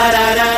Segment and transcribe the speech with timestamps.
[0.00, 0.49] da da da.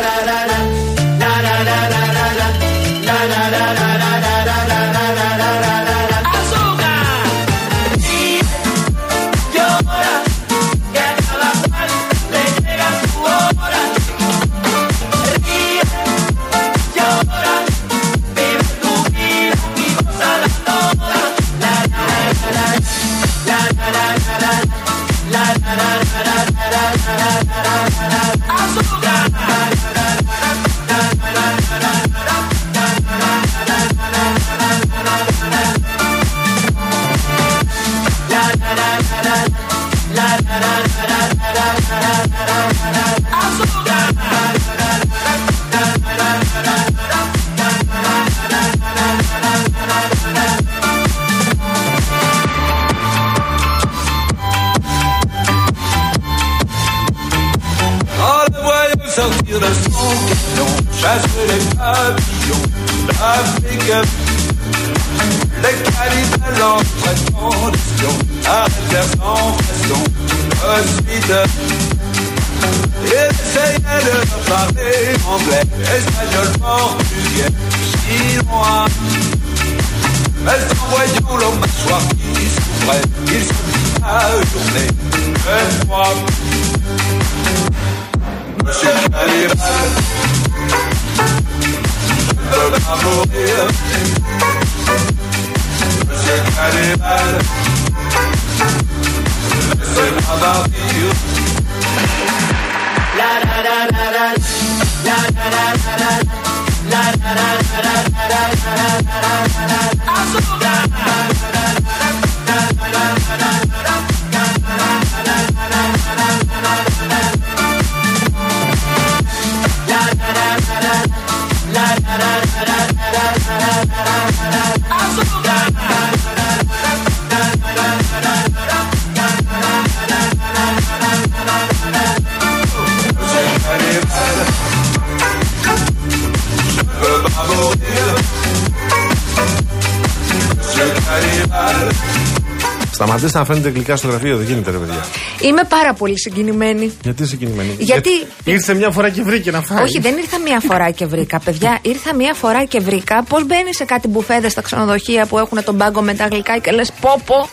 [143.32, 145.04] Σταματήστε να φαίνεται γλυκά στο γραφείο, δεν γίνεται ρε παιδιά.
[145.41, 146.93] Είμαι πάρα πολύ συγκινημένη.
[147.03, 149.82] Γιατί συγκινημένη; Γιατί- Ήρθε μια φορά και βρήκε να φάει.
[149.82, 151.41] Όχι, δεν ήρθα μία φορά και βρήκα.
[151.41, 155.65] Παιδιά, ήρθα μία φορά και βρήκα πώς μπαίνεις σε κάτι μπουφέδε στα ξενοδοχεία που έχουν
[155.65, 157.48] τον πάγκο με τα γλυκά και λες πόπο.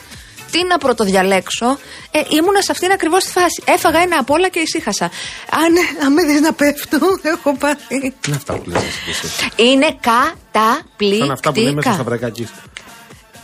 [0.51, 1.65] Τι να πρωτοδιαλέξω.
[2.11, 3.63] Ε, ήμουνα σε αυτήν ακριβώς τη φάση.
[3.65, 5.05] Έφαγα ένα απ' όλα και ησύχασα.
[5.51, 6.97] Αν, αν με δεις να πέφτω,
[7.33, 7.99] έχω πάθει.
[7.99, 9.27] Τι είναι αυτά που λες εσύ.
[9.55, 9.97] Είναι
[11.17, 11.93] Σαν αυτά που λέμε στο καταπληκτικά.
[11.93, 12.47] Σταυρακάκι.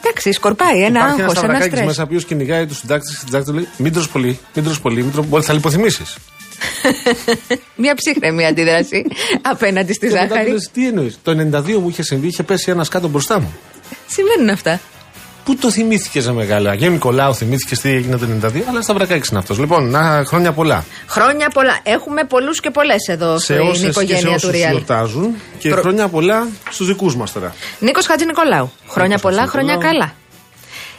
[0.05, 1.85] Εντάξει, σκορπάει ένα Υπάρχει ένας άγχος, ένα Σταυρακάκης στρες.
[1.85, 4.79] μέσα ο οποίος κυνηγάει τους συντάκτες και συντάκτες του λέει Μην τρως πολύ, μην τρως
[4.81, 5.43] πολύ, μην τρως πολύ.
[5.43, 6.15] Θα λιποθυμήσεις.
[7.75, 9.05] Μια ψύχρεμη αντίδραση
[9.51, 10.51] απέναντι στη Και μετά του ζάχαρη.
[10.51, 11.19] λες, Τι εννοείς.
[11.23, 13.53] Το 92 μου είχε συμβεί, είχε πέσει ένας κάτω μπροστά μου.
[14.07, 14.79] Συμβαίνουν αυτά.
[15.45, 16.71] Πού το θυμήθηκε σε μεγάλα.
[16.71, 19.59] Αγίου Νικολάου θυμήθηκε τι έγινε το 92, αλλά Σταυρακάκης είναι αυτός.
[19.59, 20.85] Λοιπόν, να, χρόνια πολλά.
[21.07, 21.79] Χρόνια πολλά.
[21.83, 24.69] Έχουμε πολλούς και πολλές εδώ σε στην όσες και σε οικογένεια του όσους Real.
[24.69, 27.55] γιορτάζουν και Προ- χρόνια πολλά στους δικούς μας τώρα.
[27.79, 28.71] Νίκος Χατζη Νικολάου.
[28.87, 29.79] Χρόνια πολλά, Χατζηνικολάου.
[29.79, 30.13] χρόνια καλά.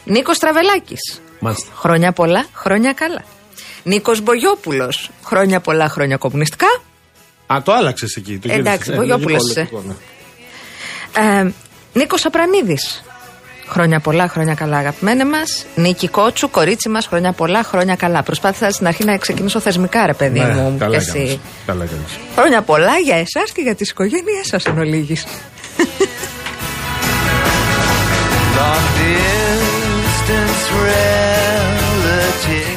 [0.03, 1.21] Νίκος Τραβελάκης.
[1.39, 1.71] Μάλιστα.
[1.75, 3.23] Χρόνια πολλά, χρόνια καλά.
[3.83, 5.09] Νίκος Μπογιόπουλος.
[5.25, 6.67] Χρόνια πολλά, χρόνια κομμουνιστικά.
[7.47, 8.37] Α, το άλλαξες εκεί.
[8.37, 8.87] Το Εντάξει, γύρισες.
[8.93, 9.69] Ε, Βογιόπουλος λογικό, είσαι.
[9.71, 9.95] λογικό,
[11.17, 11.39] ναι.
[11.39, 11.53] Ε,
[11.93, 13.03] Νίκος Απρανίδης.
[13.69, 15.65] Χρόνια πολλά, χρόνια καλά, αγαπημένε μας.
[15.75, 18.23] Νίκη Κότσου, κορίτσι μας, χρόνια πολλά, χρόνια καλά.
[18.23, 20.75] Προσπάθησα στην αρχή να ξεκινήσω θεσμικά, ρε παιδί Ναι, μου.
[20.79, 21.09] καλά και εσύ.
[21.17, 21.39] έκανες.
[21.65, 22.17] Καλά έκανες.
[22.35, 25.25] Χρόνια πολλά για εσάς και για τις οικογένειές σας εν ολίγης.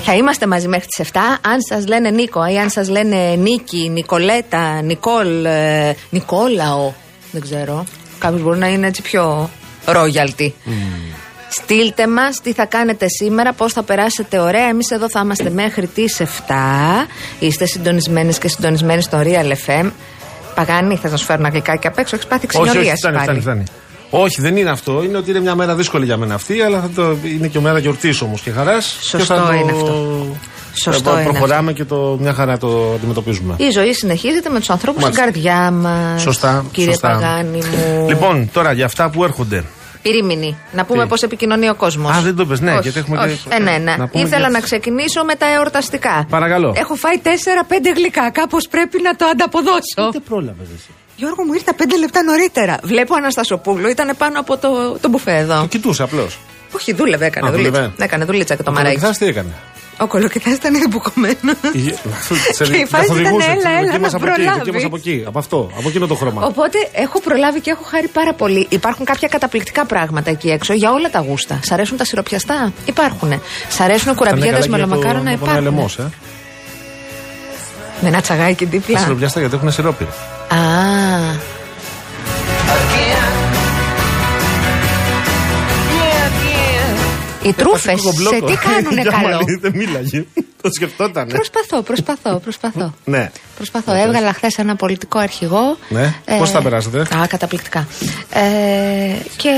[0.04, 1.16] Θα είμαστε μαζί μέχρι τις 7.
[1.40, 6.92] Αν σας λένε Νίκο ή αν σας λένε Νίκη, Νικολέτα, Νικόλ, ε, Νικόλαο,
[7.32, 7.84] δεν ξέρω.
[8.18, 9.50] Κάποιος μπορεί να είναι έτσι πιο
[9.84, 10.54] ρόγιαλτι.
[11.48, 14.68] Στείλτε μας τι θα κάνετε σήμερα, πώς θα περάσετε ωραία.
[14.68, 16.26] Εμείς εδώ θα είμαστε μέχρι τις 7.
[17.38, 19.90] Είστε συντονισμένες και συντονισμένοι στο Real FM.
[20.54, 23.40] Παγάνη, θα σα φέρω ένα γλυκάκι απ' έξω; Έχεις πάθει Όχι, όχι, ξενιωρία φτάνει, φτάνει,
[23.40, 23.64] φτάνει.
[24.10, 25.02] Όχι, δεν είναι αυτό.
[25.02, 27.78] Είναι ότι είναι μια μέρα δύσκολη για μένα αυτή, αλλά θα το, είναι και μέρα
[27.78, 28.96] γιορτής όμως και χαράς.
[29.00, 30.26] Σωστό και θα είναι το, αυτό.
[30.74, 33.54] Σωστό θα είναι Προχωράμε και το, μια χαρά το αντιμετωπίζουμε.
[33.58, 35.40] Η ζωή συνεχίζεται με τους ανθρώπους στην Μάλιστα.
[35.40, 36.22] καρδιά μας.
[36.22, 36.64] Σωστά.
[36.72, 37.08] Κύριε σωστά.
[37.08, 38.08] Παγάνη μου.
[38.08, 39.64] Λοιπόν, τώρα για αυτά που έρχονται.
[40.02, 40.56] Πυρήμινη.
[40.72, 42.16] Να πούμε Τι; πώς επικοινωνεί ο κόσμος.
[42.16, 43.96] Α, δεν το πες, ναι, γιατί έχουμε και- Ε, ναι, ναι.
[43.96, 46.26] να πούμε Ήθελα και- να ξεκινήσω με τα εορταστικά.
[46.30, 46.72] Παρακαλώ.
[46.76, 48.30] Έχω φάει 4-5 γλυκά.
[48.30, 50.10] Κάπως πρέπει να το ανταποδώσω.
[50.12, 52.78] Δεν πρόλαβες εσύ; Γιώργο μου ήρθα 5 λεπτά νωρίτερα.
[52.82, 54.68] Βλέπω Αναστασοπούλου, ήταν πάνω από το,
[55.00, 55.60] το μπουφέ εδώ.
[55.60, 56.38] Το κοιτούσε απλώς.
[56.72, 57.70] Όχι, δούλευε, έκανε Α, δουλίτσα.
[57.72, 58.04] δούλευε.
[58.04, 58.96] Έκανε δουλίτσα και το Το μαράκι.
[58.96, 59.48] Μαρακιθάς τι έκανε;
[60.00, 61.34] Ο κολοκυθά ήταν ήδη μπουκωμένο.
[62.52, 64.62] Σε- Και η φάση ήταν, καθοδηγούσε, έλα, τη έλα, δική να μας από εκεί, προλάβεις.
[64.64, 65.24] δική μας από εκεί.
[65.26, 66.42] Από αυτό, από εκείνο το χρώμα.
[66.46, 68.66] Οπότε έχω προλάβει και έχω χάρη πάρα πολύ.
[68.70, 71.60] Υπάρχουν κάποια καταπληκτικά πράγματα εκεί έξω για όλα τα γούστα.
[71.62, 73.42] Σ' αρέσουν τα σιροπιαστά; Υπάρχουν.
[73.68, 75.62] Σ' αρέσουν κουραμπιέδες με λομακάρονα; Υπάρχουν.
[75.62, 76.10] λεμός, ε.
[78.00, 78.98] Με ένα τσαγάκι Τα δίπλα.
[78.98, 80.04] σιροπιάστα γιατί έχουν σιρόπι.
[80.04, 80.56] Α.
[87.50, 90.24] Οι τρούφες σε τι κάνουνε Για καλό; μαλλί, Δεν μίλαγε.
[90.62, 91.32] Το σκεφτότανε.
[91.32, 92.94] Προσπαθώ, προσπαθώ, προσπαθώ.
[93.04, 93.30] Ναι.
[93.56, 93.92] Προσπαθώ.
[93.92, 95.76] Έβγαλα χθες ένα πολιτικό αρχηγό.
[95.88, 96.14] Ναι.
[96.38, 97.86] Πώς τα περάσατε; Α, καταπληκτικά.
[98.30, 98.40] Ε,
[99.36, 99.50] και.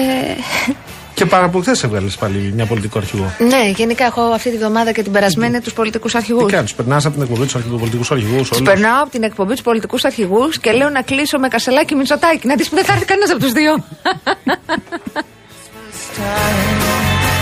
[1.14, 3.32] Και πάρα που χθες έβγαλες πάλι μια πολιτικό αρχηγό.
[3.38, 6.44] Ναι, γενικά έχω αυτή τη βδομάδα και την περασμένη τους πολιτικούς αρχηγούς.
[6.44, 8.48] Τι κάνεις, περνάς από την εκπομπή τους πολιτικούς αρχηγούς.
[8.48, 12.46] Τους περνάω από την εκπομπή τους πολιτικούς αρχηγούς και λέω να κλείσω με κασελάκι μισοτάκι.
[12.46, 13.84] Να δεις που δεν θα έρθει κανένας από τους δύο.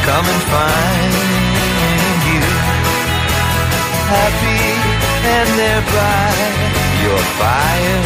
[0.07, 1.13] Come and find
[2.31, 2.43] you
[4.15, 4.65] happy
[5.37, 6.31] and thereby
[7.05, 8.01] your fire.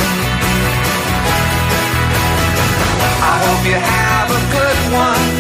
[3.33, 5.33] I hope you have a good one.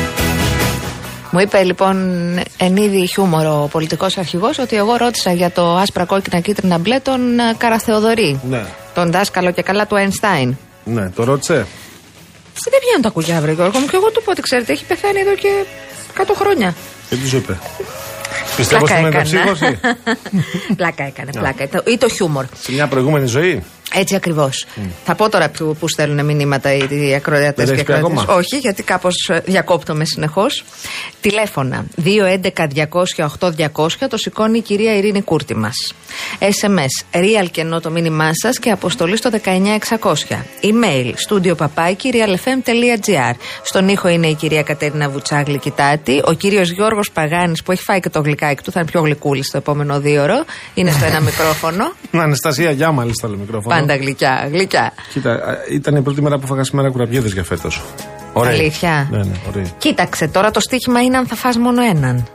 [1.31, 1.97] Μου είπε λοιπόν
[2.57, 6.99] εν είδη χιούμορ ο πολιτικός αρχηγός ότι εγώ ρώτησα για το άσπρα κόκκινα κίτρινα μπλε
[6.99, 8.41] τον ε, Καραθεοδωρή.
[8.49, 8.65] Ναι.
[8.95, 10.53] Τον δάσκαλο και καλά του Einstein.
[10.85, 11.67] Ναι, το ρώτησε.
[12.71, 13.87] Δεν βγαίνουν τα κουκιά, βρε Γιώργο μου.
[13.87, 15.65] Και εγώ του πω ότι ξέρετε, έχει πεθάνει εδώ και
[16.17, 16.75] 100 χρόνια.
[17.09, 17.59] Και τι σου είπε.
[18.57, 19.41] Πιστεύω Πλάκα στην έκανε.
[19.43, 19.81] μεταψύχωση.
[20.77, 21.69] πλάκα έκανε, πλάκα.
[21.69, 22.45] Το- Ή το χιούμορ.
[22.63, 23.63] Σε μια προηγούμενη ζωή.
[23.95, 24.67] Έτσι ακριβώς.
[25.05, 28.23] Θα πω τώρα που, που στέλνουν μηνύματα οι, οι ακροατές Δεν και έχεις πει ακροατές.
[28.23, 30.65] ακόμα; Όχι, γιατί κάπως διακόπτομαι συνεχώς.
[31.21, 35.95] Τηλέφωνα 211-200-8200 το σηκώνει η κυρία Ειρήνη Κούρτη μας.
[36.41, 39.55] SMS real και ενώ το μήνυμά σας και αποστολή στο 19600.
[40.63, 43.35] Email studio παπάκι realfm.gr.
[43.63, 46.23] Στον ήχο είναι η κυρία Κατέρινα Βουτσάγλη Κιτάτη.
[46.25, 49.47] Ο κύριος Γιώργος Παγάνης που έχει φάει και το γλυκάκι του, θα είναι πιο γλυκούλης
[49.47, 50.45] στο επόμενο δίωρο.
[50.75, 51.93] Είναι στο ένα μικρόφωνο.
[52.27, 53.75] Αναστασία Γιά, μάλιστα, το μικρόφωνο.
[53.87, 54.93] Πάντα γλυκιά, γλυκιά.
[55.13, 57.83] Κοίτα, α, ήταν η πρώτη μέρα που φάγα σήμερα κουραμπιέδες για φέτος.
[58.37, 59.67] Αλήθεια; Ναι, ναι, ωραία.
[59.79, 62.27] Κοίταξε, τώρα το στοίχημα είναι αν θα φας μόνο έναν.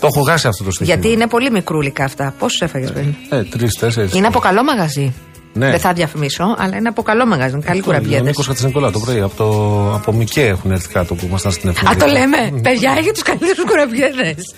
[0.00, 0.94] Το έχω χάσει αυτό το στοιχείο.
[0.94, 2.34] Γιατί είναι πολύ μικρούλικα αυτά.
[2.38, 3.14] Πόσου έφαγες πριν.
[3.30, 4.14] Ε, τρεις, τέσσερις.
[4.14, 5.14] Είναι από καλό μαγαζί.
[5.54, 5.70] Ναι.
[5.70, 7.54] Δεν θα διαφημίσω, αλλά είναι από καλό μαγαζί.
[7.54, 8.26] είναι Καλή Ο κουραμπιέδες.
[8.26, 9.46] Νίκος Κατσενικολά το πρωί από, το,
[9.94, 12.04] από Μικέ έχουν έρθει κάτω που ήμασταν στην εφημερίδα.
[12.04, 12.60] Α, το λέμε.
[12.62, 14.54] Παιδιά, έχει τους καλύτερους κουραμπιέδες.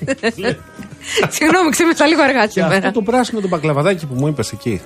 [1.36, 2.90] Συγγνώμη, ξύπνησα λίγο αργά Και αυτό σήμερα.
[2.90, 4.80] το πράσινο το μπακλαβαδάκι που μου είπες εκεί.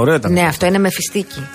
[0.00, 0.32] Ωραίο ήταν.
[0.32, 1.46] Ναι, αυτό είναι με φιστίκι.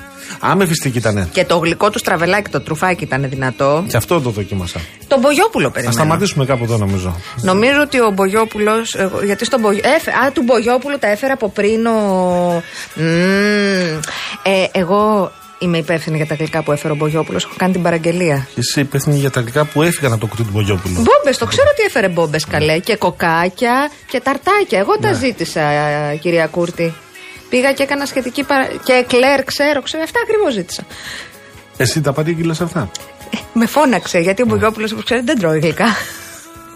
[0.48, 1.28] Α, με φιστική ήτανε.
[1.32, 3.86] Και το γλυκό του στραβελάκι, το τρουφάκι ήταν δυνατό.
[3.88, 4.80] Και αυτό το δοκίμασα.
[5.08, 5.96] Το Μπογιόπουλο Α περιμένω.
[5.98, 7.16] σταματήσουμε κάπου εδώ νομίζω.
[7.42, 8.96] Νομίζω ότι ο Μπογιόπουλος.
[9.26, 9.82] Γιατί στον Μπογιό...
[9.84, 12.64] έφε- Α, του Μπογιόπουλου τα έφερε από πριν ο.
[12.96, 14.00] Μμμ.
[14.44, 17.44] ε, εγώ είμαι υπεύθυνη για τα γλυκά που έφερε ο Μπογιόπουλος.
[17.44, 18.48] Έχω κάνει την παραγγελία.
[18.54, 20.94] Και Είσαι υπεύθυνη για τα γλυκά που έφυγαν από το κουτί του Μπογιόπουλου.
[20.96, 22.80] Μπόμπες, το ξέρω ότι έφερε μπόμπες καλέ.
[22.80, 24.80] Και κοκάκια και ταρτάκια.
[24.80, 25.08] Εγώ Ναι.
[25.08, 26.94] τα ζήτησα, ε, κυρία Κούρτη.
[27.54, 28.66] Πήγα και έκανα σχετική παρα...
[28.84, 30.04] Και εκλέρ, ξέρω, ξέρω.
[30.04, 30.84] Αυτά ακριβώς ζήτησα.
[31.78, 32.90] Εσύ τα παρήγγειλε αυτά;
[33.34, 35.86] Ε, με φώναξε, γιατί ο Μπογιόπουλο, όπως ξέρετε, δεν τρώει γλυκά.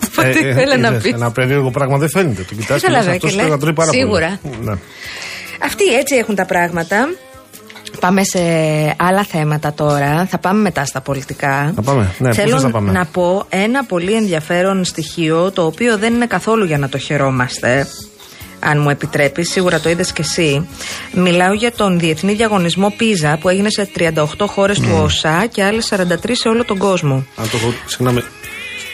[0.08, 1.12] Οπότε Ε, ε, ήθελε να είδες, πεις.
[1.14, 2.42] Ένα περίεργο πράγμα δεν φαίνεται.
[2.42, 4.40] Το κοιτάς και Ήθελα, λες, δε, αυτός και το λες, να τρώει πάρα σίγουρα.
[4.42, 4.56] πολύ.
[4.62, 4.74] Ναι.
[5.64, 7.10] Αυτοί έτσι έχουν τα πράγματα.
[8.00, 8.40] Πάμε σε
[8.98, 10.26] άλλα θέματα τώρα.
[10.30, 11.72] Θα πάμε μετά στα πολιτικά.
[11.76, 12.12] Θα πάμε.
[12.18, 16.14] Ναι, πού Θέλω θες να πάμε; να πω ένα πολύ ενδιαφέρον στοιχείο το οποίο δεν
[16.14, 17.88] είναι καθόλου για να το χαιρόμαστε.
[18.60, 20.68] Αν μου επιτρέπεις, σίγουρα το είδες και εσύ.
[21.14, 25.94] Μιλάω για τον διεθνή διαγωνισμό Πίζα που έγινε σε 38 χώρες του ΩΣΑ και άλλες
[25.96, 27.26] 43 σε όλο τον κόσμο.
[27.36, 27.74] Αν το έχω.
[27.86, 28.22] Συγγνώμη,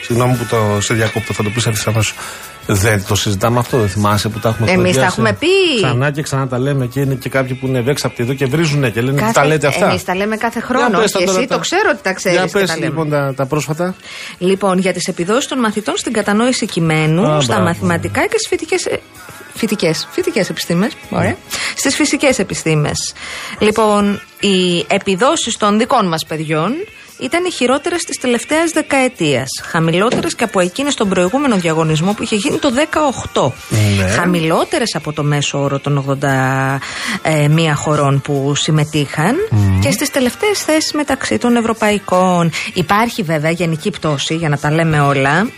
[0.02, 2.14] συγγνώμη που το σε διακόπτω, θα το πεις ευθύ αμέσω.
[2.66, 5.06] Δεν το συζητάμε αυτό, δεν θυμάσαι που τα έχουμε Εμείς τα κουβεντιάσει.
[5.12, 5.82] έχουμε πει.
[5.82, 8.90] Ξανά και ξανά τα λέμε και είναι και κάποιοι που είναι ευέξαπτοι εδώ και βρίζουνε
[8.90, 9.88] και λένε τα λέτε αυτά.
[9.88, 10.98] Εμείς τα λέμε κάθε Για χρόνο.
[10.98, 12.38] πες τα Και τώρα εσύ τα- το ξέρω ότι τα ξέρεις.
[12.38, 13.94] Για πες λοιπόν τα, τα πρόσφατα.
[14.38, 17.68] Λοιπόν, για τις επιδόσεις των μαθητών στην κατανόηση κειμένου, Α, στα μπράβο.
[17.68, 18.76] μαθηματικά και στις φοιτικέ.
[19.56, 21.36] Φοιτικές, φοιτικές επιστήμες, ωραία.
[21.76, 23.12] Στις φυσικές επιστήμες.
[23.58, 26.72] Λοιπόν, οι επιδόσεις των δικών μας παιδιών
[27.24, 29.48] ήταν οι χειρότερες της τελευταίας δεκαετίας.
[29.62, 32.70] Χαμηλότερες και από εκείνες στον προηγούμενο διαγωνισμό που είχε γίνει το
[33.32, 33.52] 18.
[33.68, 34.08] Ναι.
[34.08, 39.36] Χαμηλότερες από το μέσο όρο των 81 χωρών που συμμετείχαν
[39.80, 42.50] και στις τελευταίες θέσεις μεταξύ των ευρωπαϊκών.
[42.74, 45.48] Υπάρχει βέβαια γενική πτώση, για να τα λέμε όλα,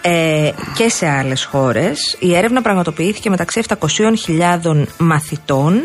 [0.00, 2.16] ε, και σε άλλες χώρες.
[2.18, 5.82] Η έρευνα πραγματοποιήθηκε μεταξύ 700.000 μαθητών.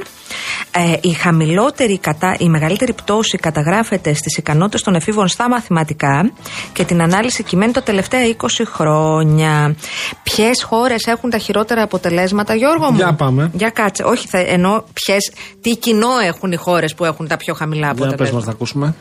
[0.72, 6.32] Ε, η χαμηλότερη, κατά, η μεγαλύτερη πτώση καταγράφεται στις ικανότητες των εφήβων στα μαθηματικά
[6.74, 9.75] και την ανάλυση κειμένου τα τελευταία 20 χρόνια.
[10.24, 13.51] Ποιες χώρες έχουν τα χειρότερα αποτελέσματα, Γιώργο μου; Για πάμε.
[13.53, 14.03] Για κάτσε.
[14.03, 17.94] Όχι, θα, ενώ ποιες, τι κοινό έχουν οι χώρες που έχουν τα πιο χαμηλά Για
[17.94, 18.36] πες αποτελέσματα.
[18.36, 18.96] μας να ακούσουμε.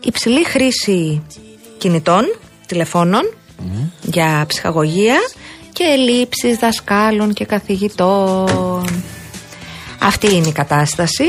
[0.00, 1.22] Υψηλή χρήση
[1.78, 2.24] κινητών,
[2.66, 3.34] τηλεφώνων
[4.02, 5.16] για ψυχαγωγία
[5.72, 9.02] και ελλείψεις δασκάλων και καθηγητών.
[10.06, 11.24] Αυτή είναι η κατάσταση.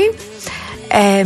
[0.88, 1.24] Ε,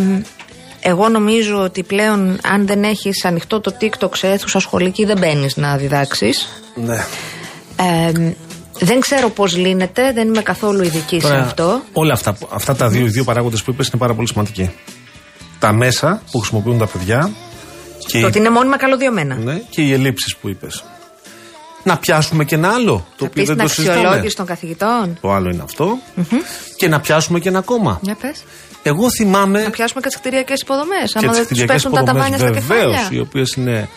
[0.80, 5.56] εγώ νομίζω ότι πλέον αν δεν έχεις ανοιχτό το TikTok σε αίθουσα σχολική δεν μπαίνεις
[5.56, 6.62] να διδάξεις.
[6.74, 7.04] Ναι.
[7.76, 8.12] Ε,
[8.78, 11.82] δεν ξέρω πώς λύνεται, δεν είμαι καθόλου ειδική σε Τώρα, αυτό.
[11.92, 14.70] Όλα αυτά, αυτά τα δύο, οι δύο παράγοντες που είπες είναι πάρα πολύ σημαντικοί.
[15.58, 17.30] Τα μέσα που χρησιμοποιούν τα παιδιά
[18.06, 19.34] και, Το ότι οι, είναι μόνιμα καλωδιωμένα.
[19.34, 20.84] ναι, και οι ελλείψεις που είπες.
[21.84, 22.92] Να πιάσουμε και ένα άλλο.
[22.92, 23.98] Το Θα οποίο πεις δεν την το συζητάμε.
[24.00, 25.18] αξιολόγηση των καθηγητών.
[25.20, 25.98] Το άλλο είναι αυτό.
[26.76, 27.98] Και να πιάσουμε και ένα ακόμα.
[28.02, 28.44] Για πες.
[28.82, 29.62] Εγώ θυμάμαι.
[29.62, 31.12] Να πιάσουμε και τις κτηριακές υποδομές.
[31.12, 33.22] και Άμα τις δεν τους κτηριακές πέσουν τα υποδομέ ταβάνια στα βεβαίως, οι κεφάλια.
[33.22, 33.88] οποίες είναι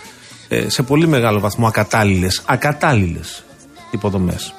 [0.47, 2.41] ε, σε πολύ μεγάλο βαθμό ακατάλληλες.
[2.45, 3.43] Ακατάλληλες
[3.91, 4.53] υποδομές.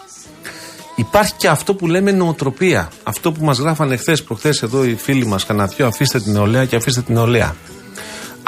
[0.97, 2.91] Υπάρχει και αυτό που λέμε νοοτροπία.
[3.03, 6.77] Αυτό που μας γράφανε χθες προχθές εδώ οι φίλοι μας, κανένα αφήστε την νεολαία και
[6.77, 7.55] αφήστε την νεολαία.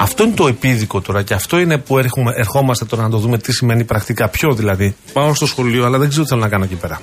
[0.01, 3.37] Αυτό είναι το επίδικο τώρα και αυτό είναι που έρχομαι, ερχόμαστε τώρα να το δούμε
[3.37, 4.27] τι σημαίνει πρακτικά.
[4.29, 4.95] Ποιο δηλαδή.
[5.13, 7.01] Πάω στο σχολείο, αλλά δεν ξέρω τι θέλω να κάνω εκεί πέρα.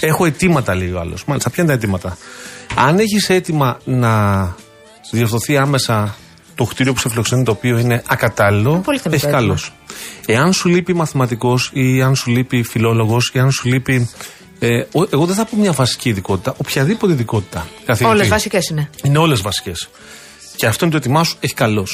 [0.00, 1.24] Έχω αιτήματα, λέει ο άλλος.
[1.24, 2.16] Μάλιστα, ποια είναι τα αιτήματα.
[2.74, 4.54] Αν έχεις αίτημα να
[5.10, 6.16] διορθωθεί άμεσα
[6.54, 9.40] το κτίριο που σε φιλοξενεί, το οποίο είναι ακατάλληλο, Πολύ θεμητό έχεις αίτημα.
[9.40, 9.58] καλώ.
[10.26, 14.10] Εάν σου λείπει μαθηματικός ή αν σου λείπει φιλόλογος ή αν σου λείπει.
[14.58, 17.66] Ε, ο- εγώ δεν θα πω μια βασική ειδικότητα, οποιαδήποτε ειδικότητα.
[17.86, 18.14] καθηγητή.
[18.16, 18.90] Όλες βασικές είναι.
[19.02, 19.88] Είναι όλες βασικές.
[20.56, 21.86] Και αυτό είναι το έτοιμά σου, έχει καλώ.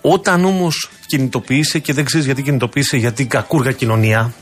[0.00, 4.34] Όταν όμως κινητοποιείσαι και δεν ξέρεις γιατί κινητοποιείσαι, γιατί κακούργα κοινωνία,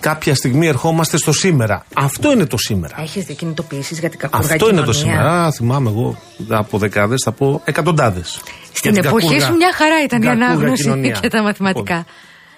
[0.00, 1.86] κάποια στιγμή ερχόμαστε στο σήμερα.
[1.94, 3.00] Αυτό είναι το σήμερα.
[3.00, 5.44] Έχεις δει κινητοποιήσεις για την κακούργα Αυτό είναι το κοινωνία; σήμερα.
[5.44, 6.18] Α, θυμάμαι εγώ
[6.48, 8.40] από δεκάδες, θα πω εκατοντάδες.
[8.72, 11.94] Στην εποχή σου μια χαρά ήταν η ανάγνωση και τα μαθηματικά.
[11.94, 12.06] Λοιπόν,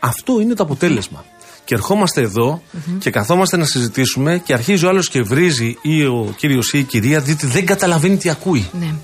[0.00, 1.24] αυτό είναι το αποτέλεσμα.
[1.64, 2.62] Και ερχόμαστε εδώ
[2.98, 6.82] και καθόμαστε να συζητήσουμε και αρχίζει ο άλλος και βρίζει ή ο κύριος ή η
[6.82, 8.68] κυρία, διότι δεν καταλαβαίνει τι ακούει.
[8.72, 8.94] Ναι.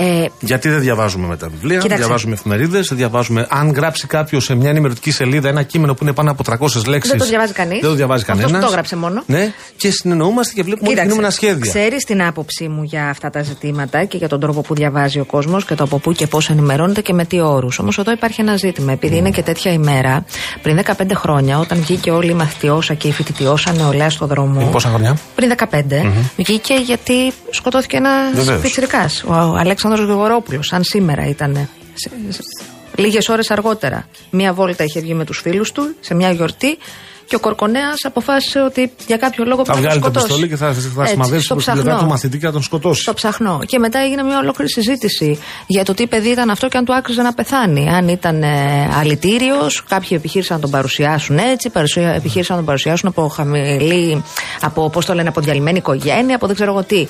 [0.00, 2.02] Ε, Γιατί δεν διαβάζουμε με τα βιβλία, δεν Κοίταξε.
[2.02, 3.46] διαβάζουμε εφημερίδες, δεν διαβάζουμε.
[3.50, 7.10] Αν γράψει κάποιος σε μια ενημερωτική σελίδα ένα κείμενο που είναι πάνω από 300 λέξει.
[7.10, 7.80] Δεν το διαβάζει κανείς.
[7.80, 8.60] Δεν το διαβάζει Αυτός κανένας.
[8.60, 9.22] που το έγραψε μόνο.
[9.26, 11.70] Ναι, και συνεννοούμαστε και βλέπουμε ότι κινούμενα σχέδια.
[11.72, 15.24] Ξέρεις την άποψή μου για αυτά τα ζητήματα και για τον τρόπο που διαβάζει ο
[15.24, 17.78] κόσμος και το από πού και πώς ενημερώνεται και με τι όρους.
[17.78, 18.92] Όμως εδώ υπάρχει ένα ζήτημα.
[18.92, 20.24] Επειδή είναι και τέτοια ημέρα,
[20.62, 24.60] πριν 15 χρόνια, όταν βγήκε όλη η μαθητιώσα και η φοιτητιώσα νεολαία στο δρόμο.
[24.60, 28.60] Είναι πόσα χρονιά; Πριν 15, βγήκε γιατί σκοτώθηκε ένας Βεβαίως.
[28.60, 29.10] πιτσυρικά.
[29.26, 29.56] Ο
[29.92, 31.68] Αλέξανδρος Γρηγορόπουλο, αν σήμερα ήταν.
[32.96, 34.08] Λίγες ώρες αργότερα.
[34.30, 36.78] Μία βόλτα είχε βγει με τους φίλους του σε μια γιορτή
[37.28, 40.26] και ο Κορκονέας αποφάσισε ότι για κάποιο λόγο Θα πρέπει να βγάλει το σκοτώσει.
[40.26, 42.06] πιστόλι και θα, θα Έτσι, σημαδέψει στο προς την πλευρά ψαχνό.
[42.06, 43.00] του μαθητή και θα τον σκοτώσει.
[43.02, 43.60] Στο ψαχνό.
[43.66, 46.94] Και μετά έγινε μια ολόκληρη συζήτηση για το τι παιδί ήταν αυτό και αν του
[46.94, 47.88] άξιζε να πεθάνει.
[47.90, 53.08] Αν ήταν ε, αλητήριος, κάποιοι επιχείρησαν να τον παρουσιάσουν έτσι, παρουσια- επιχείρησαν να τον παρουσιάσουν
[53.08, 54.22] από χαμηλή,
[54.60, 57.06] από πώς το λένε, από διαλυμένη οικογένεια, από δεν ξέρω εγώ τι.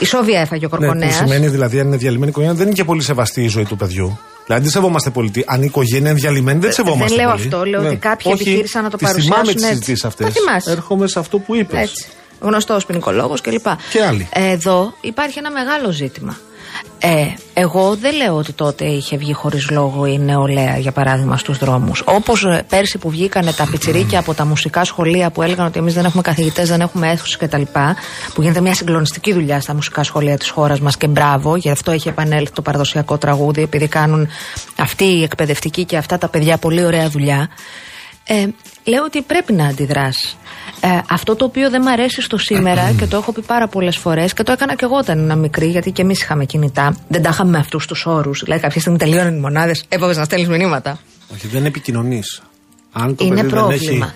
[0.00, 1.18] Η Σόβια έφαγε ο Ναι, Κορκονέας.
[1.18, 3.76] που σημαίνει δηλαδή αν είναι διαλυμένη οικογένεια δεν είναι και πολύ σεβαστή η ζωή του
[3.76, 4.18] παιδιού.
[4.50, 5.30] Δηλαδή δεν σεβόμαστε πολύ.
[5.30, 7.42] τι- Αν η οικογένεια είναι διαλυμένη δεν τη σεβόμαστε δεν λέω πολύ.
[7.44, 9.74] αυτό, λέω ότι κάποιοι Όχι, επιχείρησαν να το τις παρουσιάσουν θυμάμαι τις έτσι.
[9.74, 10.26] συζητήσεις αυτές.
[10.26, 10.70] Τα θυμάσαι.
[10.70, 11.80] Έρχομαι σε αυτό που είπες.
[11.80, 12.06] Έτσι.
[12.40, 13.66] Γνωστός ποινικολόγος κλπ.
[13.92, 14.28] Και άλλοι.
[14.32, 16.36] Εδώ υπάρχει ένα μεγάλο ζήτημα.
[17.02, 21.58] Ε, εγώ δεν λέω ότι τότε είχε βγει χωρίς λόγο η νεολαία, για παράδειγμα, στους
[21.58, 22.02] δρόμους.
[22.04, 26.04] Όπως πέρσι που βγήκανε τα πιτσιρίκια από τα μουσικά σχολεία που έλεγαν ότι εμείς δεν
[26.04, 27.62] έχουμε καθηγητές, δεν έχουμε αίθουσες κτλ.
[28.34, 31.90] Που γίνεται μια συγκλονιστική δουλειά στα μουσικά σχολεία της χώρας μας και μπράβο, γι' αυτό
[31.90, 34.28] έχει επανέλθει το παραδοσιακό τραγούδι, επειδή κάνουν
[34.76, 37.48] αυτοί οι εκπαιδευτικοί και αυτά τα παιδιά πολύ ωραία δουλειά.
[38.26, 38.46] Ε,
[38.84, 40.36] λέω ότι πρέπει να αντιδράσει.
[40.80, 43.96] Ε, αυτό το οποίο δεν μ' αρέσει στο σήμερα και το έχω πει πάρα πολλές
[43.96, 46.96] φορές και το έκανα και εγώ όταν ήμουν μικρή, γιατί και εμείς είχαμε κινητά.
[47.08, 48.42] Δεν τα είχαμε με αυτούς τους όρους.
[48.44, 50.98] Δηλαδή, κάποια στιγμή τελείωναν οι μονάδες, έπαβε να στέλνεις μηνύματα.
[51.32, 52.42] Όχι, δεν επικοινωνείς.
[52.92, 54.06] Αν το Είναι παιδί δεν πρόβλημα.
[54.06, 54.14] έχει.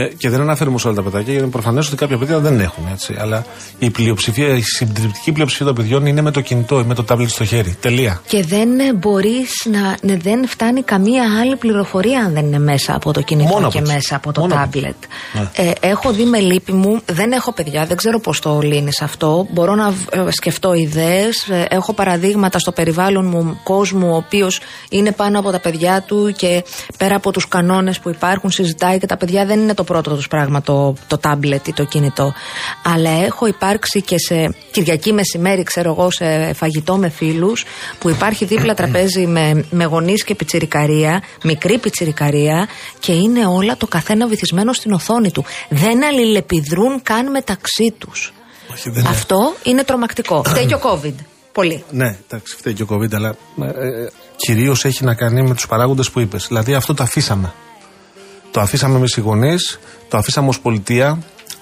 [0.00, 2.60] Ε, και δεν αναφέρουμε σε όλα τα παιδάκια, γιατί είναι προφανές ότι κάποια παιδιά δεν
[2.60, 3.16] έχουν έτσι.
[3.18, 3.44] Αλλά
[3.78, 7.28] η πλειοψηφία, η συντριπτική πλειοψηφία των παιδιών είναι με το κινητό ή με το τάμπλετ
[7.28, 7.76] στο χέρι.
[7.80, 8.20] Τελεία.
[8.26, 9.96] Και δεν μπορείς να.
[10.02, 13.78] ναι, δεν φτάνει καμία άλλη πληροφορία αν δεν είναι μέσα από το κινητό Μόνο και
[13.78, 14.94] από μέσα από το Μόνο από τάμπλετ.
[15.32, 15.50] Ναι.
[15.54, 19.46] Ε, έχω δει με λύπη μου, δεν έχω παιδιά, δεν ξέρω πώς το λύνεις αυτό.
[19.50, 21.48] Μπορώ να ε, σκεφτώ ιδέες.
[21.68, 26.64] έχω παραδείγματα στο περιβάλλον μου κόσμου, ο οποίος είναι πάνω από τα παιδιά του και
[26.96, 30.28] πέρα από τους κανόνες που υπάρχουν, συζητάει και τα παιδιά δεν είναι το πρώτο τους
[30.28, 32.32] πράγμα το, το τάμπλετ ή το κινητό.
[32.82, 37.64] Αλλά έχω υπάρξει και σε Κυριακή μεσημέρι, ξέρω εγώ, σε φαγητό με φίλους,
[37.98, 42.68] που υπάρχει δίπλα τραπέζι με, με γονείς και πιτσιρικαρία, μικρή πιτσιρικαρία,
[42.98, 45.44] και είναι όλα το καθένα βυθισμένο στην οθόνη του.
[45.68, 48.32] Δεν αλληλεπιδρούν καν μεταξύ τους.
[48.72, 49.08] Όχι, δεν είναι.
[49.08, 50.42] Αυτό είναι τρομακτικό.
[50.48, 51.14] Φταίει και ο COVID.
[51.52, 51.84] Πολύ.
[51.90, 55.66] Ναι, εντάξει, φταίει και ο COVID, αλλά ε, ε, κυρίως έχει να κάνει με τους
[55.66, 56.46] παράγοντες που είπες.
[56.46, 57.52] Δηλαδή αυτό το αφήσαμε.
[58.50, 59.78] Το αφήσαμε εμείς οι γονείς,
[60.08, 61.18] το αφήσαμε ως πολιτεία.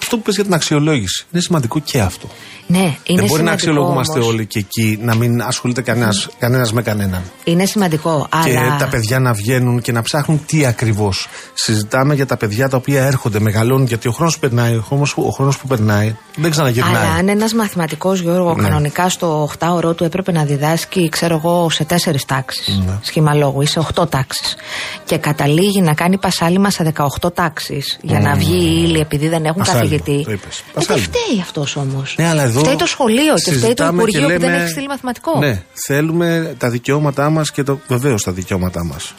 [0.06, 1.26] Αυτό που πες για την αξιολόγηση.
[1.32, 2.28] Είναι σημαντικό και αυτό.
[2.66, 4.26] Ναι, είναι Δεν μπορεί να σημαντικό αξιολογούμαστε όμως.
[4.32, 7.22] όλοι και εκεί να μην ασχολείται κανένας, κανένας με κανέναν.
[7.44, 8.76] Είναι σημαντικό, Και αλλά.
[8.76, 11.28] τα παιδιά να βγαίνουν και να ψάχνουν τι ακριβώς.
[11.54, 15.14] Συζητάμε για τα παιδιά τα οποία έρχονται, μεγαλώνουν, γιατί ο χρόνος που περνάει, ο χρόνος,
[15.16, 16.94] ο χρόνος που περνάει δεν ξαναγυρνάει.
[16.94, 18.62] Αλλά αν ένας μαθηματικός Γιώργο Ναι.
[18.62, 22.78] κανονικά στο 8ωρο του έπρεπε να διδάσκει, ξέρω εγώ, σε τέσσερις τάξεις.
[22.86, 22.98] Ναι.
[23.02, 24.56] Σχήμα λόγου ή σε 8 τάξεις.
[25.04, 29.44] Και καταλήγει να κάνει πασάλιμα σε 18 τάξεις για να βγει η ύλη επειδή δεν
[29.44, 30.24] έχουν Πασάλιμα, καθηγητή.
[30.24, 30.58] το είπες.
[30.58, 31.06] Ε, δεν Πασάλιμα.
[31.06, 32.14] φταίει αυτός όμως.
[32.18, 34.62] Ναι, αλλά εδώ φταίει το σχολείο και φταίει το συζητάμε Υπουργείο και που δεν λέμε-
[34.62, 35.38] έχει στείλει μαθηματικό.
[35.38, 39.14] Ναι, θέλουμε τα δικαιώματά μας και το, βεβαίως τα δικαιώματά μας.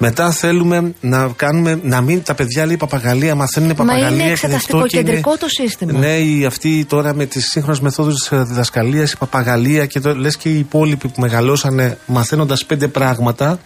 [0.00, 4.08] Μετά θέλουμε να κάνουμε, να μην τα παιδιά λέει παπαγαλία, μαθαίνουν Μα παπαγαλία.
[4.08, 5.92] είναι και αυτό και εξεταστικοκεντρικό είναι- το σύστημα.
[5.92, 10.36] Ναι, οι, αυτοί τώρα με τις σύγχρονες μεθόδους της διδασκαλίας, η παπαγαλία και το, λες
[10.36, 13.58] και οι υπόλοιποι που μεγαλώσανε μαθαίνοντας πέντε πράγματα,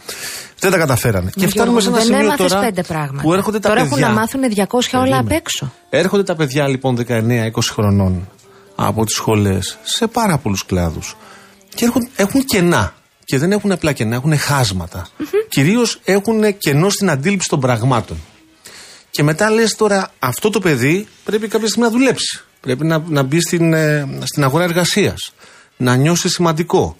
[0.58, 1.30] δεν τα καταφέρανε.
[1.34, 3.22] και Μα, φτάνουμε σε Γιώργο, ένα δεν σημείο έμαθες τώρα πέντε πράγματα.
[3.22, 3.96] που έρχονται τα Τώρα παιδιά.
[4.06, 5.34] έχουν να μάθουν 200 όλα απ' Περίμενε.
[5.34, 5.72] έξω.
[5.90, 8.28] Έρχονται τα παιδιά λοιπόν 19-20 χρονών
[8.74, 11.16] από τις σχολές σε πάρα πολλούς κλάδους
[11.74, 12.92] και έρχον- έχουν κενά.
[13.32, 15.08] Και δεν έχουν απλά κενά, έχουν χάσματα.
[15.48, 18.16] Κυρίως έχουν κενό στην αντίληψη των πραγμάτων.
[19.10, 22.44] Και μετά λες τώρα αυτό το παιδί πρέπει κάποια στιγμή να δουλέψει.
[22.60, 25.32] Πρέπει να, να μπει στην, ε, στην αγορά εργασίας.
[25.76, 26.96] Να νιώσει σημαντικό.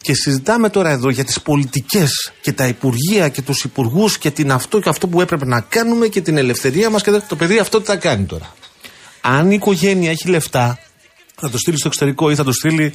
[0.00, 4.52] Και συζητάμε τώρα εδώ για τις πολιτικές και τα υπουργεία και τους υπουργούς και την
[4.52, 7.80] αυτό και αυτό που έπρεπε να κάνουμε και την ελευθερία μας και το παιδί αυτό
[7.80, 8.54] τι θα κάνει τώρα.
[9.20, 10.78] Αν η οικογένεια έχει λεφτά,
[11.34, 12.94] θα το στείλει στο εξωτερικό ή θα το στείλει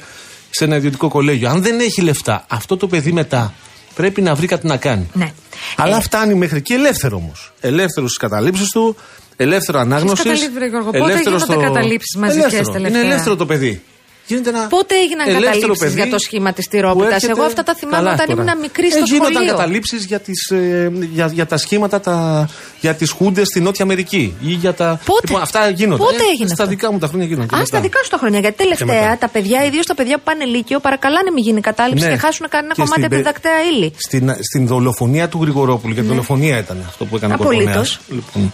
[0.58, 1.48] σε ένα ιδιωτικό κολέγιο.
[1.48, 3.54] Αν δεν έχει λεφτά, αυτό το παιδί μετά
[3.94, 5.08] πρέπει να βρει κάτι να κάνει.
[5.12, 5.32] Ναι.
[5.76, 7.52] Αλλά Ε, φτάνει μέχρι εκεί ελεύθερο όμως.
[7.60, 8.96] Ελεύθερο στις καταλήψεις του,
[9.36, 10.18] ελεύθερο ανάγνωσης.
[10.18, 13.82] καταλήψεις, βρε Γιώργο, πότε γίνονται καταλήψεις μαζικές τελευταία; Είναι ελεύθερο το παιδί.
[14.26, 17.42] Γίνεται ένα Πότε έγιναν ελεύθερο καταλήψεις παιδί για το σχήμα της που τυρόπιτας; έρχεται- Εγώ
[17.42, 18.42] αυτά τα θυμάμαι Καλά όταν τώρα.
[18.42, 19.50] ήμουν μικρή στο ε, γίνονταν σχολείο.
[19.56, 22.48] καταλήψεις για, τις, ε, για, για τα σχήματα, τα,
[22.80, 24.34] για τις χούντες στη Νότια Αμερική.
[24.42, 25.00] Ή για τα...
[25.04, 26.02] Πότε; Λοιπόν, αυτά γίνονται.
[26.02, 27.54] Πότε έγινε Στα αυτό; δικά μου τα χρόνια γίνονται.
[27.54, 27.64] Α, μετά.
[27.66, 28.38] στα δικά σου τα χρόνια.
[28.38, 29.16] Γιατί τελευταία μετά.
[29.18, 32.10] τα παιδιά, ιδίως τα παιδιά που πάνε λύκειο, παρακαλάνε μην γίνει κατάληψη Ναι.
[32.10, 33.92] και χάσουν κανένα Και κομμάτι στην από τη πε- διδακτέα ύλη.
[33.96, 37.42] Στην, στην δολοφονία του Γρηγορόπουλου, γιατί δολοφονία ήταν αυτό που έκανε ο Ναι.
[37.42, 37.98] Απολύτως.
[37.98, 38.00] Κορπονέας.
[38.08, 38.52] Λοιπόν,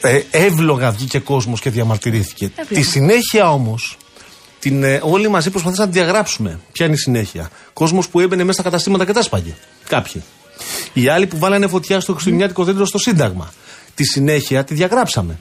[0.00, 2.44] ε, εύλογα βγήκε κόσμος και διαμαρτυρήθηκε.
[2.56, 2.82] Εύλογα.
[2.82, 3.96] Τη συνέχεια όμως,
[4.64, 6.58] την, ε, όλοι μαζί προσπαθήσαμε να τη διαγράψουμε.
[6.72, 9.54] Ποια είναι η συνέχεια; Κόσμος που έμπαινε μέσα στα καταστήματα και τα σπάγε.
[9.88, 10.22] Κάποιοι.
[10.92, 13.52] Οι άλλοι που βάλανε φωτιά στο Χριστουγεννιάτικο δέντρο στο Σύνταγμα.
[13.94, 15.38] Τη συνέχεια τη διαγράψαμε.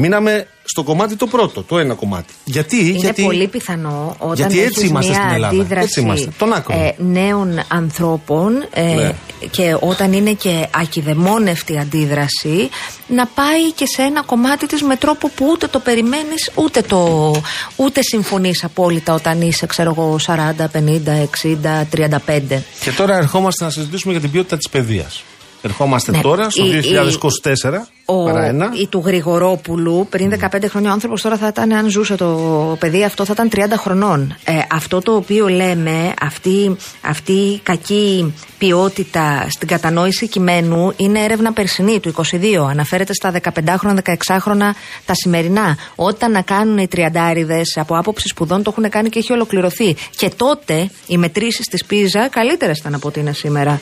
[0.00, 2.32] Μείναμε στο κομμάτι το πρώτο, το ένα κομμάτι.
[2.44, 5.54] Γιατί, Είναι γιατί πολύ πιθανό όταν Γιατί έτσι έχεις είμαστε μια στην Ελλάδα.
[5.56, 6.28] αντίδραση Έτσι είμαστε.
[6.38, 6.78] Των άκρων.
[6.78, 9.12] ε, νέων ανθρώπων ε, Ναι.
[9.50, 12.68] και όταν είναι και ακιδεμόνευτη αντίδραση
[13.08, 17.32] να πάει και σε ένα κομμάτι της με τρόπο που ούτε το περιμένεις ούτε, το,
[17.76, 22.62] ούτε συμφωνείς απόλυτα όταν είσαι ξέρω εγώ 40, 50, 60, 35.
[22.80, 25.22] Και τώρα ερχόμαστε να συζητήσουμε για την ποιότητα της παιδείας.
[25.62, 26.20] Ερχόμαστε Ναι.
[26.20, 27.88] τώρα στο Η- 2024.
[28.04, 28.70] Ο, παρά ένα.
[28.80, 32.26] ή του Γρηγορόπουλου πριν 15 χρόνια ο άνθρωπος τώρα θα ήταν, αν ζούσε το
[32.78, 34.36] παιδί αυτό, θα ήταν 30 χρονών.
[34.44, 41.52] Ε, αυτό το οποίο λέμε, αυτή, αυτή η κακή ποιότητα στην κατανόηση κειμένου είναι έρευνα
[41.52, 42.66] περσινή του 22.
[42.70, 44.70] Αναφέρεται στα 15χρονα, 16χρονα
[45.04, 45.76] τα σημερινά.
[45.94, 49.96] Όταν να κάνουν οι τριαντάριδες από άποψη σπουδών το έχουν κάνει και έχει ολοκληρωθεί.
[50.16, 53.80] Και τότε οι μετρήσεις της Πίζα καλύτερες ήταν από ό,τι είναι σήμερα.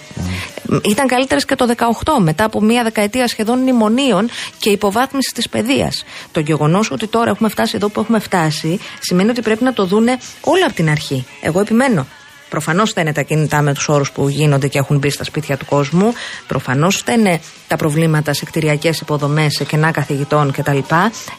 [0.83, 4.17] Ήταν καλύτερες και το 18, μετά από μία δεκαετία σχεδόν μνημονίων
[4.59, 6.04] και υποβάθμιση της παιδείας.
[6.33, 9.85] Το γεγονός ότι τώρα έχουμε φτάσει εδώ που έχουμε φτάσει σημαίνει ότι πρέπει να το
[9.85, 11.26] δούνε όλα από την αρχή.
[11.40, 12.07] Εγώ επιμένω.
[12.48, 15.64] Προφανώς φταίνε τα κινητά με τους όρους που γίνονται και έχουν μπει στα σπίτια του
[15.64, 16.12] κόσμου.
[16.46, 20.78] Προφανώς φταίνε τα προβλήματα σε κτηριακές υποδομές, σε κενά καθηγητών κτλ.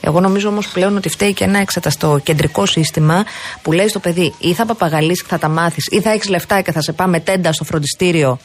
[0.01, 3.23] Εγώ νομίζω όμως πλέον ότι φταίει και ένα εξεταστό κεντρικό σύστημα
[3.61, 6.61] που λέει στο παιδί ή θα παπαγαλίσει και θα τα μάθεις, ή θα έχεις λεφτά
[6.61, 8.39] και θα σε πάμε τέντα στο φροντιστήριο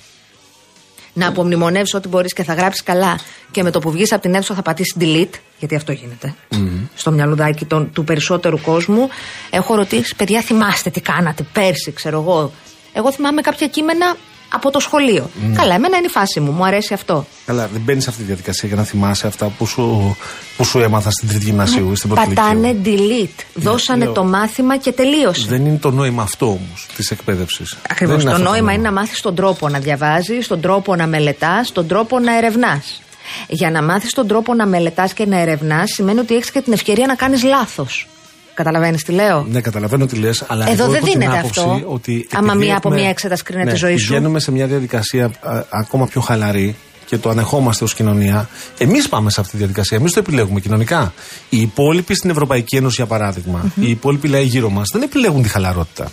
[1.14, 3.18] να απομνημονεύσει ό,τι μπορείς και θα γράψεις καλά
[3.50, 6.35] και με το που βγεις από την αίθουσα θα πατήσεις delete, γιατί αυτό γίνεται
[6.94, 9.09] στο μυαλουδάκι των, του περισσότερου κόσμου.
[9.50, 12.53] Έχω ρωτήσει, παιδιά, θυμάστε τι κάνατε πέρσι, ξέρω εγώ.
[12.92, 14.16] Εγώ θυμάμαι κάποια κείμενα
[14.55, 15.31] από το σχολείο.
[15.55, 17.27] Καλά, εμένα είναι η φάση μου, μου αρέσει αυτό.
[17.47, 20.17] Καλά, δεν μπαίνεις σε αυτή τη διαδικασία για να θυμάσαι αυτά που σου,
[20.57, 23.09] που σου έμαθα στην τρίτη γυμνασίου ή στην πρώτη Πατάνε λυκείου.
[23.09, 23.45] delete.
[23.55, 24.12] Δώσανε λέω.
[24.12, 25.47] το μάθημα και τελείωσε.
[25.49, 27.77] Δεν είναι το νόημα αυτό όμως της εκπαίδευσης.
[27.90, 28.25] Ακριβώς.
[28.25, 32.19] Το νόημα είναι να μάθεις τον τρόπο να διαβάζεις, τον τρόπο να μελετάς, τον τρόπο
[32.19, 33.03] να ερευνάς.
[33.49, 36.73] Για να μάθεις τον τρόπο να μελετάς και να ερευνάς, σημαίνει ότι έχεις και την
[36.73, 38.07] ευκαιρία να κάνεις λάθος.
[38.55, 41.61] Καταλαβαίνεις τι λέω; Ναι, καταλαβαίνω τι λες, αλλά Εδώ εγώ δεν έχω την δίνεται άποψη
[41.61, 41.83] αυτό.
[41.87, 44.07] Ότι Άμα επειδή μία από έχουμε- μία εξέταση κρίνεται ναι, η ζωή σου.
[44.09, 48.49] Πηγαίνουμε σε μια διαδικασία α, ακόμα πιο χαλαρή και το ανεχόμαστε ως κοινωνία.
[48.79, 49.97] Εμείς πάμε σε αυτή τη διαδικασία.
[49.97, 51.12] Εμείς το επιλέγουμε κοινωνικά.
[51.49, 55.49] Οι υπόλοιποι στην Ευρωπαϊκή Ένωση, για παραδειγμα οι υπόλοιποι λαοί γύρω μας δεν επιλέγουν τη
[55.49, 56.11] χαλαρότητα.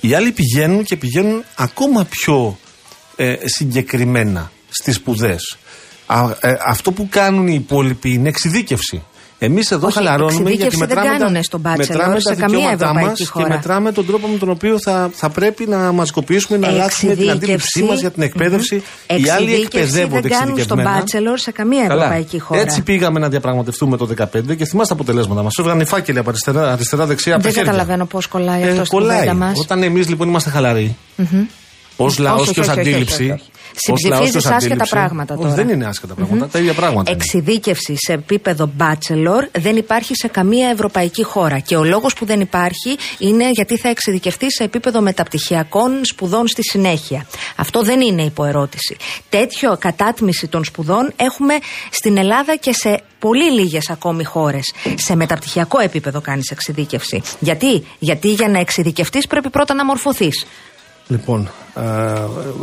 [0.00, 2.58] Οι άλλοι πηγαίνουν και πηγαίνουν ακόμα πιο
[3.16, 5.56] ε, συγκεκριμένα στις σπουδές.
[6.66, 9.02] Αυτό που κάνουν οι υπόλοιποι είναι εξειδίκευση.
[9.40, 12.34] Εμείς εδώ Όχι, χαλαρώνουμε γιατί εξειδίκευση δεν μετράμε, κάνουνε τα, στον Bachelor μετράμε σε τα
[12.34, 13.48] καμία δικαιώματά μας ευρωπαϊκή και χώρα.
[13.48, 17.82] μετράμε τον τρόπο με τον οποίο θα, θα πρέπει να μαζικοποιήσουμε, να αλλάξουμε την αντίληψή
[17.82, 18.74] μας για την εκπαίδευση.
[18.74, 21.34] Οι άλλοι Εξειδίκευση εκπαιδεύονται δεν κάνουν στον εξειδικευμένα.
[21.34, 22.02] Bachelor σε καμία Καλά.
[22.02, 22.60] ευρωπαϊκή χώρα.
[22.60, 25.52] Έτσι πήγαμε να διαπραγματευτούμε το 2015 και θυμάστε τα αποτελέσματα μας.
[25.58, 27.72] Έβγαν οι φάκελοι από αριστερά- αριστερά-δεξιά από τα Δεν χέρια.
[27.72, 29.16] καταλαβαίνω πώς κολλάει αυτό στην Ε, κολλάει.
[29.18, 29.58] κουβέντα μας.
[29.58, 30.96] Όταν εμείς λοιπόν είμαστε χαλαροί,
[31.96, 33.40] ως λαός Όχι, και ως όχι, όχι, όχι, αντίληψη.
[33.72, 34.04] Όχι, όχι.
[34.06, 35.54] ως λαός και ως Συμψηφίζεις άσχετα αντίληψη- πράγματα Όχι, τώρα.
[35.54, 36.48] δεν είναι άσχετα πράγματα.
[36.48, 37.10] Τα ίδια πράγματα.
[37.10, 37.20] είναι.
[37.22, 41.58] Εξειδίκευση σε επίπεδο bachelor δεν υπάρχει σε καμία ευρωπαϊκή χώρα.
[41.58, 46.62] Και ο λόγος που δεν υπάρχει είναι γιατί θα εξειδικευτεί σε επίπεδο μεταπτυχιακών σπουδών στη
[46.62, 47.26] συνέχεια.
[47.56, 48.96] Αυτό δεν είναι υποερώτηση.
[49.28, 51.54] Τέτοιο κατάτμιση των σπουδών έχουμε
[51.90, 54.72] στην Ελλάδα και σε πολύ λίγες ακόμη χώρες.
[54.94, 57.22] Σε μεταπτυχιακό επίπεδο κάνεις εξειδίκευση.
[57.38, 60.46] Γιατί; Γιατί για να εξειδικευτείς πρέπει πρώτα να μορφωθείς.
[61.08, 61.80] Λοιπόν, ε,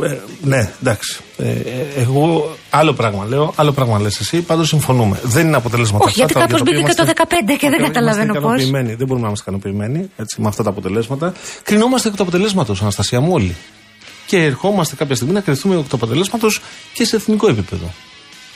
[0.06, 1.20] ε, ναι, εντάξει.
[1.36, 1.56] Ε, ε,
[1.96, 4.40] εγώ άλλο πράγμα λέω, άλλο πράγμα λες εσύ.
[4.40, 5.20] Πάντως συμφωνούμε.
[5.22, 7.68] Δεν είναι αποτελέσματα Όχι, γιατί αυτά, τα κάπως οποία μπήκε και το είμαστε- 15 και
[7.68, 8.42] δεν είμαστε καταλαβαίνω πώς.
[8.42, 8.88] ικανοποιημένοι.
[8.94, 11.32] Δεν μπορούμε να είμαστε ικανοποιημένοι έτσι, με αυτά τα αποτελέσματα.
[11.62, 13.56] Κρινόμαστε εκ του αποτελέσματος, Αναστασία μου, όλοι.
[14.26, 16.60] Και ερχόμαστε κάποια στιγμή να κρυθούμε εκ του αποτελέσματος
[16.94, 17.92] και σε εθνικό επίπεδο.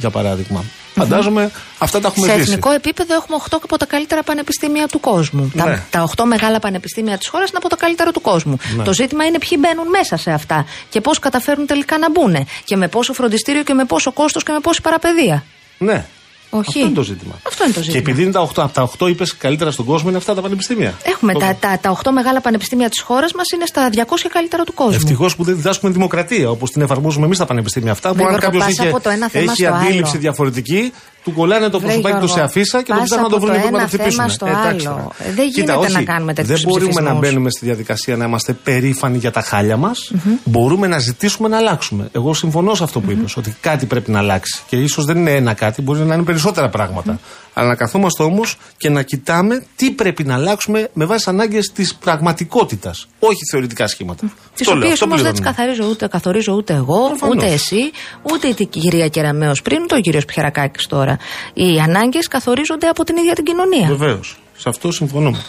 [0.00, 0.64] Για παράδειγμα.
[0.94, 2.42] Φαντάζομαι αυτά τα έχουμε Σε ζήσει.
[2.50, 5.50] εθνικό επίπεδο έχουμε 8 από τα καλύτερα πανεπιστήμια του κόσμου.
[5.54, 5.62] Ναι.
[5.62, 8.56] Τα, τα 8 μεγάλα πανεπιστήμια της χώρας είναι από τα καλύτερα του κόσμου.
[8.76, 8.84] Ναι.
[8.84, 12.46] Το ζήτημα είναι ποιοι μπαίνουν μέσα σε αυτά και πώς καταφέρουν τελικά να μπουν.
[12.64, 15.44] Και με πόσο φροντιστήριο και με πόσο κόστος και με πόση παραπαιδεία.
[15.78, 16.04] Ναι.
[16.50, 16.68] Όχι.
[16.68, 17.34] Αυτό είναι το ζήτημα.
[17.46, 18.02] Αυτό είναι το Και ζήτημα.
[18.08, 20.94] επειδή είναι τα 8, από τα 8 είπες καλύτερα στον κόσμο, είναι αυτά τα πανεπιστήμια.
[21.02, 24.74] Έχουμε τα, τα, τα 8 μεγάλα πανεπιστήμια της χώρας μας είναι στα 200 καλύτερα του
[24.74, 24.94] κόσμου.
[24.94, 28.08] Ευτυχώς που δεν διδάσκουμε δημοκρατία όπως την εφαρμόζουμε εμείς στα πανεπιστήμια αυτά.
[28.08, 30.20] Που αν Γιώργο, κάποιος πας έχει, από το ένα θέμα έχει στο αντίληψη άλλο.
[30.20, 30.92] διαφορετική,
[31.24, 33.37] του κολλάνε το Βρε, προσωπάκι του Γιώργο, σε αφίσα και τον πας ψάχνουν να το
[33.37, 34.11] από βρουν το και να το ένα χτυπήσουν.
[34.12, 34.96] θέμα στο Εντάξει άλλο.
[34.96, 35.09] τώρα.
[35.18, 37.20] Ε, δεν Κοίτα, γίνεται όχι, να κάνουμε τέτοιους Δεν μπορούμε να συμψηφισμούς.
[37.28, 40.12] μπαίνουμε στη διαδικασία να είμαστε περήφανοι για τα χάλια μας.
[40.44, 42.09] Μπορούμε να ζητήσουμε να αλλάξουμε.
[42.12, 44.62] Εγώ συμφωνώ σε αυτό που είπες, ότι κάτι πρέπει να αλλάξει.
[44.68, 47.18] Και ίσως δεν είναι ένα κάτι, μπορεί να είναι περισσότερα πράγματα.
[47.52, 51.72] Αλλά να καθόμαστε όμως και να κοιτάμε τι πρέπει να αλλάξουμε με βάση τι ανάγκες
[51.74, 53.06] της πραγματικότητας.
[53.18, 54.26] Όχι θεωρητικά σχήματα.
[54.26, 55.64] Τι Αυτό λέω, οποίες αυτό όμως δεν τις πληρώνουμε.
[55.74, 57.34] καθαρίζω ούτε, καθορίζω ούτε εγώ, Προφανώς.
[57.36, 57.90] ούτε εσύ,
[58.32, 61.18] ούτε η κυρία Κεραμέο πριν, ούτε ο κύριος Πιχερακάκη τώρα.
[61.54, 63.88] Οι ανάγκες καθορίζονται από την ίδια την κοινωνία.
[63.88, 64.38] Βεβαίως.
[64.56, 65.42] Σε αυτό συμφωνούμε.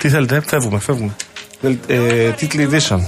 [0.00, 1.16] Τι θέλετε, φεύγουμε, φεύγουμε.
[1.60, 3.06] Δελ- Ε, τίτλοι ειδήσεων.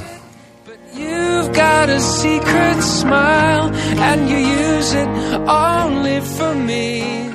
[0.96, 3.66] You've got a secret smile
[4.08, 4.40] and you
[4.70, 5.08] use it
[5.46, 7.29] only for me.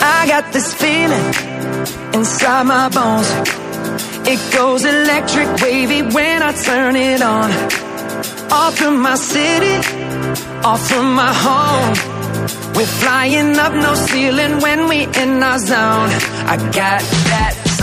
[0.00, 1.26] I got this feeling
[2.14, 3.28] inside my bones.
[4.26, 7.50] It goes electric wavy when I turn it on.
[8.50, 9.76] Off from my city,
[10.64, 12.14] off from my home.
[12.74, 16.10] We're flying up no ceiling when we in our zone.
[16.46, 17.63] I got that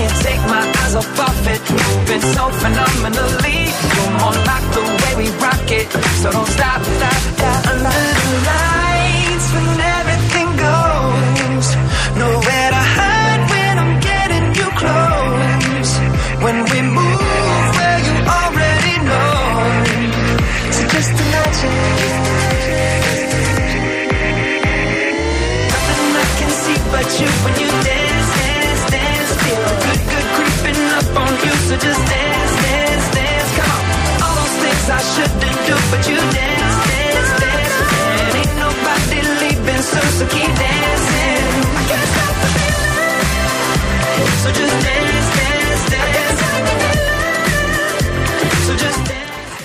[0.00, 3.58] can't take my eyes off of it, moving so phenomenally.
[3.94, 5.88] You're more like the way we rock it,
[6.20, 7.60] so don't stop, stop, stop.
[7.72, 11.66] Under the lights, when everything goes,
[12.22, 15.92] nowhere to hide when I'm getting you close.
[16.44, 19.32] When we move, well, you already know.
[20.76, 22.30] So just imagine.
[26.90, 27.69] But you when you
[31.70, 34.22] So just dance, dance, dance, come on.
[34.24, 37.76] All those things I shouldn't do, but you dance, dance, dance.
[38.26, 41.46] And ain't nobody leaving, so, so keep dancing.
[41.78, 44.38] I can't stop the feeling.
[44.42, 45.09] So just dance.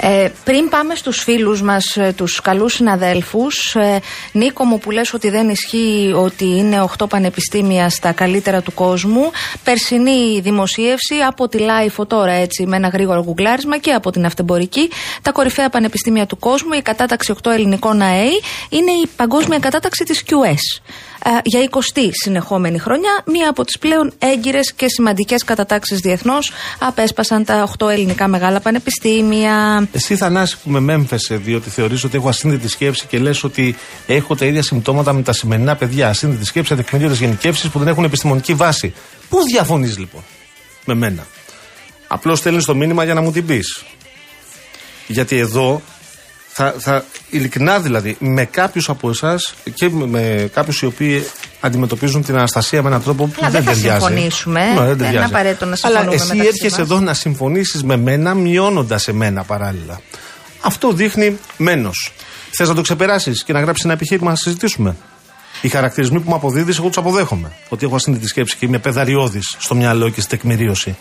[0.07, 5.13] Ε, πριν πάμε στους φίλους μας, ε, τους καλούς συναδέλφους, ε, Νίκο μου που λες
[5.13, 9.31] ότι δεν ισχύει ότι είναι 8 πανεπιστήμια στα καλύτερα του κόσμου,
[9.63, 14.89] περσινή δημοσίευση από τη LiFO τώρα έτσι με ένα γρήγορο γκουγκλάρισμα και από την Ναυτεμπορική,
[15.21, 20.23] τα κορυφαία πανεπιστήμια του κόσμου, η κατάταξη 8 ελληνικών ΑΕΙ είναι η παγκόσμια κατάταξη της
[20.27, 20.81] QS.
[21.27, 27.45] Ε, για 20η συνεχόμενη χρονιά, μία από τις πλέον έγκυρες και σημαντικές κατατάξεις διεθνώς απέσπασαν
[27.45, 29.87] τα 8 ελληνικά μεγάλα πανεπιστήμια.
[29.91, 33.75] Εσύ Θανάση που με μέμφεσε διότι θεωρείς ότι έχω ασύνδετη σκέψη και λες ότι
[34.07, 36.09] έχω τα ίδια συμπτώματα με τα σημερινά παιδιά.
[36.09, 38.93] Ασύνδετη σκέψη, ατεκμηρίωτες γενικεύσεις που δεν έχουν επιστημονική βάση.
[39.29, 40.21] Πού διαφωνείς λοιπόν
[40.85, 41.27] με μένα;
[42.07, 43.83] Απλώς στέλνεις το μήνυμα για να μου την πεις.
[45.07, 45.81] Γιατί εδώ
[46.57, 51.25] θα, θα ειλικρινά δηλαδή με κάποιους από εσάς και με, με κάποιους οι οποίοι
[51.59, 54.05] αντιμετωπίζουν την Αναστασία με έναν τρόπο που Αλλά δεν δεν θα ταιριάζει.
[54.05, 54.59] συμφωνήσουμε.
[54.59, 55.15] Ναι, δεν Δεν ταιριάζει.
[55.15, 56.89] είναι απαραίτητο να Αλλά συμφωνούμε εσύ μεταξύ έρχεσαι μας.
[56.89, 59.99] εδώ να συμφωνήσεις με μένα, μειώνοντας εμένα παράλληλα.
[60.61, 62.13] Αυτό δείχνει μένος.
[62.51, 64.95] Θες να το ξεπεράσεις και να γράψεις ένα επιχείρημα να συζητήσουμε;
[65.61, 67.51] Οι χαρακτηρισμοί που μου αποδίδεις, εγώ τους αποδέχομαι.
[67.69, 70.95] Ότι έχω ασύνδετη σκέψη και είμαι πεδαριώδης στο μυαλό και στην τεκμηρίωση.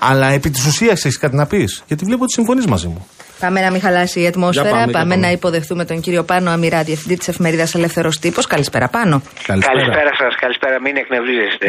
[0.00, 1.82] Αλλά επί της ουσίας έχεις κάτι να πεις.
[1.86, 3.06] Γιατί βλέπω ότι συμφωνείς μαζί μου.
[3.40, 4.68] Πάμε να μην χαλάσει η ατμόσφαιρα.
[4.68, 5.26] Για πάμε, πάμε, για πάμε.
[5.26, 8.46] να υποδεχθούμε τον κύριο Πάνο Αμυρά, διευθυντή της εφημερίδας Ελεύθερος Τύπος.
[8.46, 9.22] Καλησπέρα, Πάνο.
[9.46, 11.66] Καλησπέρα σας, καλησπέρα, μην εκνευρίζεστε.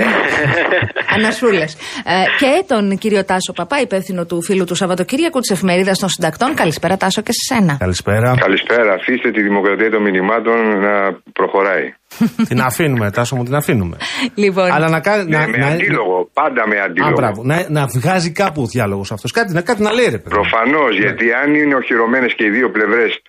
[1.16, 1.74] Ανασούλες.
[2.06, 6.56] Ε, και τον κύριο Τάσο Παπά, υπεύθυνο του φίλου του Σαββατοκύριακου της εφημερίδας των συντακτών.
[6.56, 7.76] Καλησπέρα, Τάσο, και σε σένα.
[7.80, 8.36] Καλησπέρα.
[8.40, 8.94] Καλησπέρα.
[8.94, 10.94] Αφήστε τη δημοκρατία των μηνυμάτων να
[11.34, 11.94] προχωράει.
[12.50, 13.98] την αφήνουμε, Τάσο μου, την αφήνουμε.
[14.36, 15.30] Λοιπόν, Αλλά να κάνει.
[15.30, 16.30] Ναι, να, με να- αντίλογο.
[16.34, 17.12] Πάντα με Α, αντίλογο.
[17.14, 17.44] μπράβο.
[17.44, 19.32] Να, να βγάζει κάπου ο διάλογος αυτός.
[19.32, 20.30] Κάτι, να- κάτι να λέει, ρε παιδί.
[20.30, 23.22] Προφανώς, γιατί αν είναι οχυρωμένες και οι δύο πλευρές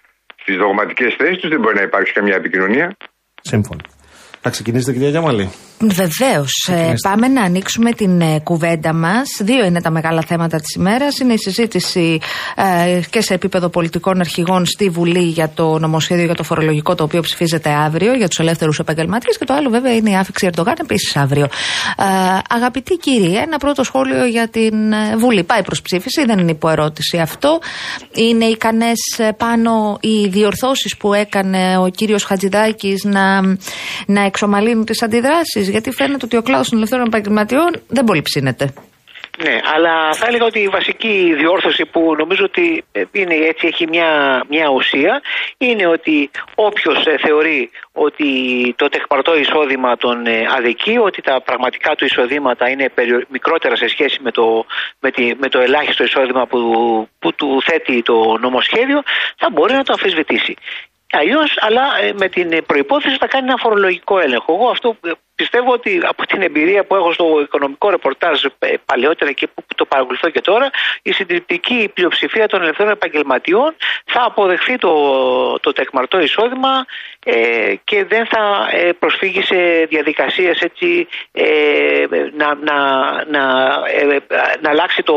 [0.42, 2.96] στις δογματικές θέσεις τους, δεν μπορεί να υπάρξει καμία επικοινωνία.
[3.42, 3.80] Σύμφωνο.
[4.44, 5.50] Θα ξεκινήσετε, κυρία Γιάμαλη.
[5.78, 6.50] Βεβαίως.
[6.66, 7.08] Ξεκινήστε.
[7.08, 9.28] πάμε να ανοίξουμε την ε, κουβέντα μας.
[9.40, 11.18] Δύο είναι τα μεγάλα θέματα της ημέρας.
[11.18, 12.18] Είναι η συζήτηση
[12.54, 17.04] ε, και σε επίπεδο πολιτικών αρχηγών στη Βουλή για το νομοσχέδιο για το φορολογικό, το
[17.04, 19.38] οποίο ψηφίζεται αύριο για τους ελεύθερους επαγγελματίες.
[19.38, 21.44] Και το άλλο, βέβαια, είναι η άφηξη Ερντογάν επίσης αύριο.
[21.98, 22.04] Ε,
[22.48, 25.42] αγαπητοί κύριοι, ένα πρώτο σχόλιο για την ε, Βουλή.
[25.42, 27.60] Πάει προς ψήφιση, δεν είναι υποερώτηση αυτό.
[28.14, 28.98] Είναι ικανές
[29.36, 33.40] πάνω οι διορθώσεις που έκανε ο κύριος Χατζηδάκης να,
[34.06, 35.64] να εξομαλύνουν τις αντιδράσεις.
[35.74, 38.64] Γιατί φαίνεται ότι ο κλάδος των ελευθέρων επαγγελματιών δεν πολύ ψήνεται.
[39.44, 43.84] ναι, αλλά θα έλεγα ότι η βασική διόρθωση που νομίζω ότι ε, είναι έτσι, έχει
[43.94, 44.10] μια,
[44.48, 45.12] μια ουσία,
[45.66, 46.30] είναι ότι
[46.68, 47.70] όποιος θεωρεί
[48.06, 48.28] ότι
[48.80, 53.88] το τεκπαρτό εισόδημα τον ε, αδικεί, ότι τα πραγματικά του εισοδήματα είναι περιο- μικρότερα σε
[53.94, 54.44] σχέση με το,
[55.00, 56.58] με, τη, με το ελάχιστο εισόδημα που,
[57.18, 58.98] που του θέτει το νομοσχέδιο,
[59.40, 60.54] θα μπορεί να το αμφισβητήσει.
[61.14, 64.52] Αλλιώς, αλλά ε, με την προπόθεση θα κάνει ένα φορολογικό έλεγχο.
[64.52, 69.32] Εγώ αυτό ε, πιστεύω ότι από την εμπειρία που έχω στο οικονομικό ρεπορτάζ ε, παλαιότερα
[69.32, 70.70] και που που το παρακολουθώ και τώρα,
[71.02, 74.92] η συντριπτική πλειοψηφία των ελευθέρων επαγγελματιών θα αποδεχθεί το,
[75.60, 76.86] το τεκμαρτό εισόδημα
[77.24, 82.04] ε, και δεν θα ε, προσφύγει σε διαδικασίες έτσι ε,
[82.36, 82.76] να, να,
[83.24, 84.18] να, ε,
[84.60, 85.16] να αλλάξει το,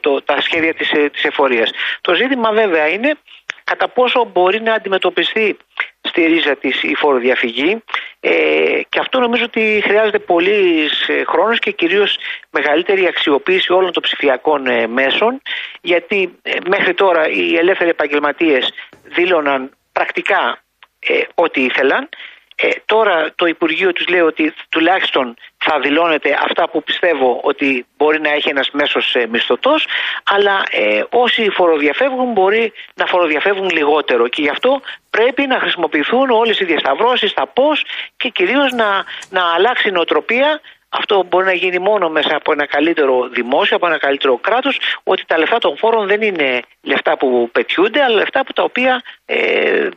[0.00, 1.70] το, τα σχέδια της, ε, της εφορίας.
[2.00, 3.16] Το ζήτημα βέβαια είναι
[3.64, 5.56] κατά πόσο μπορεί να αντιμετωπιστεί
[6.00, 7.82] στη ρίζα της η φοροδιαφυγή.
[8.20, 12.18] Ε, και αυτό νομίζω ότι χρειάζεται πολύς χρόνος και κυρίως
[12.50, 15.42] μεγαλύτερη αξιοποίηση όλων των ψηφιακών ε, μέσων.
[15.80, 18.72] Γιατί ε, μέχρι τώρα οι ελεύθεροι επαγγελματίες
[19.02, 20.62] δήλωναν πρακτικά
[20.98, 22.08] ε, ό,τι ήθελαν
[22.54, 28.20] ε, τώρα το Υπουργείο τους λέει ότι τουλάχιστον θα δηλώνεται αυτά που πιστεύω ότι μπορεί
[28.20, 29.86] να έχει ένας μέσος ε, μισθωτός
[30.24, 36.60] αλλά ε, όσοι φοροδιαφεύγουν μπορεί να φοροδιαφεύγουν λιγότερο και γι' αυτό πρέπει να χρησιμοποιηθούν όλες
[36.60, 37.84] οι διασταυρώσεις, τα πώς
[38.16, 40.60] και κυρίως να, να αλλάξει η νοοτροπία
[41.00, 44.74] αυτό μπορεί να γίνει μόνο μέσα από ένα καλύτερο δημόσιο, από ένα καλύτερο κράτος,
[45.12, 46.48] ότι τα λεφτά των φόρων δεν είναι
[46.90, 49.36] λεφτά που πετιούνται, αλλά λεφτά που τα οποία ε,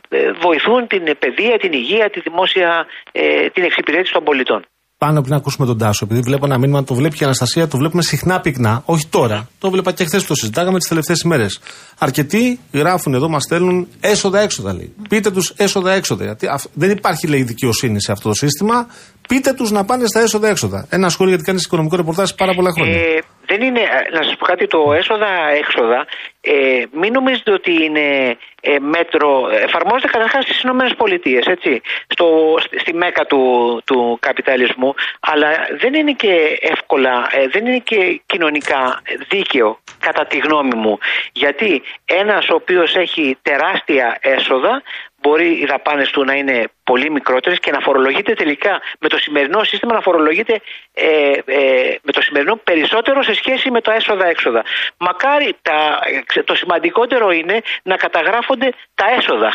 [0.08, 2.68] ε, βοηθούν την παιδεία, την υγεία, τη δημόσια,
[3.12, 4.62] ε, την εξυπηρέτηση των πολιτών.
[4.98, 7.76] Πάνω πριν ακούσουμε τον Τάσο, επειδή βλέπω ένα μήνυμα, το βλέπει και η Αναστασία, το
[7.76, 8.82] βλέπουμε συχνά πυκνά.
[8.84, 9.48] Όχι τώρα.
[9.58, 11.60] Το βλέπα και χθες που το συζητάγαμε τις τελευταίες ημέρες.
[11.98, 14.94] Αρκετοί γράφουν εδώ, μας στέλνουν έσοδα-έξοδα, λέει.
[15.08, 16.24] Πείτε τους έσοδα-έξοδα.
[16.24, 18.86] Γιατί αυ- δεν υπάρχει, λέει, δικαιοσύνη σε αυτό το σύστημα.
[19.28, 20.86] Πείτε τους να πάνε στα έσοδα-έξοδα.
[20.90, 22.98] Ένα σχόλιο γιατί κάνεις οικονομικό ρεπορτάζ πάρα πολλά χρόνια.
[22.98, 26.06] Ε, δεν είναι, ε, να σας πω κάτι, το έσοδα-έξοδα,
[26.40, 29.30] ε, μην νομίζετε ότι είναι ε, μέτρο,
[29.66, 32.26] εφαρμόζεται καταρχάς στις Ηνωμένες Πολιτείες, έτσι, στο,
[32.64, 33.42] στη- στη μέκα του,
[33.86, 35.48] του καπιταλισμού, αλλά
[35.80, 36.34] δεν είναι και
[36.74, 40.98] εύκολα, ε, δεν είναι και κοινωνικά δίκαιο, κατά τη γνώμη μου,
[41.32, 44.82] γιατί ένας ο οποίος έχει τεράστια έσοδα,
[45.26, 49.64] μπορεί οι δαπάνες του να είναι πολύ μικρότερες και να φορολογείται τελικά με το σημερινό
[49.64, 50.60] σύστημα να φορολογείται
[50.94, 54.64] ε, ε, με το σημερινό περισσότερο σε σχέση με τα έσοδα-έξοδα.
[54.96, 55.98] Μακάρι τα,
[56.44, 59.52] το σημαντικότερο είναι να καταγράφονται τα έσοδα.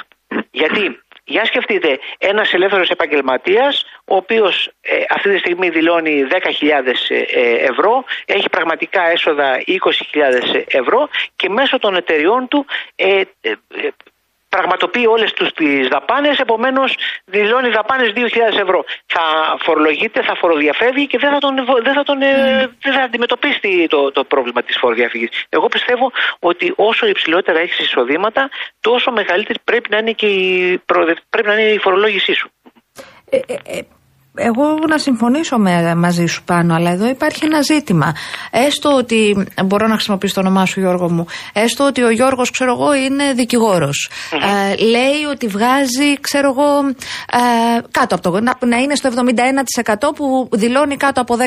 [0.51, 6.39] Γιατί για σκεφτείτε, ένας ελεύθερος επαγγελματίας, ο οποίος ε, αυτή τη στιγμή δηλώνει 10.000
[7.09, 9.77] ε, ευρώ, έχει πραγματικά έσοδα 20.000
[10.67, 13.51] ευρώ και μέσω των εταιριών του ε, ε,
[14.55, 18.83] πραγματοποιεί όλες τις δαπάνες, επομένως δηλώνει δαπάνες 2.000 ευρώ.
[19.05, 19.23] Θα
[19.59, 24.11] φορολογείται, θα φοροδιαφεύγει και δεν θα, τον, δεν θα, τον, ε, δεν θα αντιμετωπίσει το,
[24.11, 25.29] το πρόβλημα της φοροδιαφυγής.
[25.49, 30.77] Εγώ πιστεύω ότι όσο υψηλότερα έχεις εισοδήματα, τόσο μεγαλύτερη πρέπει να είναι και η,
[31.29, 32.51] πρέπει να είναι η φορολόγησή σου.
[33.29, 33.81] Ε, ε, ε
[34.35, 38.15] εγώ να συμφωνήσω με, μαζί σου πάνω, αλλά εδώ υπάρχει ένα ζήτημα.
[38.51, 42.71] Έστω ότι, μπορώ να χρησιμοποιήσω το όνομά σου Γιώργο μου, έστω ότι ο Γιώργος, ξέρω
[42.71, 44.09] εγώ, είναι δικηγόρος.
[44.31, 46.87] Ε, λέει ότι βγάζει, ξέρω εγώ,
[47.31, 51.37] ε, κάτω από το, να, να είναι στο 71% που δηλώνει κάτω από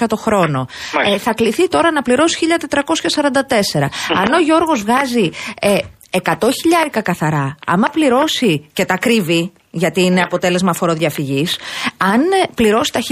[0.00, 0.66] 10.600 το χρόνο.
[1.06, 3.88] Ε, θα κληθεί τώρα να πληρώσει 1.444.
[4.16, 5.78] Αν ο Γιώργος βγάζει ε,
[6.24, 11.58] 100 χιλιάρικα καθαρά, άμα πληρώσει και τα κρύβει, γιατί είναι αποτέλεσμα φοροδιαφυγής,
[11.96, 12.20] αν
[12.54, 13.06] πληρώσει τα 1444,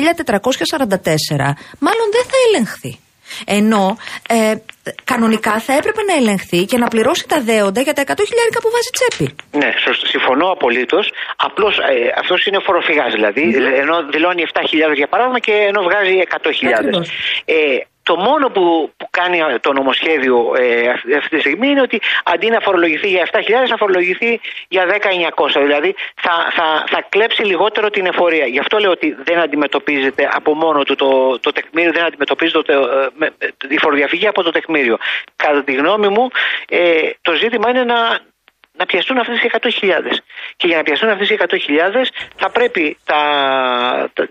[1.79, 2.98] μάλλον δεν θα ελεγχθεί.
[3.46, 3.96] Ενώ
[4.29, 4.55] ε,
[5.05, 8.70] κανονικά θα έπρεπε να ελεγχθεί και να πληρώσει τα δέοντα για τα 100 χιλιάρικα που
[8.75, 9.27] βάζει τσέπη.
[9.61, 10.07] Ναι, σωστά.
[10.07, 11.12] Συμφωνώ απολύτως.
[11.37, 13.44] Απλώς ε, αυτός είναι φοροφυγάς δηλαδή.
[13.83, 17.03] Ενώ δηλώνει 7.000 για παράδειγμα και ενώ βγάζει 100.000.
[17.44, 17.55] Ε,
[18.03, 22.61] το μόνο που, που κάνει το νομοσχέδιο ε, αυτή τη στιγμή είναι ότι αντί να
[22.61, 24.85] φορολογηθεί για 7.000 θα φορολογηθεί για
[25.37, 25.61] 10.900.
[25.62, 28.47] Δηλαδή θα, θα, θα κλέψει λιγότερο την εφορία.
[28.47, 32.73] Γι' αυτό λέω ότι δεν αντιμετωπίζεται από μόνο του το, το τεκμήριο, δεν αντιμετωπίζεται το,
[33.19, 33.29] ε,
[33.69, 34.99] η φοροδιαφυγή από το τεκμήριο.
[35.37, 36.29] Κατά τη γνώμη μου
[36.69, 38.19] ε, το ζήτημα είναι να,
[38.79, 39.91] να πιαστούν αυτές οι 100.000.
[40.57, 41.57] Και για να πιαστούν αυτές οι 100.000
[42.37, 43.21] θα πρέπει τα,
[44.13, 44.27] τα,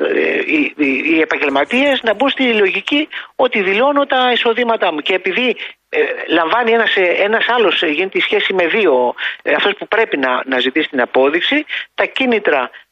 [0.45, 4.99] οι, οι, οι επαγγελματίες να μπουν στη λογική ότι δηλώνω τα εισοδήματά μου.
[4.99, 5.56] Και επειδή
[5.89, 10.43] ε, λαμβάνει ένας, ένας άλλος, γίνεται η σχέση με δύο, ε, αυτός που πρέπει να,
[10.45, 12.90] να ζητήσει την απόδειξη, τα κίνητρα ε,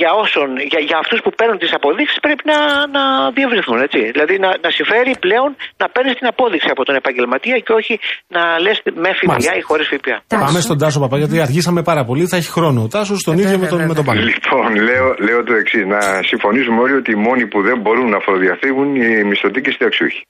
[0.00, 2.58] για, όσων, για, για αυτούς που παίρνουν τις αποδείξεις πρέπει να,
[2.96, 3.02] να
[3.36, 3.78] διευρυθούν.
[3.86, 4.00] Έτσι.
[4.14, 5.50] Δηλαδή να, να συμφέρει πλέον
[5.82, 7.94] να παίρνεις την απόδειξη από τον επαγγελματία και όχι
[8.34, 10.16] να λες με ΦΠΑ ή χωρίς ΦΠΑ.
[10.44, 12.24] Πάμε στον Τάσο Παπά γιατί αργήσαμε πάρα πολύ.
[12.26, 12.78] Θα έχει χρόνο.
[12.82, 14.20] Ο Τάσο τον ίδιο με τον, με τον Πάνο.
[14.20, 15.84] Λοιπόν, λέω, λέω το εξής.
[15.94, 19.72] Να συμφωνήσουμε όλοι ότι οι μόνοι που δεν μπορούν να φοροδιαφύγουν οι μισθωτοί και οι
[19.72, 20.22] συνταξιούχοι.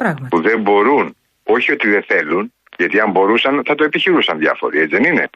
[0.00, 0.28] Πράγματι.
[0.28, 4.96] Που δεν μπορούν, όχι ότι δεν θέλουν, γιατί αν μπορούσαν θα το επιχειρούσαν διάφοροι, έτσι
[4.96, 5.26] δεν είναι.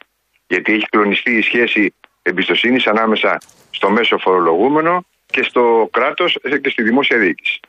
[0.47, 1.95] Γιατί έχει κλονιστεί η σχέση
[2.29, 3.39] εμπιστοσύνης ανάμεσα
[3.71, 7.61] στο μέσο φορολογούμενο και στο κράτος και στη δημόσια διοίκηση.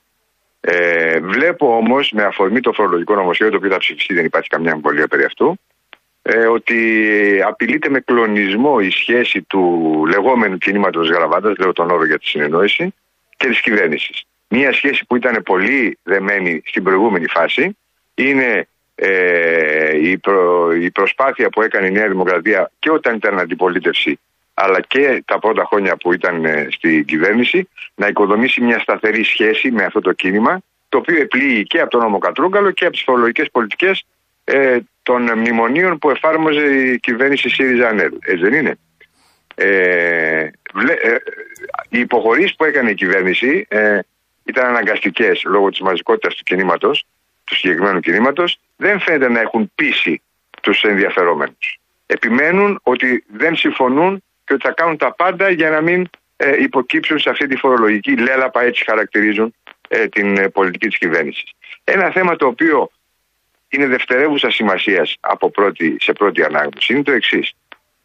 [0.62, 4.72] Ε, βλέπω όμως, με αφορμή το φορολογικό νομοσχέδιο, το οποίο θα ψηφιστεί, δεν υπάρχει καμιά
[4.72, 5.60] αμφιβολία περί αυτού,
[6.22, 12.20] ε, ότι απειλείται με κλονισμό η σχέση του λεγόμενου κινήματος Γραβάτα, λέω τον όρο για
[12.20, 12.94] τη συνεννόηση,
[13.38, 14.24] και της κυβέρνησης.
[14.48, 17.78] Μία σχέση που ήταν πολύ δεμένη στην προηγούμενη φάση
[18.14, 24.20] είναι ε, η, προ, η προσπάθεια που έκανε η Νέα Δημοκρατία και όταν ήταν αντιπολίτευση
[24.62, 29.72] αλλά και τα πρώτα χρόνια που ήταν ε, στην κυβέρνηση, να οικοδομήσει μια σταθερή σχέση
[29.72, 33.04] με αυτό το κίνημα, το οποίο επλήγει και από τον νόμο Κατρούγκαλο και από τις
[33.04, 34.06] φορολογικές πολιτικές
[34.44, 38.12] ε, των μνημονίων που εφάρμοζε η κυβέρνηση ΣΥΡΙΖΑ ΑΝΕΛ.
[38.20, 38.78] Έτσι δεν είναι.
[39.56, 41.16] Ε, βλέ, ε,
[41.90, 44.00] οι υποχωρήσεις που έκανε η κυβέρνηση ε,
[44.44, 47.06] ήταν αναγκαστικές λόγω της μαζικότητας του κινήματος,
[47.44, 50.22] του συγκεκριμένου κινήματος, δεν φαίνεται να έχουν πείσει
[50.62, 51.80] τους ενδιαφερόμενους.
[52.06, 57.20] Επιμένουν ότι δεν συμφωνούν και ότι θα κάνουν τα πάντα για να μην ε, υποκύψουν
[57.20, 59.54] σε αυτή τη φορολογική λέλαπα, έτσι χαρακτηρίζουν
[59.88, 61.52] ε, την ε, πολιτική της κυβέρνησης.
[61.84, 62.92] Ένα θέμα το οποίο
[63.70, 65.18] είναι δευτερεύουσα σημασίας
[65.98, 67.54] σε πρώτη ανάγνωση είναι το εξής.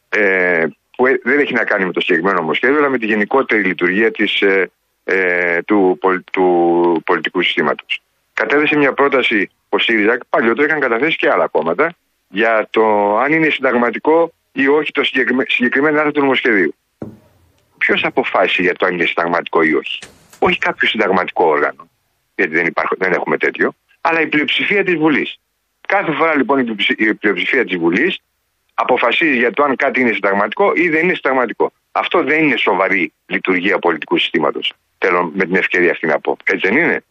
[0.09, 4.11] Ε, που δεν έχει να κάνει με το συγκεκριμένο νομοσχέδιο, αλλά με τη γενικότερη λειτουργία
[4.11, 4.43] της,
[5.05, 5.99] ε, του,
[6.33, 8.03] του πολιτικού συστήματος.
[8.33, 11.95] Κατέθεσε μια πρόταση ο ΣΥΡΙΖΑ, παλιότερα είχαν καταθέσει και άλλα κόμματα,
[12.29, 15.05] για το αν είναι συνταγματικό ή όχι το
[15.47, 16.75] συγκεκριμένο άρθρο του νομοσχεδίου.
[17.79, 19.99] Ποιος αποφάσισε για το αν είναι συνταγματικό ή όχι;
[20.39, 21.89] Όχι κάποιο συνταγματικό όργανο,
[22.35, 25.39] γιατί δεν, υπάρχω, δεν έχουμε τέτοιο, αλλά η πλειοψηφία της Βουλής.
[25.89, 26.59] Κάθε φορά λοιπόν
[26.97, 28.19] η πλειοψηφία της Βουλής
[28.75, 31.73] αποφασίζει για το αν κάτι είναι συνταγματικό ή δεν είναι συνταγματικό.
[31.93, 34.73] Αυτό δεν είναι σοβαρή λειτουργία πολιτικού συστήματος.
[34.99, 36.37] Θέλω με την ευκαιρία αυτή να πω.
[36.45, 37.05] Έτσι δεν είναι;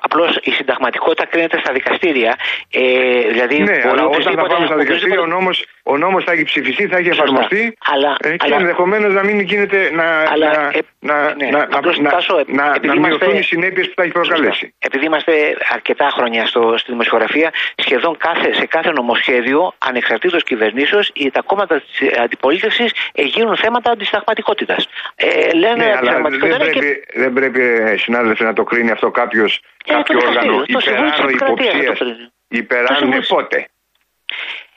[0.00, 2.36] Απλώς η συνταγματικότητα κρίνεται στα δικαστήρια.
[2.70, 5.50] Ε, δηλαδή ναι, αλλά όταν θα πάμε στα δικαστήρια, ο νόμο
[5.86, 7.22] ο νόμος θα έχει ψηφιστεί, θα έχει Σωστά.
[7.22, 11.46] εφαρμοστεί Αλλά- ε, και αλλά- ενδεχομένως να μην γίνεται να, Αλλά, να, ε, να, ναι,
[11.50, 14.12] να, απλώς, να, Τάσο, ε, να, επειδή να είμαστε- μειωθούν οι συνέπειες που θα έχει
[14.12, 14.48] προκαλέσει.
[14.58, 14.68] Σωστά.
[14.78, 21.42] Επειδή είμαστε αρκετά χρόνια στο, στη δημοσιογραφία, σχεδόν κάθε, σε κάθε νομοσχέδιο, ανεξαρτήτως κυβερνήσεως, τα
[21.42, 24.76] κόμματα της αντιπολίτευσης γίνουν θέματα αντισταγματικότητα.
[25.14, 27.18] Ε, λένε Ναι, αλλά δεν αντισταγματικότητα πρέπει, και.
[27.20, 30.80] δεν πρέπει, ε, συνάδελφε, να το κρίνει αυτό κάποιος Ε, κάποιο το όργανο δικαστήριο, το
[30.80, 31.72] Συμβούλιο της υπεράνω Επικρατείας θα το υποψία.
[31.72, 32.16] κρίνει.
[32.48, 33.68] Το Υπεράνω Συμβούλιο- πότε;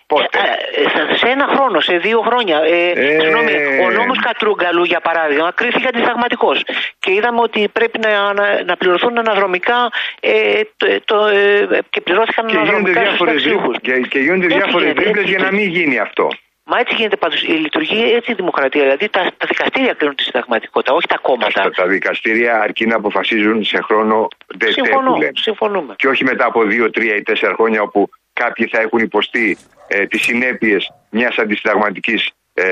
[0.08, 0.28] Πότε.
[0.76, 2.58] Ε, ε, σε- σε ένα χρόνο, σε δύο χρόνια.
[2.66, 3.20] Ε, Ε.
[3.20, 3.51] Συγγνώμη,
[3.86, 6.51] ο νόμος Κατρούγκαλου, για παράδειγμα, κρίθηκε αντισταγματικό.
[6.99, 9.89] Και είδαμε ότι πρέπει να, να, να πληρωθούν αναδρομικά
[10.20, 13.76] ε, το, το, ε, και πληρώθηκαν και γίνονται αναδρομικά στους διάφορους συνταξιούχους.
[13.82, 16.28] και, και γίνονται Έτσι διάφορες γίνεται, τρίπλες έτσι για να μην γίνει αυτό.
[16.70, 18.82] Μα έτσι γίνεται πάντως, η λειτουργεί έτσι η δημοκρατία.
[18.82, 21.62] Δηλαδή τα, τα δικαστήρια κρίνουν τη συνταγματικότητα, όχι τα κόμματα.
[21.62, 24.28] Τα, τα δικαστήρια αρκεί να αποφασίζουν σε χρόνο
[24.58, 25.32] ντετέ Συμφωνώ, που λένε.
[25.36, 25.93] συμφωνούμε.
[25.97, 29.58] Και όχι μετά από δύο, τρία ή τέσσερα χρόνια όπου κάποιοι θα έχουν υποστεί
[29.88, 32.64] ε, τις συνέπειες μιας αντισυνταγματικής ε,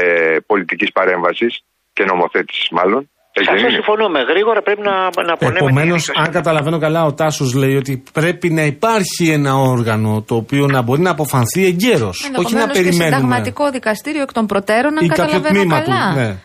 [0.46, 1.54] πολιτικής παρέμβασης
[1.94, 3.02] και νομοθέτησης μάλλον.
[3.38, 4.20] Σε Έτσι δεν αυτό είναι; συμφωνούμε.
[4.32, 4.96] Γρήγορα πρέπει να,
[5.30, 5.58] να πονέμε.
[5.62, 10.36] Επομένως, την αν καταλαβαίνω καλά, ο Τάσος λέει ότι πρέπει να υπάρχει ένα όργανο το
[10.36, 12.18] οποίο να μπορεί να αποφανθεί εγκαίρως.
[12.24, 13.16] Όχι να Ενδεχομένως και περιμένουμε.
[13.16, 16.14] συνταγματικό δικαστήριο εκ των προτέρων, αν Ή κάποιο καταλαβαίνω τμήμα καλά.
[16.14, 16.20] του.
[16.20, 16.36] Ναι.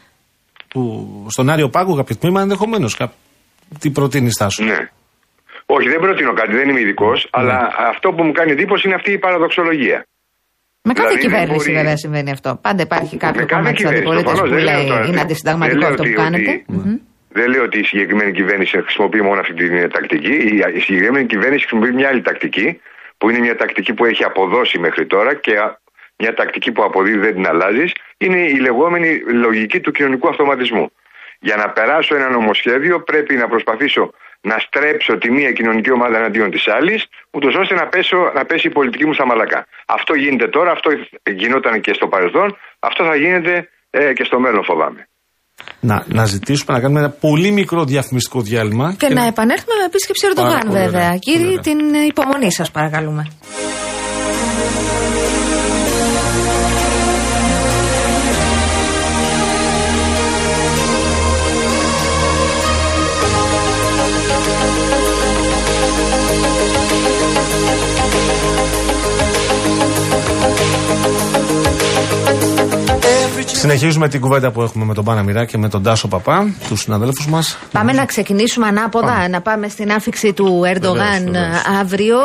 [0.68, 0.80] Που
[1.30, 2.96] στον Άριο Πάγο, κάποιο τμήμα ενδεχομένως.
[3.80, 4.78] Τι προτείνεις Τάσο; Ναι.
[5.66, 7.28] Όχι, δεν προτείνω κάτι, δεν είμαι ειδικός, Ναι.
[7.30, 7.56] αλλά
[7.92, 10.06] αυτό που μου κάνει εντύπωση είναι αυτή η παραδοξολογία.
[10.82, 12.58] Με κάθε Δηλαδή, δεν κυβέρνηση μπορεί- βέβαια συμβαίνει αυτό.
[12.62, 15.04] Πάντα υπάρχει κάποιο Με κάθε κόμμα τη κυβέρνηση, αντιπολίτευση προφανώς, που δεν λέω λέει τώρα-
[15.06, 16.50] είναι δεν αντισυνταγματικό λέω αυτό που ότι- κάνετε.
[16.50, 16.96] ότι- Μμμ.
[17.38, 20.34] Δεν λέω ότι η συγκεκριμένη κυβέρνηση χρησιμοποιεί μόνο αυτή την ε, τακτική.
[20.52, 22.80] Η, η συγκεκριμένη κυβέρνηση χρησιμοποιεί μια άλλη τακτική,
[23.18, 25.66] που είναι μια τακτική που έχει αποδώσει μέχρι τώρα και α,
[26.22, 27.90] μια τακτική που αποδίδει δεν την αλλάζεις.
[28.18, 29.10] Είναι η λεγόμενη
[29.46, 30.86] λογική του κοινωνικού αυτοματισμού.
[31.40, 36.50] Για να περάσω ένα νομοσχέδιο πρέπει να προσπαθήσω να στρέψω τη μία κοινωνική ομάδα εναντίον
[36.50, 39.66] της άλλης, ούτως ώστε να, πέσω, να πέσει η πολιτική μου στα μαλακά.
[39.86, 40.88] Αυτό γίνεται τώρα, αυτό
[41.40, 45.02] γινόταν και στο παρελθόν, αυτό θα γίνεται ε, και στο μέλλον φοβάμαι.
[45.80, 48.94] Να, να ζητήσουμε να κάνουμε ένα πολύ μικρό διαφημιστικό διάλειμμα.
[48.98, 51.06] Και να επανέλθουμε με επίσκεψη Πάρα Ερντογάν, πολύ βέβαια.
[51.06, 51.18] ωραία.
[51.18, 51.60] Κύριε, Ωραία.
[51.60, 53.22] την ε, υπομονή σας, παρακαλούμε.
[73.60, 76.80] Συνεχίζουμε την κουβέντα που έχουμε με τον Πάνα Μοιρά και με τον Τάσο Παπά, τους
[76.80, 77.58] συναδέλφους μας.
[77.72, 79.28] Πάμε να ξεκινήσουμε ανάποδα, Πάμε.
[79.28, 81.56] να πάμε στην άφηξη του Ερντογάν Βεβαίως, βεβαίως.
[81.56, 82.18] ε, αύριο.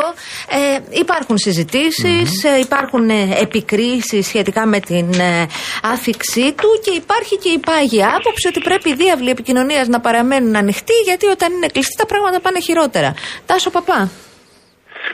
[0.48, 5.46] Ε, υπάρχουν συζητήσεις, ε, υπάρχουν ε, επικρίσεις σχετικά με την ε,
[5.82, 10.56] άφηξή του και υπάρχει και η πάγια άποψη ότι πρέπει οι διάβλοι επικοινωνίας να παραμένουν
[10.56, 13.14] ανοιχτοί γιατί όταν είναι κλειστοί τα πράγματα πάνε χειρότερα.
[13.46, 14.10] Τάσο Παπά.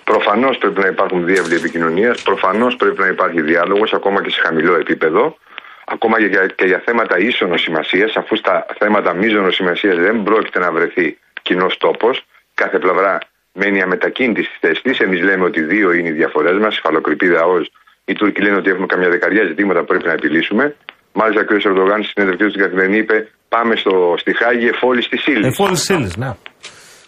[0.04, 4.74] Προφανώς πρέπει να υπάρχουν διεύλοι επικοινωνίας, προφανώς πρέπει να υπάρχει διάλογος ακόμα και σε χαμηλό
[4.74, 5.36] επίπεδο,
[5.84, 10.58] ακόμα και για, και για θέματα ίσονος σημασίας, αφού στα θέματα μείζωνο σημασίας δεν πρόκειται
[10.58, 12.24] να βρεθεί κοινός τόπος.
[12.54, 13.18] Κάθε πλευρά
[13.52, 14.98] μένει αμετακίνητη στη θέση της.
[14.98, 17.58] Εμείς λέμε ότι δύο είναι οι διαφορές μας, φαλοκρηπίδα ω.
[18.04, 20.76] Οι Τούρκοι λένε ότι έχουμε καμιά δεκαριά ζητήματα που πρέπει να επιλύσουμε.
[21.12, 21.64] Μάλιστα, ο κ.
[21.64, 25.46] Ερντογάν στη συνέντευξή του στην καθημερινή είπε: Πάμε στο, στη Χάγη εφόλη τη ύλη.
[25.46, 26.30] Εφόλη Σίλη, ναι.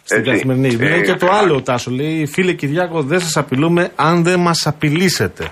[0.04, 0.30] Στην Έτσι.
[0.30, 0.76] καθημερινή.
[0.80, 1.90] Ε, Λέει και το άλλο, Τάσο.
[1.90, 5.50] Λέει, φίλε Κυριάκο, δεν σας απειλούμε αν δεν μας απειλήσετε.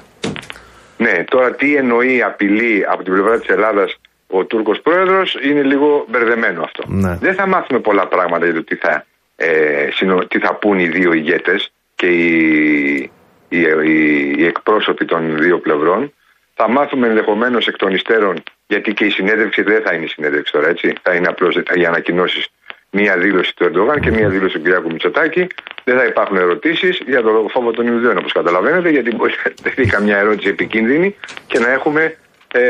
[1.03, 6.05] Ναι, τώρα τι εννοεί απειλή από την πλευρά της Ελλάδας ο Τούρκος πρόεδρος είναι λίγο
[6.09, 6.82] μπερδεμένο αυτό.
[6.86, 7.16] Ναι.
[7.20, 10.88] Δεν θα μάθουμε πολλά πράγματα για το τι θα, ε, συνο- τι θα πούν οι
[10.88, 13.11] δύο ηγέτες και οι,
[13.48, 16.12] οι, οι, οι εκπρόσωποι των δύο πλευρών.
[16.55, 20.53] Θα μάθουμε ενδεχομένως εκ των υστέρων, γιατί και η συνέντευξη δεν θα είναι η συνέντευξη
[20.53, 20.92] τώρα, έτσι.
[21.03, 22.48] Θα είναι απλώς οι ανακοινώσεις
[22.93, 25.47] μία δήλωση του Ερντογάν και μία δήλωση του Κυριάκου Μητσοτάκη.
[25.84, 29.86] Δεν θα υπάρχουν ερωτήσεις για τον φόβο των Ιουδαίων, όπως καταλαβαίνετε, γιατί μπορεί να τεθεί
[29.86, 31.16] καμιά ερώτηση επικίνδυνη
[31.47, 32.16] και να έχουμε
[32.53, 32.61] ε,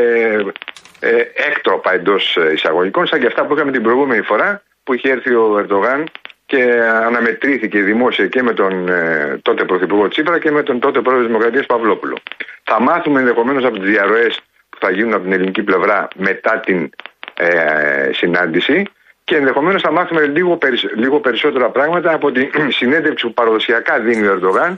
[0.99, 1.15] ε,
[1.49, 5.57] έκτροπα εντός εισαγωγικών, σαν και αυτά που είχαμε την προηγούμενη φορά που είχε έρθει ο
[5.57, 6.03] Ερντογάν
[6.45, 6.63] και
[7.05, 11.27] αναμετρήθηκε δημόσια και με τον ε, τότε Πρωθυπουργό Τσίπρα και με τον τότε Πρόεδρος της
[11.27, 12.17] Δημοκρατίας Παυλόπουλο.
[12.63, 16.89] Θα μάθουμε ενδεχομένως από τις διαρροές που θα γίνουν από την ελληνική πλευρά μετά την
[17.33, 18.83] ε, συνάντηση
[19.23, 22.49] και ενδεχομένως θα μάθουμε λίγο, περισ- λίγο περισσότερα πράγματα από τη
[22.79, 24.71] συνέντευξη που παραδοσιακά δίνει ο Ερντογάν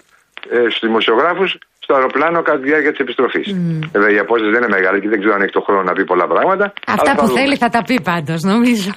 [0.50, 3.48] ε, στους δημοσιογράφους στο αεροπλάνο κατά τη διάρκεια της επιστροφής.
[3.91, 6.04] Βέβαια η απόσταση δεν είναι μεγάλη και δεν ξέρω αν έχει το χρόνο να πει
[6.06, 6.74] πολλά πράγματα.
[6.88, 7.39] Αυτά αλλά που δούμε.
[7.39, 8.91] θέλει θα τα πει πάντως, νομίζω.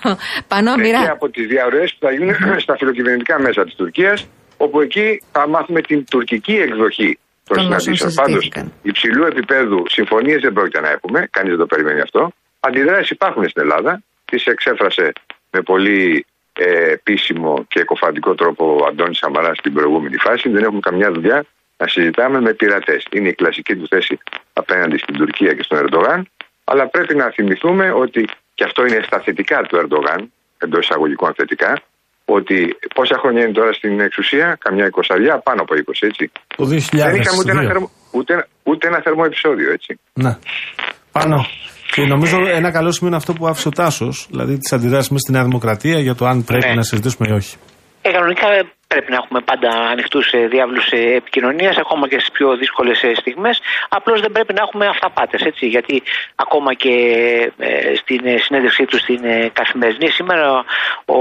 [0.49, 1.13] Πανώ Ναι, και μοιρά.
[1.13, 2.35] από τις διαρροές που θα γίνουν
[2.65, 7.81] στα φιλοκυβερνητικά μέσα της Τουρκίας, όπου εκεί θα μάθουμε την τουρκική εκδοχή των Των όσων
[7.81, 8.13] συναντήσεων.
[8.15, 8.73] Πάντως, συζητήθηκαν.
[8.83, 12.33] υψηλού επίπεδου συμφωνίες δεν πρόκειται να έχουμε, κανείς δεν το περιμένει αυτό.
[12.61, 15.13] Αντιδράσεις υπάρχουν στην Ελλάδα, τις εξέφρασε
[15.51, 20.49] με πολύ ε, επίσημο και εκοφαντικό τρόπο ο Αντώνης Σαμαρά στην προηγούμενη φάση.
[20.49, 21.45] Δεν έχουμε καμιά δουλειά
[21.77, 23.05] να συζητάμε με πειρατές.
[23.11, 24.19] Είναι η κλασική του θέση
[24.53, 26.29] απέναντι στην Τουρκία και στον Ερντογάν.
[26.65, 31.83] Αλλά πρέπει να θυμηθούμε ότι, και αυτό είναι στα θετικά του Ερντογάν, εντός εισαγωγικών θετικά,
[32.25, 36.31] ότι πόσα χρόνια είναι τώρα στην εξουσία, καμιά εικοσαριά, πάνω από 20, έτσι.
[36.57, 36.69] Το 2002.
[36.69, 40.01] Δεν είχαμε ούτε ένα, θερμο, ούτε, ούτε ένα θερμό επεισόδιο, έτσι.
[40.13, 40.37] Ναι.
[41.13, 41.47] Πάνω.
[41.93, 45.21] Και νομίζω ένα καλό σημείο είναι αυτό που άφησε ο Τάσος, δηλαδή τις αντιδράσεις μες
[45.21, 46.75] στη Νέα Δημοκρατία για το αν πρέπει Ναι.
[46.75, 47.57] να συζητήσουμε ή όχι.
[48.03, 53.05] Ε, κανονικά ε, πρέπει να έχουμε πάντα ανοιχτούς διάβλους επικοινωνίας, ακόμα και στις πιο δύσκολες
[53.15, 53.61] στιγμές.
[53.89, 55.67] Απλώς δεν πρέπει να έχουμε αυταπάτες, έτσι.
[55.67, 56.03] Γιατί
[56.35, 56.93] ακόμα και
[57.59, 60.65] ε, στην ε, συνέντευξή του στην ε, καθημερινή σήμερα,
[61.05, 61.19] ο,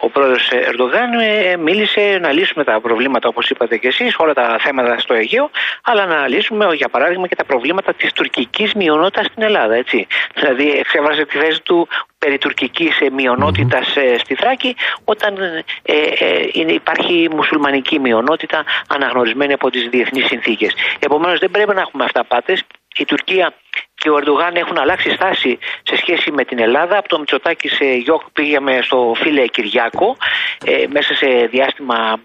[0.00, 4.56] ο πρόεδρος Ερντογάν ε, μίλησε να λύσουμε τα προβλήματα, όπως είπατε και εσείς, όλα τα
[4.60, 5.50] θέματα στο Αιγαίο,
[5.82, 10.06] αλλά να λύσουμε, για παράδειγμα, και τα προβλήματα της τουρκικής μειονότητας στην Ελλάδα, έτσι.
[10.34, 11.88] Δηλαδή, εξέβρασε τη θέση του
[12.20, 19.52] περί τουρκικής ε, μειονότητας ε, στη Θράκη όταν ε, ε, είναι, υπάρχει μουσουλμανική μειονότητα αναγνωρισμένη
[19.52, 20.72] από τις διεθνείς συνθήκες.
[20.98, 22.62] Επομένως δεν πρέπει να έχουμε αυταπάτες.
[22.96, 23.54] Η Τουρκία
[23.94, 26.98] και ο Ερντογάν έχουν αλλάξει στάση σε σχέση με την Ελλάδα.
[26.98, 30.16] Από το Μητσοτάκη σε Γιώκ πήγαμε στο φίλε Κυριάκο
[30.64, 32.20] ε, μέσα σε διάστημα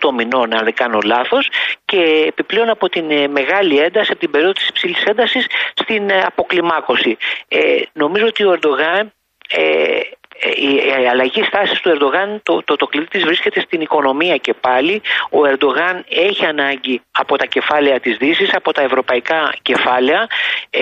[0.00, 1.48] 18 μηνών, αν δεν κάνω λάθος,
[1.84, 6.20] και επιπλέον από την ε, μεγάλη ένταση, από την περίοδο της υψηλής έντασης στην ε,
[6.20, 7.16] αποκλιμάκωση.
[7.48, 7.58] Ε,
[7.92, 9.12] νομίζω ότι ο Ερντογάν
[9.50, 10.00] ε,
[10.56, 14.54] η, η αλλαγή στάσης του Ερντογάν, το, το, το κλειδί της βρίσκεται στην οικονομία και
[14.54, 15.02] πάλι.
[15.30, 20.26] Ο Ερντογάν έχει ανάγκη από τα κεφάλαια της Δύσης, από τα ευρωπαϊκά κεφάλαια.
[20.70, 20.80] Ε,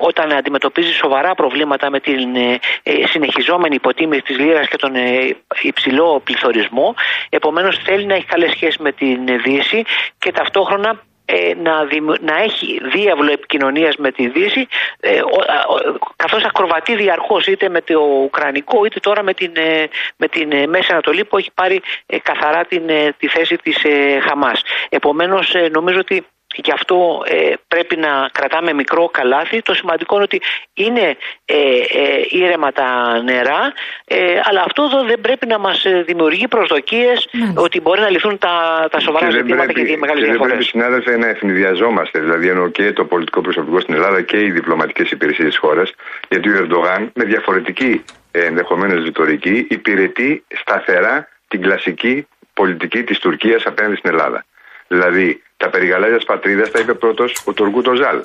[0.00, 5.36] όταν αντιμετωπίζει σοβαρά προβλήματα με την ε, ε, συνεχιζόμενη υποτίμηση της λίρας και τον ε,
[5.62, 6.94] υψηλό πληθωρισμό.
[7.28, 9.84] Επομένως θέλει να έχει καλές σχέσεις με την ε, Δύση
[10.18, 14.66] και ταυτόχρονα ε, να, δημιου- να έχει διάβλο επικοινωνίας με τη Δύση
[15.00, 19.52] ε, ο- α- ο- καθώς ακροβατεί διαρκώς είτε με το Ουκρανικό είτε τώρα με την,
[19.56, 23.56] ε, με την ε, Μέση Ανατολή που έχει πάρει ε, καθαρά την, ε, τη θέση
[23.56, 24.62] της ε, Χαμάς.
[24.88, 29.62] Επομένως ε, νομίζω ότι γι' αυτό ε, πρέπει να κρατάμε μικρό καλάθι.
[29.62, 30.40] Το σημαντικό είναι ότι
[30.74, 33.72] είναι ε, ε, ήρεμα τα νερά,
[34.04, 37.60] ε, αλλά αυτό εδώ δεν πρέπει να μας ε, δημιουργεί προσδοκίες Μάλιστα.
[37.60, 40.26] ότι μπορεί να λυθούν τα, τα σοβαρά Και δεν ζητήματα και πρέπει, οι μεγάλες και
[40.26, 40.54] δεν διαφορές.
[40.54, 42.20] πρέπει, συνάδελφε, να ευνηδιαζόμαστε.
[42.20, 45.92] Δηλαδή, εννοώ και το πολιτικό προσωπικό στην Ελλάδα και οι διπλωματικές υπηρεσίες της χώρας.
[46.28, 53.96] Γιατί ο Ερντογάν, με διαφορετική ενδεχομένως ρητορική, υπηρετεί σταθερά την κλασική πολιτική της Τουρκίας απέναντι
[53.96, 54.44] στην Ελλάδα.
[54.88, 58.20] Δηλαδή, τα περιγαλάζια πατρίδα τα είπε πρώτος ο Τουρκούτο Ζαλ.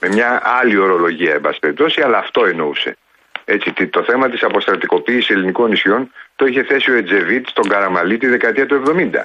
[0.00, 2.96] Με μια άλλη ορολογία, εν πάση περιπτώσει, αλλά αυτό εννοούσε.
[3.44, 8.18] Έτσι, τι- το θέμα της αποστρατικοποίησης ελληνικών νησιών το είχε θέσει ο Ετζεβίτ στον Καραμαλή
[8.18, 9.22] τη δεκαετία του 70.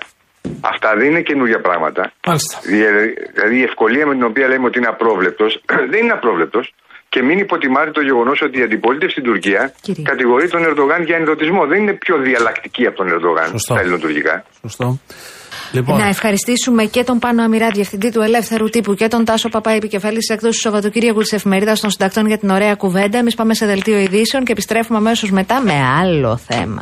[0.62, 2.12] Αυτά δεν είναι καινούργια πράγματα.
[2.28, 2.60] Μάλιστα.
[2.64, 5.62] Δηλαδή η ευκολία με την οποία λέμε ότι είναι απρόβλεπτος
[5.92, 6.74] δεν είναι απρόβλεπτος
[7.10, 10.04] και μην υποτιμάτε το γεγονός ότι η αντιπολίτευση στην Τουρκία Κύριε.
[10.04, 11.66] κατηγορεί τον Ερντογάν για ενδοτισμό.
[11.66, 13.74] Δεν είναι πιο διαλλακτική από τον Ερντογάν Σωστό.
[13.74, 14.46] στα ελληνοτουρκικά.
[14.62, 15.00] Σωστό.
[15.72, 19.72] Λοιπόν, Να ευχαριστήσουμε και τον Πάνο Αμυρά, διευθυντή του Ελεύθερου Τύπου, και τον Τάσο Παπά,
[19.72, 23.18] επικεφαλής της εκδόσης του Σαββατοκύριακου της Εφημερίδας των Συντακτών για την ωραία κουβέντα.
[23.18, 26.82] Εμείς πάμε σε δελτίο ειδήσεων και επιστρέφουμε αμέσως μετά με άλλο θέμα.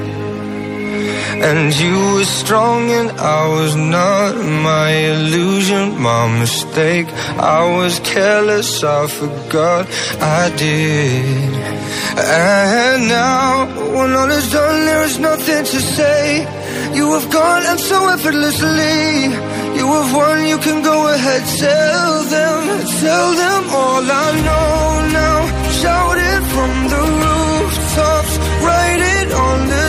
[1.49, 4.35] And you were strong and I was not
[4.69, 7.07] my illusion, my mistake.
[7.57, 9.87] I was careless, I forgot
[10.19, 11.53] I did.
[12.17, 13.65] And now,
[13.95, 16.45] when all is done, there is nothing to say.
[16.93, 19.61] You have gone and so effortlessly.
[19.79, 22.61] You have won, you can go ahead, tell them,
[22.99, 25.39] tell them all I know now.
[25.81, 28.33] Shout it from the rooftops,
[28.65, 29.80] write it on the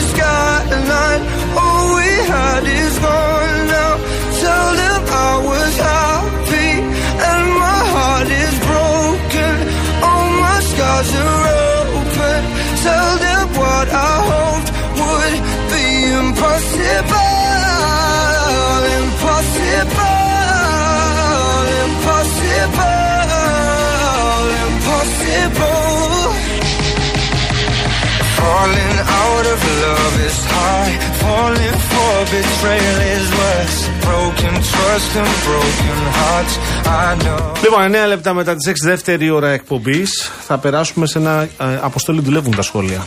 [28.62, 30.94] Falling out of love is high.
[31.22, 33.78] Falling for betrayal is worse.
[34.08, 36.54] Broken trust and broken hearts.
[36.86, 37.62] I know.
[37.62, 40.04] Λοιπόν, 9 λεπτά μετά τι 6 δεύτερη ώρα εκπομπή
[40.46, 41.42] θα περάσουμε σε ένα.
[41.42, 41.48] Ε,
[41.80, 43.06] αποστολή δουλεύουν τα σχόλια.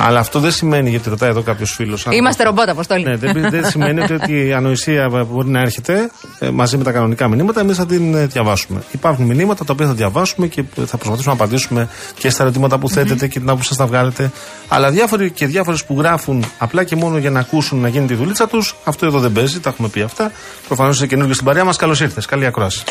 [0.00, 2.06] Αλλά αυτό δεν σημαίνει, γιατί ρωτάει εδώ κάποιος φίλος.
[2.10, 3.04] Είμαστε ρομπότα, Αποστόλη.
[3.04, 6.92] Ναι, δεν, δεν σημαίνει ότι, ότι η ανοησία μπορεί να έρχεται ε, μαζί με τα
[6.92, 8.82] κανονικά μηνύματα, εμείς θα την ε, διαβάσουμε.
[8.90, 11.88] Υπάρχουν μηνύματα τα οποία θα διαβάσουμε και θα προσπαθήσουμε να απαντήσουμε
[12.18, 14.30] και στα ερωτήματα που θέτετε και την άποψη σας τα βγάλετε.
[14.68, 18.14] Αλλά διάφοροι και διάφορες που γράφουν απλά και μόνο για να ακούσουν να γίνει τη
[18.14, 20.32] δουλίτσα τους, αυτό εδώ δεν παίζει, τα έχουμε πει αυτά.
[20.66, 21.76] Προφανώς είσαι καινούργιος στην παρέα μας.
[21.76, 22.26] Καλώς ήρθες.
[22.26, 22.82] Καλή ακρόαση.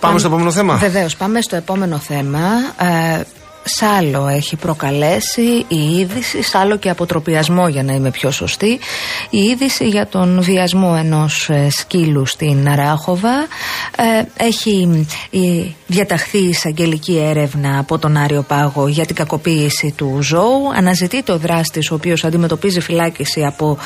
[0.00, 0.76] Πάμε στο επόμενο θέμα.
[0.76, 2.38] Βεβαίως, πάμε στο επόμενο θέμα.
[2.78, 3.20] Ε,
[3.64, 8.78] σ' άλλο έχει προκαλέσει η είδηση, σ' άλλο και αποτροπιασμό για να είμαι πιο σωστή,
[9.30, 13.46] η είδηση για τον βιασμό ενός ε, σκύλου στην Ράχοβα.
[13.96, 15.38] Ε, έχει ε,
[15.86, 20.72] διαταχθεί εισαγγελική έρευνα από τον Άριο Πάγο για την κακοποίηση του ζώου.
[20.76, 23.78] Αναζητείται ο δράστης ο οποίος αντιμετωπίζει φυλάκιση από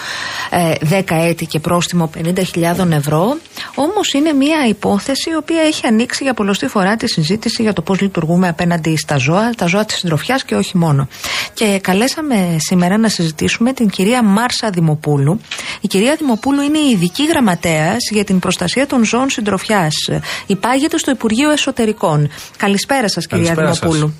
[0.51, 2.11] ε, 10 έτη και πρόστιμο
[2.55, 3.37] 50.000 ευρώ.
[3.74, 7.83] Όμως είναι μια υπόθεση η οποία έχει ανοίξει για πολλωστή φορά τη συζήτηση για το
[7.83, 11.09] πώς λειτουργούμε απέναντι στα ζώα, τα ζώα της συντροφιάς και όχι μόνο.
[11.55, 15.41] Και καλέσαμε σήμερα να συζητήσουμε την κυρία Μάρσα Δημοπούλου.
[15.81, 19.95] Η κυρία Δημοπούλου είναι η ειδική γραμματέας για την προστασία των ζώων συντροφιάς.
[20.47, 22.31] Υπάγεται στο Υπουργείο Εσωτερικών.
[22.57, 23.79] Καλησπέρα σας, κυρία Καλησπέρα σας.
[23.79, 24.14] Δημοπούλου.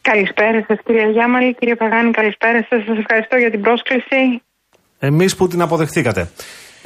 [0.00, 2.84] Καλησπέρα σας, κυρία Γιάμαλη, κύριε Παγάνη, καλησπέρα σας.
[2.86, 4.42] Σας ευχαριστώ για την πρόσκληση.
[4.98, 6.30] Εμείς που την αποδεχτήκατε.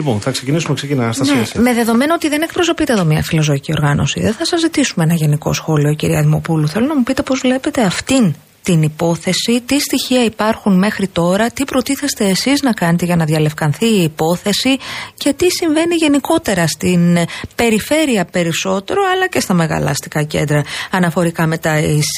[0.01, 1.35] Λοιπόν, θα ξεκινήσουμε, ξεκινά, Αναστασία.
[1.35, 1.59] Ναι, εσύ.
[1.59, 5.53] με δεδομένο ότι δεν εκπροσωπείτε εδώ μια φιλοζωική οργάνωση, δεν θα σας ζητήσουμε ένα γενικό
[5.53, 6.69] σχόλιο, κυρία Δημοπούλου.
[6.69, 11.65] Θέλω να μου πείτε πώς βλέπετε αυτήν την υπόθεση, τι στοιχεία υπάρχουν μέχρι τώρα, τι
[11.65, 14.77] προτίθεστε εσείς να κάνετε για να διαλευκανθεί η υπόθεση
[15.15, 17.17] και τι συμβαίνει γενικότερα στην
[17.55, 21.69] περιφέρεια περισσότερο, αλλά και στα μεγάλα αστικά κέντρα αναφορικά με τι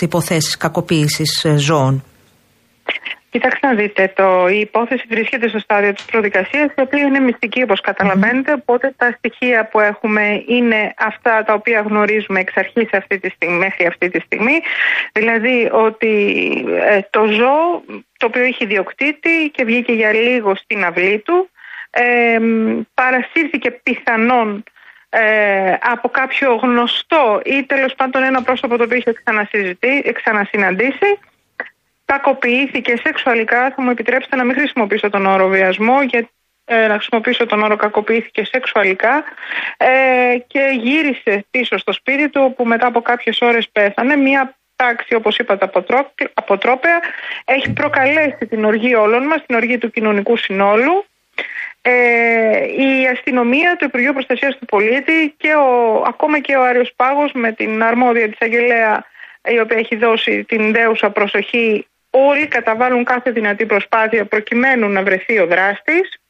[0.00, 2.04] υποθέσεις κακοποίησης ζώων.
[3.32, 7.62] Κοιτάξτε να δείτε, το, η υπόθεση βρίσκεται στο στάδιο της προδικασίας, η οποία είναι μυστική
[7.62, 13.18] όπως καταλαβαίνετε, οπότε τα στοιχεία που έχουμε είναι αυτά τα οποία γνωρίζουμε εξ αρχής αυτή
[13.18, 14.60] τη στιγμή, μέχρι αυτή τη στιγμή,
[15.12, 16.14] δηλαδή ότι
[16.88, 17.82] ε, το ζώο
[18.16, 21.50] το οποίο είχε ιδιοκτήτη και βγήκε για λίγο στην αυλή του,
[21.90, 22.38] ε,
[22.94, 24.62] παρασύρθηκε πιθανόν
[25.08, 31.18] ε, από κάποιο γνωστό ή τέλος πάντων ένα πρόσωπο το οποίο είχε ξανασυζητή- ξανασυναντήσει
[32.12, 33.72] κακοποιήθηκε σεξουαλικά.
[33.76, 36.28] Θα μου επιτρέψετε να μην χρησιμοποιήσω τον όρο βιασμό, για,
[36.64, 39.24] ε, να χρησιμοποιήσω τον όρο κακοποιήθηκε σεξουαλικά
[39.76, 44.16] ε, και γύρισε πίσω στο σπίτι του, όπου μετά από κάποιες ώρες πέθανε.
[44.16, 47.00] Μία τάξη, όπως είπατε, αποτρό- αποτρόπαια,
[47.44, 51.04] έχει προκαλέσει την οργή όλων μας, την οργή του κοινωνικού συνόλου.
[51.84, 51.92] Ε,
[52.66, 57.52] η αστυνομία, το Υπουργείο Προστασίας του Πολίτη και ο, ακόμα και ο Άριος Πάγος με
[57.52, 59.04] την αρμόδια της Αγγελέα
[59.44, 65.38] η οποία έχει δώσει την δέουσα προσοχή όλοι καταβάλουν κάθε δυνατή προσπάθεια προκειμένου να βρεθεί
[65.38, 66.20] ο δράστης.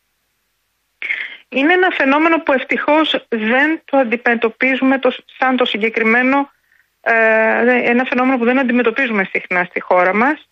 [1.49, 6.51] Είναι ένα φαινόμενο που ευτυχώς δεν το αντιμετωπίζουμε το, σαν το συγκεκριμένο,
[7.01, 10.52] ε, ένα φαινόμενο που δεν αντιμετωπίζουμε συχνά στη χώρα μας ε,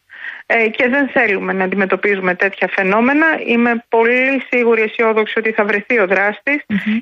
[0.76, 3.26] και δεν θέλουμε να αντιμετωπίζουμε τέτοια φαινόμενα.
[3.52, 6.58] Είμαι πολύ σίγουρη αισιόδοξη ότι θα βρεθεί ο δράστης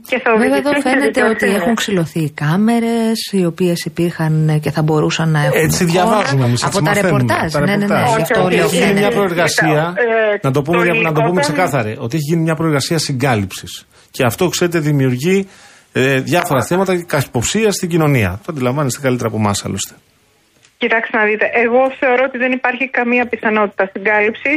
[0.09, 1.57] και θα Βέβαια, οδηγηθεί εδώ σε φαίνεται ότι δικασία.
[1.61, 4.35] έχουν ξυλωθεί οι κάμερες, οι οποίες υπήρχαν
[4.65, 5.61] και θα μπορούσαν να έχουν.
[5.67, 5.93] Έτσι εικόνα.
[5.95, 6.65] διαβάζουμε εμείς.
[6.65, 7.53] Από τα ρεπορτάζ.
[7.53, 7.87] Τα Ναι, ναι, ναι.
[7.87, 8.15] ρεπορτάζ.
[8.17, 9.17] Γι' αυτό Όχι, λέω όχι, Έχει γίνει μια φαίνεται.
[9.21, 9.67] προεργασία.
[9.67, 11.91] Κοιτάω, ε, να το πούμε, το να το πούμε υλικό ξεκάθαρα.
[11.99, 13.87] Ότι έχει γίνει μια προεργασία συγκάλυψης.
[14.11, 15.49] Και αυτό, ξέρετε, δημιουργεί
[15.93, 18.31] ε, διάφορα θέματα και κασποψία στην κοινωνία.
[18.47, 19.95] Το αντιλαμβάνεστε καλύτερα από εμάς, άλλωστε.
[20.79, 24.57] Κοιτάξτε να δείτε, εγώ θεωρώ ότι δεν υπάρχει καμία πιθανότητα συγκάλυψης.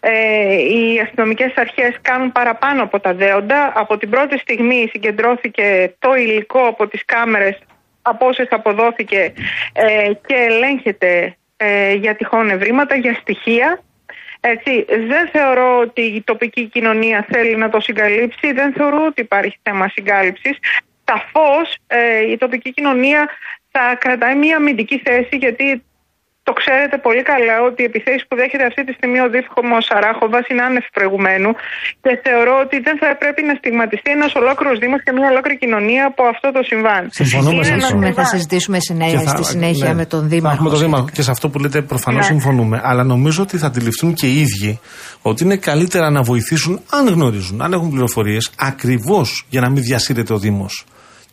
[0.00, 3.72] Ε, οι αστυνομικές αρχές κάνουν παραπάνω από τα δέοντα.
[3.74, 7.58] Από την πρώτη στιγμή συγκεντρώθηκε το υλικό από τις κάμερες
[8.02, 9.32] από όσες αποδόθηκε
[9.72, 13.82] ε, και ελέγχεται ε, για τυχόν ευρήματα, για στοιχεία.
[14.40, 19.58] Έτσι, δεν θεωρώ ότι η τοπική κοινωνία θέλει να το συγκαλύψει, δεν θεωρώ ότι υπάρχει
[19.62, 20.58] θέμα συγκάλυψης.
[21.04, 23.28] Σαφώς ε, η τοπική κοινωνία
[23.74, 25.66] θα κρατάει μια αμυντική θέση γιατί
[26.48, 30.44] το ξέρετε πολύ καλά ότι οι επιθέσεις που δέχεται αυτή τη στιγμή ο Δήμο Σαράχοβας
[30.50, 31.50] είναι άνευ προηγουμένου
[32.04, 36.02] και θεωρώ ότι δεν θα πρέπει να στιγματιστεί ένας ολόκληρος Δήμος και μια ολόκληρη κοινωνία
[36.10, 37.02] από αυτό το συμβάν.
[37.20, 37.96] Συμφωνούμε Είναι σε ένα αυτό.
[37.96, 38.24] Συζητήσουμε, συμβάν.
[38.24, 40.54] θα συζητήσουμε συνέχεια, Και θα- στη συνέχεια ναι, με τον Θα Δήμαρχο.
[40.56, 41.08] έχουμε τον Δήμαρχο.
[41.16, 42.32] Και σε αυτό που λέτε προφανώς Ναι.
[42.32, 42.76] συμφωνούμε.
[42.90, 44.72] Αλλά νομίζω ότι θα αντιληφθούν και οι ίδιοι
[45.28, 50.32] ότι είναι καλύτερα να βοηθήσουν αν γνωρίζουν, αν έχουν πληροφορίες, ακριβώς για να μην διασύρεται
[50.32, 50.74] ο Δήμος.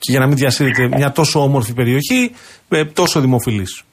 [0.03, 2.31] Και για να μην διασύρεται μια τόσο όμορφη περιοχή,
[2.69, 3.83] ε, τόσο δημοφιλής.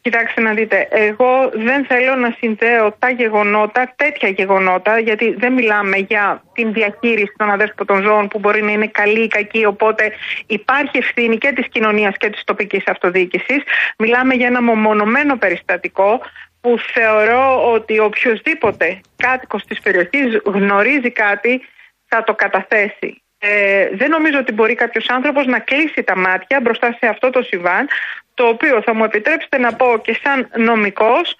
[0.00, 1.32] Κοιτάξτε να δείτε, εγώ
[1.68, 7.50] δεν θέλω να συνδέω τα γεγονότα, τέτοια γεγονότα, γιατί δεν μιλάμε για την διαχείριση των
[7.50, 10.12] αδέσποτων ζώων που μπορεί να είναι καλή ή κακή, οπότε
[10.46, 13.60] υπάρχει ευθύνη και της κοινωνίας και της τοπικής αυτοδιοίκησης.
[13.98, 16.20] Μιλάμε για ένα μεμονωμένο περιστατικό
[16.60, 21.60] που θεωρώ ότι οποιοδήποτε κάτοικος της περιοχής γνωρίζει κάτι
[22.08, 23.22] θα το καταθέσει.
[23.38, 27.42] Ε, δεν νομίζω ότι μπορεί κάποιος άνθρωπος να κλείσει τα μάτια μπροστά σε αυτό το
[27.42, 27.88] συμβάν,
[28.34, 31.36] το οποίο θα μου επιτρέψετε να πω και σαν νομικός,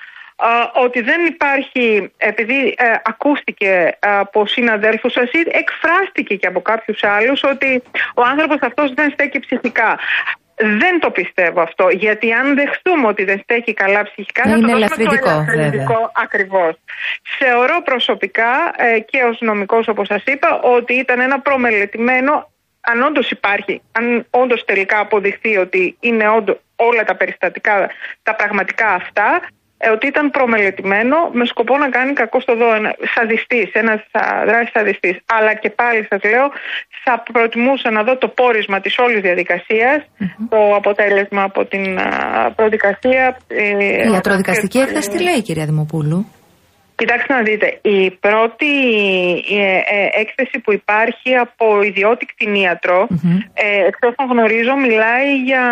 [0.74, 7.42] ότι δεν υπάρχει, επειδή ε, ακούστηκε από συναδέλφους σας ή εκφράστηκε και από κάποιους άλλους
[7.42, 7.82] ότι
[8.14, 9.98] ο άνθρωπος αυτός δεν στέκει ψυχικά.
[10.58, 14.66] Δεν το πιστεύω αυτό, γιατί αν δεχτούμε ότι δεν στέκει καλά ψυχικά, Να θα είναι
[14.66, 16.74] το δώσουμε ελαφρυντικό, το ελαφρυντικό ακριβώς.
[17.38, 22.50] Θεωρώ προσωπικά ε, και ως νομικός όπως σας είπα ότι ήταν ένα προμελετημένο,
[22.80, 27.90] αν όντως υπάρχει, αν όντως τελικά αποδειχθεί ότι είναι όντω όλα τα περιστατικά,
[28.22, 29.57] τα πραγματικά αυτά, ε,
[29.92, 32.74] ότι ήταν προμελετημένο με σκοπό να κάνει κακό στο δώο.
[32.74, 35.16] Ένα σαδιστής, ένας α, δράσης σαδιστής.
[35.26, 36.46] Αλλά και πάλι σας λέω,
[37.04, 39.98] θα προτιμούσα να δω το πόρισμα της όλης διαδικασίας,
[40.48, 43.38] το αποτέλεσμα από την α, προδικασία.
[43.48, 43.68] ε,
[44.08, 46.26] Η ιατροδικαστική έκθεση τι λέει, κυρία Δημοπούλου;
[47.00, 48.72] Κοιτάξτε να δείτε, η πρώτη
[49.50, 53.06] ε, ε, έκθεση που υπάρχει από ιδιώτη κτηνίατρο,
[53.54, 55.62] ε, εξ όσων γνωρίζω, μιλάει για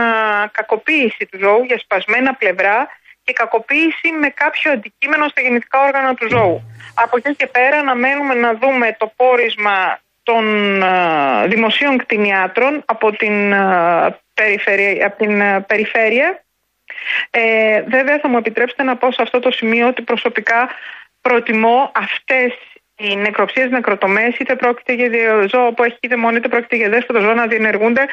[0.53, 2.89] κακοποίηση του ζώου, για σπασμένα πλευρά
[3.27, 6.59] και κακοποίηση με κάποιο αντικείμενο στα γεννητικά όργανα του ζώου.
[6.95, 10.45] Από εκεί και πέρα αναμένουμε να δούμε το πόρισμα των
[10.83, 16.41] ε, δημοσίων κτηνιάτρων από την, ε, περιφέρεια, από την ε, περιφέρεια
[17.31, 20.69] ε, βέβαια θα μου επιτρέψετε να πω σε αυτό το σημείο ότι προσωπικά
[21.21, 22.53] προτιμώ αυτές
[22.97, 25.09] οι νεκροψίες νεκροτομές είτε πρόκειται για
[25.47, 28.07] ζώο που έχει είτε μόνο είτε πρόκειται για δέσποτο ζώο να διενεργούνται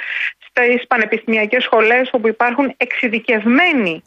[0.47, 4.03] στις πανεπιστημιακές σχολές όπου υπάρχουν εξειδικευμένοι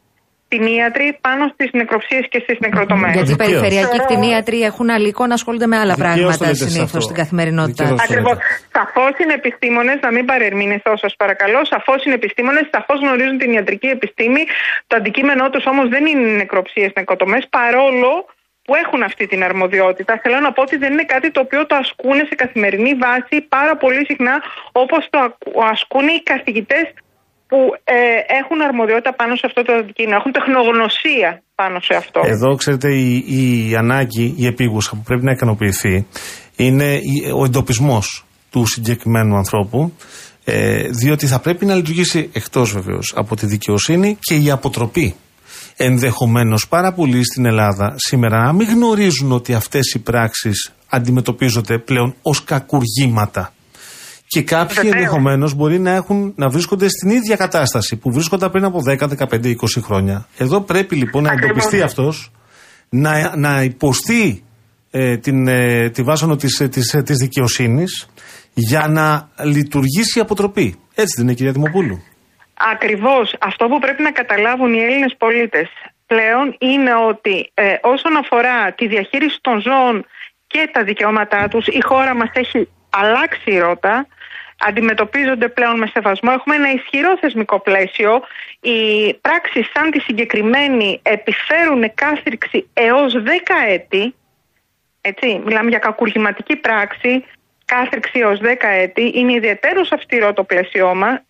[0.58, 3.12] κτηνίατροι πάνω στις νεκροψίες και στις νεκροτομές.
[3.16, 3.48] Γιατί οι Δικαίως.
[3.48, 7.00] περιφερειακοί κτηνίατροι έχουν αλικό να ασχολούνται με άλλα Δικαίως το πράγματα λέτε σε συνήθως αυτό.
[7.08, 8.00] στην καθημερινότητά Δικαίως.
[8.00, 8.08] τους.
[8.10, 8.36] Ακριβώς.
[8.76, 11.60] Σαφώς είναι επιστήμονες, να μην παρερμηνηθώ, σας παρακαλώ.
[11.74, 14.42] Σαφώς είναι επιστήμονες, σαφώς γνωρίζουν την ιατρική επιστήμη.
[14.90, 18.12] Το αντικείμενό τους όμως δεν είναι οι νεκροψίες νεκροτομέ, παρόλο
[18.66, 20.12] που έχουν αυτή την αρμοδιότητα.
[20.22, 23.74] Θέλω να πω ότι δεν είναι κάτι το οποίο το ασκούν σε καθημερινή βάση πάρα
[23.82, 24.34] πολύ συχνά
[24.82, 26.84] όπως το ακου- ασκούν οι καθηγητές
[27.48, 27.94] που ε,
[28.40, 30.16] έχουν αρμοδιότητα πάνω σε αυτό το αντικείμενο.
[30.16, 32.20] Έχουν τεχνογνωσία πάνω σε αυτό.
[32.24, 33.24] Εδώ, ξέρετε, η,
[33.68, 36.06] η ανάγκη, η επίγουσα που πρέπει να ικανοποιηθεί
[36.56, 39.92] είναι η- ο εντοπισμός του συγκεκριμένου ανθρώπου.
[40.48, 45.14] Ε, διότι θα πρέπει να λειτουργήσει εκτός βεβαίως από τη δικαιοσύνη και η αποτροπή.
[45.76, 52.14] Ενδεχομένως πάρα πολλοί στην Ελλάδα σήμερα να μην γνωρίζουν ότι αυτές οι πράξεις αντιμετωπίζονται πλέον
[52.22, 53.52] ως κακουργήματα.
[54.26, 54.94] Και κάποιοι Βεβαίως.
[54.94, 59.46] ενδεχομένως μπορεί να, έχουν, να βρίσκονται στην ίδια κατάσταση που βρίσκονταν πριν από 10, 15,
[59.46, 60.26] 20 χρόνια.
[60.38, 61.50] Εδώ πρέπει λοιπόν να Ακριβώς.
[61.50, 62.30] εντοπιστεί αυτός,
[62.88, 64.44] να, να υποστεί
[64.90, 68.08] ε, την, ε, τη βάσανο της, ε, της, ε, της δικαιοσύνης
[68.54, 70.74] για να λειτουργήσει η αποτροπή.
[70.94, 72.02] Έτσι δεν είναι κυρία Δημοπούλου.
[72.72, 73.34] Ακριβώς.
[73.40, 75.68] Αυτό που πρέπει να καταλάβουν οι Έλληνες πολίτες
[76.06, 80.06] πλέον είναι ότι ε, όσον αφορά τη διαχείριση των ζώων
[80.46, 84.06] και τα δικαιώματά τους, η χώρα μας έχει αλλάξει η ρότα,
[84.58, 86.30] αντιμετωπίζονται πλέον με σεβασμό.
[86.34, 88.22] Έχουμε ένα ισχυρό θεσμικό πλαίσιο.
[88.60, 93.28] Οι πράξεις σαν τη συγκεκριμένη επιφέρουν κάθριξη έως 10
[93.68, 94.14] έτη.
[95.00, 97.24] Έτσι, μιλάμε για κακουργηματική πράξη,
[97.64, 99.12] κάθριξη έως 10 έτη.
[99.14, 101.25] Είναι ιδιαίτερο αυστηρό το πλαίσιό μας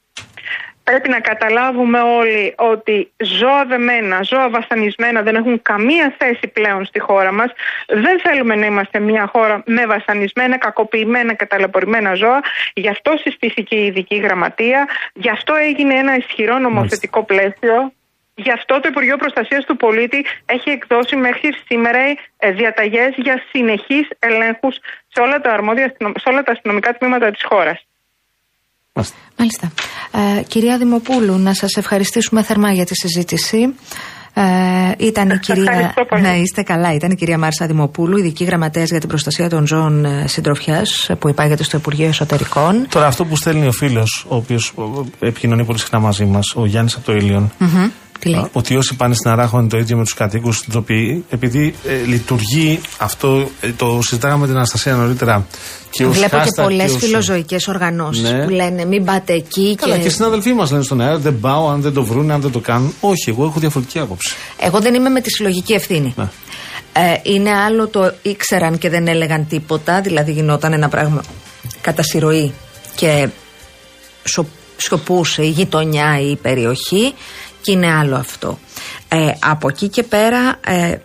[0.89, 6.99] πρέπει να καταλάβουμε όλοι ότι ζώα δεμένα, ζώα βασανισμένα δεν έχουν καμία θέση πλέον στη
[6.99, 7.51] χώρα μας.
[7.87, 12.41] Δεν θέλουμε να είμαστε μια χώρα με βασανισμένα, κακοποιημένα και ταλαιπωρημένα ζώα.
[12.75, 17.93] Γι' αυτό συστήθηκε η ειδική γραμματεία, γι' αυτό έγινε ένα ισχυρό νομοθετικό πλαίσιο.
[18.35, 21.99] Γι' αυτό το Υπουργείο Προστασίας του Πολίτη έχει εκδώσει μέχρι σήμερα
[22.39, 24.77] ε, διαταγές για συνεχείς ελέγχους
[25.09, 27.87] σε όλα τα, αρμόδια, αστυνο- σε όλα τα αστυνομικά τμήματα της χώρας.
[28.97, 29.17] Μάλιστα.
[29.39, 29.73] Μάλιστα.
[30.39, 33.75] Ε, κυρία Δημοπούλου, να σας ευχαριστήσουμε θερμά για τη συζήτηση.
[34.35, 34.43] Ε,
[34.99, 35.63] ήταν η κυρία.
[35.63, 36.23] ευχαριστώ πολύ.
[36.23, 36.95] Ναι, είστε καλά.
[36.95, 41.29] Ήταν η κυρία Μάρσα Δημοπούλου, ειδική γραμματέας για την προστασία των ζώων ε, συντροφιάς, που
[41.29, 42.87] υπάγεται στο Υπουργείο Εσωτερικών.
[42.89, 44.73] Τώρα αυτό που στέλνει ο φίλος, ο οποίος
[45.21, 47.89] ε, επικοινωνεί πολύ συχνά μαζί μας, ο Γιάννης από το Ήλιον, Μμμ.
[48.19, 51.25] Τι λέει; ότι όσοι πάνε στην Αράχο είναι το ίδιο με τους κατοίκους στην τροπή,
[51.31, 55.47] επειδή ε, λειτουργεί αυτό, ε, το συζητάγαμε με την Αναστασία νωρίτερα.
[55.91, 58.45] Και ως Βλέπω και hashtag πολλές ως- φιλοζωικές οργανώσεις Ναι.
[58.45, 59.75] που λένε μην πάτε εκεί.
[59.81, 60.11] Καλά, και οι και...
[60.11, 62.95] συναδελφοί μας λένε στον αέρα, δεν πάω αν δεν το βρούνε, αν δεν το κάνουν.
[63.01, 64.35] Όχι, εγώ έχω διαφορετική άποψη.
[64.61, 66.15] Εγώ δεν είμαι με τη συλλογική ευθύνη.
[66.17, 66.29] Ναι.
[66.93, 71.23] Ε, είναι άλλο το ήξεραν και δεν έλεγαν τίποτα, δηλαδή γινόταν ένα πράγμα
[71.81, 72.53] κατά συρροή
[72.95, 73.29] και
[74.25, 74.47] σο-
[74.77, 77.15] σιωπούσε η γειτονιά ή η περιοχή
[77.67, 78.59] και είναι άλλο αυτό.
[79.09, 80.97] Ε, από εκεί και πέρα ε,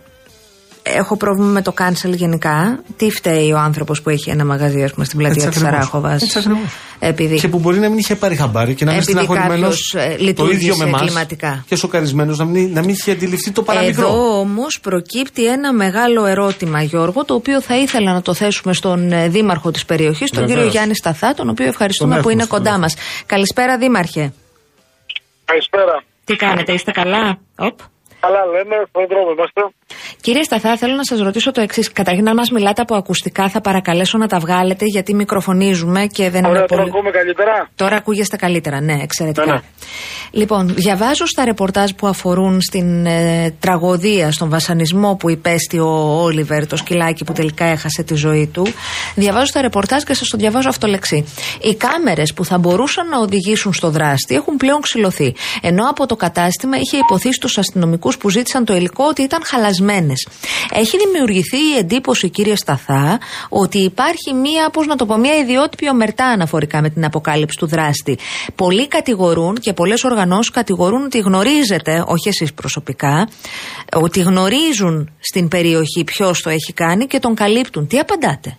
[0.82, 2.82] έχω πρόβλημα με το cancel γενικά.
[2.96, 5.80] Τι φταίει ο άνθρωπος που έχει ένα μαγαζί ας πούμε, στην πλατεία Έτσι της ακριβώς.
[5.80, 6.22] Αράχοβας.
[6.22, 6.60] Έτσι ακριβώς.
[6.98, 9.94] Επειδή Και που μπορεί να μην είχε πάρει χαμπάρι και να μην Επειδή στεναχωρημένος κάποιος,
[9.94, 11.00] ε, το ίδιο λειτουργήσε με εμάς.
[11.00, 11.64] εγκληματικά.
[11.68, 14.08] Και σοκαρισμένος να μην, να μην είχε αντιληφθεί το παραμικρό.
[14.08, 19.12] Εδώ όμως προκύπτει ένα μεγάλο ερώτημα, Γιώργο, το οποίο θα ήθελα να το θέσουμε στον
[19.12, 20.56] ε, δήμαρχο της περιοχής, τον Βεβαίως.
[20.58, 22.94] κύριο Γιάννη Σταθά, τον οποίο ευχαριστούμε Τον που είναι έχουμε κοντά στο μας.
[23.26, 24.32] Καλησπέρα, Δήμαρχε.
[25.44, 26.04] Καλησπέρα.
[26.24, 27.78] Τι κάνετε, είστε καλά; Οπ.
[28.20, 29.72] Καλά λέμε, στον δρόμο είμαστε.
[30.20, 31.92] Κύριε Σταθά, θέλω να σας ρωτήσω το εξής.
[31.92, 36.44] Καταρχήν, αν μας μιλάτε από ακουστικά, θα παρακαλέσω να τα βγάλετε, γιατί μικροφωνίζουμε και δεν
[36.44, 36.92] Ωραία, είναι τώρα πολύ.
[36.94, 39.46] ακούμε καλύτερα; Τώρα ακούγεστε καλύτερα, ναι, εξαιρετικά.
[39.46, 39.60] Ναι, ναι.
[40.30, 45.88] Λοιπόν, διαβάζω στα ρεπορτάζ που αφορούν στην ε, τραγωδία, στον βασανισμό που υπέστη ο
[46.22, 48.66] Όλιβερ, το σκυλάκι που τελικά έχασε τη ζωή του.
[49.14, 51.24] Διαβάζω στα ρεπορτάζ και σας το διαβάζω αυτό λεξί.
[51.60, 55.34] Οι κάμερες που θα μπορούσαν να οδηγήσουν στο δράστη έχουν πλέον ξυλωθεί.
[55.60, 59.40] Ενώ από το κατάστημα είχε υποθεί στους αστυνομικούς που ζήτησαν το υλικό ότι ήταν
[59.82, 60.12] χαλασμένε.
[60.74, 63.18] Έχει δημιουργηθεί η εντύπωση, κύριε Σταθά,
[63.48, 67.66] ότι υπάρχει μία, πώς να το πω, μία ιδιότυπη ομερτά αναφορικά με την αποκάλυψη του
[67.66, 68.18] δράστη.
[68.54, 73.28] Πολλοί κατηγορούν και πολλές οργανώσεις κατηγορούν ότι γνωρίζετε, όχι εσείς προσωπικά,
[73.92, 77.86] ότι γνωρίζουν στην περιοχή ποιος το έχει κάνει και τον καλύπτουν.
[77.86, 78.56] Τι απαντάτε;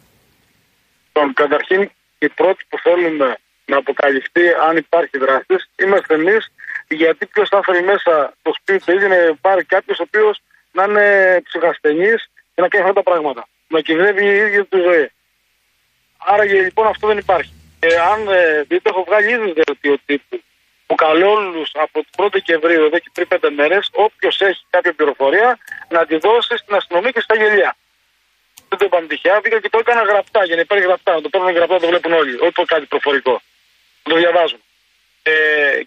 [1.05, 1.81] Λοιπόν, καταρχήν,
[2.19, 6.51] οι πρώτοι που θέλουμε να αποκαλυφθεί αν υπάρχει δράστης είμαστε εμείς,
[6.87, 10.35] γιατί ποιος θα φέρει μέσα το σπίτι ή να πάρει κάποιος ο οποίος
[10.73, 12.13] να είναι ψυχασθενή
[12.53, 13.47] και να κάνει αυτά τα πράγματα.
[13.67, 15.11] Να κυβεύει η ίδια του ζωή.
[16.17, 17.53] Άρα λοιπόν αυτό δεν υπάρχει.
[17.79, 20.41] Ε, αν ε, δείτε, έχω βγάλει ήδη δελτίο τύπου
[20.85, 24.93] που καλώ όλους από την 1η Δεκεμβρίου, εδώ και πριν πέντε μέρες, όποιος έχει κάποια
[24.93, 25.57] πληροφορία
[25.89, 27.75] να τη δώσει στην αστυνομία και στα γελιά.
[28.69, 31.13] Δεν το είπαμε τυχαία, πήγα και το έκανα γραπτά για να υπάρχει γραπτά.
[31.13, 32.35] Να το παίρνουν γραπτά, το βλέπουν όλοι.
[32.41, 33.41] Όχι το κάτι προφορικό.
[34.03, 34.61] Το διαβάζουν.
[35.23, 35.33] Ε,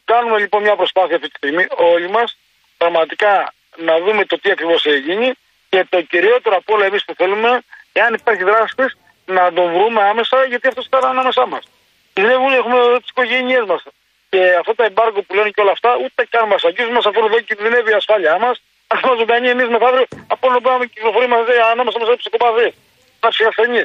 [0.05, 2.39] κάνουμε λοιπόν μια προσπάθεια αυτή τη στιγμή, όλοι μας,
[2.77, 5.33] πραγματικά να δούμε το τι ακριβώς έχει γίνει
[5.69, 7.61] και το κυριότερο από όλα εμείς που θέλουμε,
[7.93, 8.85] εάν υπάρχει δράστη,
[9.27, 11.65] να τον βρούμε άμεσα, γιατί αυτός ήταν ανάμεσά μας.
[12.13, 13.83] Κινδυνεύουν, έχουμε τις οικογένειές μας.
[14.29, 17.25] Και αυτά τα εμπάργκο που λένε και όλα αυτά, ούτε καν μας αγγίζουν, μας αφού
[17.25, 18.63] εδώ κινδυνεύει η ασφάλειά μας.
[18.87, 22.75] Αν μας ζωντανή εμείς μεθαύριο, από όλο πάμε και κυκλοφορεί μαζί ανάμεσα μας ψυχοπαθή.
[23.21, 23.83] Ένα ψυχασθενή.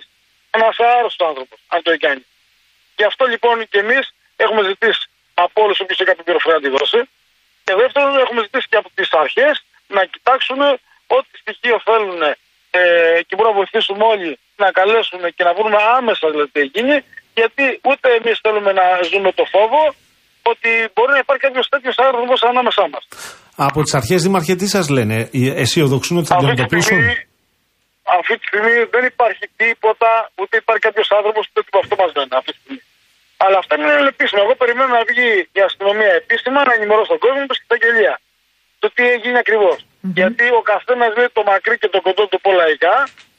[0.51, 2.25] Ένας άρρωστος άνθρωπος, αν το έχει κάνει.
[2.95, 6.69] Γι' αυτό λοιπόν και εμείς έχουμε ζητήσει από όλους όποιου έχει κάποια πληροφορία να τη
[6.77, 7.01] δώσει.
[7.63, 9.65] Και δεύτερον, έχουμε ζητήσει και από τις αρχές
[9.97, 10.59] να κοιτάξουν
[11.17, 12.21] ό,τι στοιχείο θέλουν
[12.79, 12.81] ε,
[13.27, 14.31] και μπορούν να βοηθήσουμε όλοι
[14.63, 16.97] να καλέσουν και να βρούμε άμεσα δηλαδή τι έχει γίνει.
[17.39, 19.81] Γιατί ούτε εμείς θέλουμε να ζούμε το φόβο
[20.51, 23.03] ότι μπορεί να υπάρχει κάποιος τέτοιος άνθρωπος ανάμεσά μας.
[23.67, 27.15] Από τις αρχές, Δήμαρχε, τι σας λένε, οι- αισιοδοξούν ότι θα Αυτή τη αντιμετωπίσουν; στιγμή,
[28.19, 30.09] αυτή τη στιγμή δεν υπάρχει τίποτα,
[30.41, 32.81] ούτε υπάρχει κάποιος άνθρωπος που τίποτα αυτό μας λένε αυτή τη στιγμή.
[33.45, 34.39] Αλλά αυτά είναι επίσημα.
[34.45, 35.29] Εγώ περιμένω να βγει
[35.59, 38.13] η αστυνομία επίσημα να ενημερώσει τον κόσμο και στα γελία.
[38.82, 39.77] Το τι έγινε ακριβώς.
[40.19, 42.95] Γιατί ο καθένας λέει το μακρύ και το κοντό του πολλαϊκά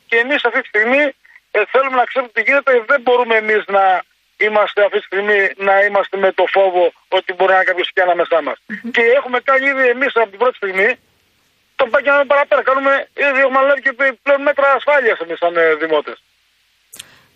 [0.09, 1.03] και εμείς αυτή τη στιγμή
[1.57, 2.73] ε, θέλουμε να ξέρουμε τι γίνεται.
[2.87, 3.85] Δεν μπορούμε εμείς να
[4.47, 8.03] είμαστε αυτή τη στιγμή να είμαστε με το φόβο ότι μπορεί να είναι κάποιος και
[8.03, 8.59] ανάμεσά μας.
[8.95, 10.91] Και έχουμε κάνει ήδη εμείς από την πρώτη στιγμή
[11.77, 12.63] το πάμε παραπέρα.
[12.63, 12.93] Κάνουμε,
[13.27, 16.19] ήδη έχουμε αναλάβει και πλέον μέτρα ασφάλειας εμείς σαν ε, δημότες.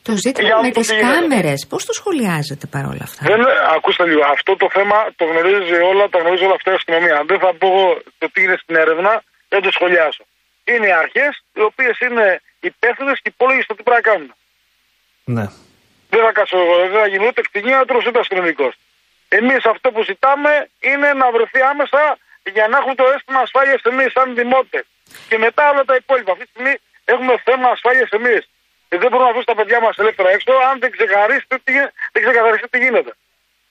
[0.08, 1.12] Το ζήτημα Για με αυτό τις τι γίνεται.
[1.12, 3.40] κάμερες, πώς το σχολιάζετε παρόλα αυτά; Δεν,
[3.76, 7.16] ακούστε λίγο, αυτό το θέμα το γνωρίζει όλα, τα γνωρίζει όλα αυτά η αστυνομία.
[7.30, 7.86] Δεν θα πω εγώ
[8.20, 9.12] το τι είναι στην έρευνα,
[9.52, 10.24] δεν το σχολιάσω.
[10.72, 12.26] Είναι οι αρχές οι οποίες είναι
[12.70, 14.30] υπεύθυνες και υπόλογε στο τι πρέπει να κάνουν.
[15.36, 15.46] Ναι.
[16.12, 18.74] Δεν θα κάτσω εγώ, δεν θα γίνει ούτε κτηνίατρος ούτε αστυνομικός.
[19.38, 20.52] Εμείς αυτό που ζητάμε
[20.90, 22.02] είναι να βρεθεί άμεσα
[22.56, 24.78] για να έχουμε το αίσθημα ασφάλειας εμείς σαν δημότε.
[25.28, 26.30] Και μετά όλα τα υπόλοιπα.
[26.34, 26.74] Αυτή τη στιγμή
[27.12, 28.42] έχουμε θέμα ασφάλειας εμείς.
[28.88, 31.90] Και δεν μπορούμε να αφήσουμε τα παιδιά μας ελεύθερα έξω αν δεν ξεκαθαρίσετε τι, γι-
[32.12, 33.12] δεν ξεκαθαρίσετε τι γίνεται.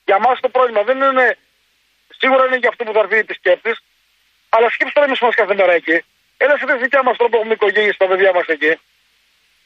[0.05, 1.37] Για μας το πρόβλημα δεν είναι.
[2.17, 3.77] Σίγουρα είναι για αυτό που θα έρθει η επισκέπτης,
[4.49, 6.03] αλλά σκέψτε τώρα εμεί μα κάθε μέρα εκεί.
[6.37, 8.79] Έλα σε δικιά μας τρόπο έχουμε οικογένειες τα παιδιά μας εκεί.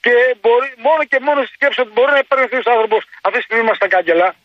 [0.02, 3.44] Και μπορεί, μόνο και μόνο στη σκέψη ότι μπορεί να υπάρχει ένα άνθρωπος αυτή τη
[3.44, 4.36] στιγμή είμαστε κάγκελα.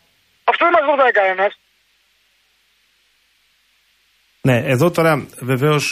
[0.43, 1.59] Αυτό δεν μας ρωτάει κανένας.
[4.47, 5.83] Ναι, εδώ τώρα βεβαίως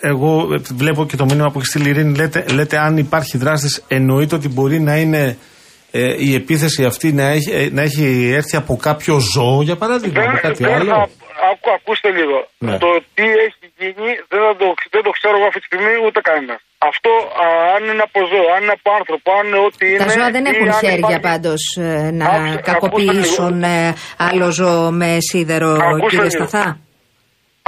[0.00, 2.16] εγώ ε, βλέπω και το μήνυμα που έχει στείλει η Ειρήνη.
[2.16, 5.38] Λέτε, λέτε αν υπάρχει δράστης, εννοείται ότι μπορεί να είναι
[5.90, 10.22] ε, η επίθεση αυτή να έχει, ε, να έχει έρθει από κάποιο ζώο, για παράδειγμα,
[10.22, 11.00] από κάτι δεν άλλο; θα,
[11.52, 12.38] ακού, ακούστε λίγο.
[12.58, 12.78] Ναι.
[12.84, 16.20] Το τι έχει γίνει δεν, θα το, δεν το ξέρω εγώ αυτή τη στιγμή ούτε
[16.28, 16.60] κανένας.
[16.90, 17.10] Αυτό
[17.44, 20.02] α, αν είναι από ζώο, αν είναι από άνθρωπο, αν είναι ό,τι είναι.
[20.04, 21.62] Τα ζώα δεν ή έχουν αν χέρια υπάρχει- πάντως
[22.20, 23.94] να Άκουστε- κακοποιήσουν ε,
[24.28, 26.46] άλλο ζώο με σίδερο, Ακούστε κύριε λίγο.
[26.48, 26.64] Σταθά;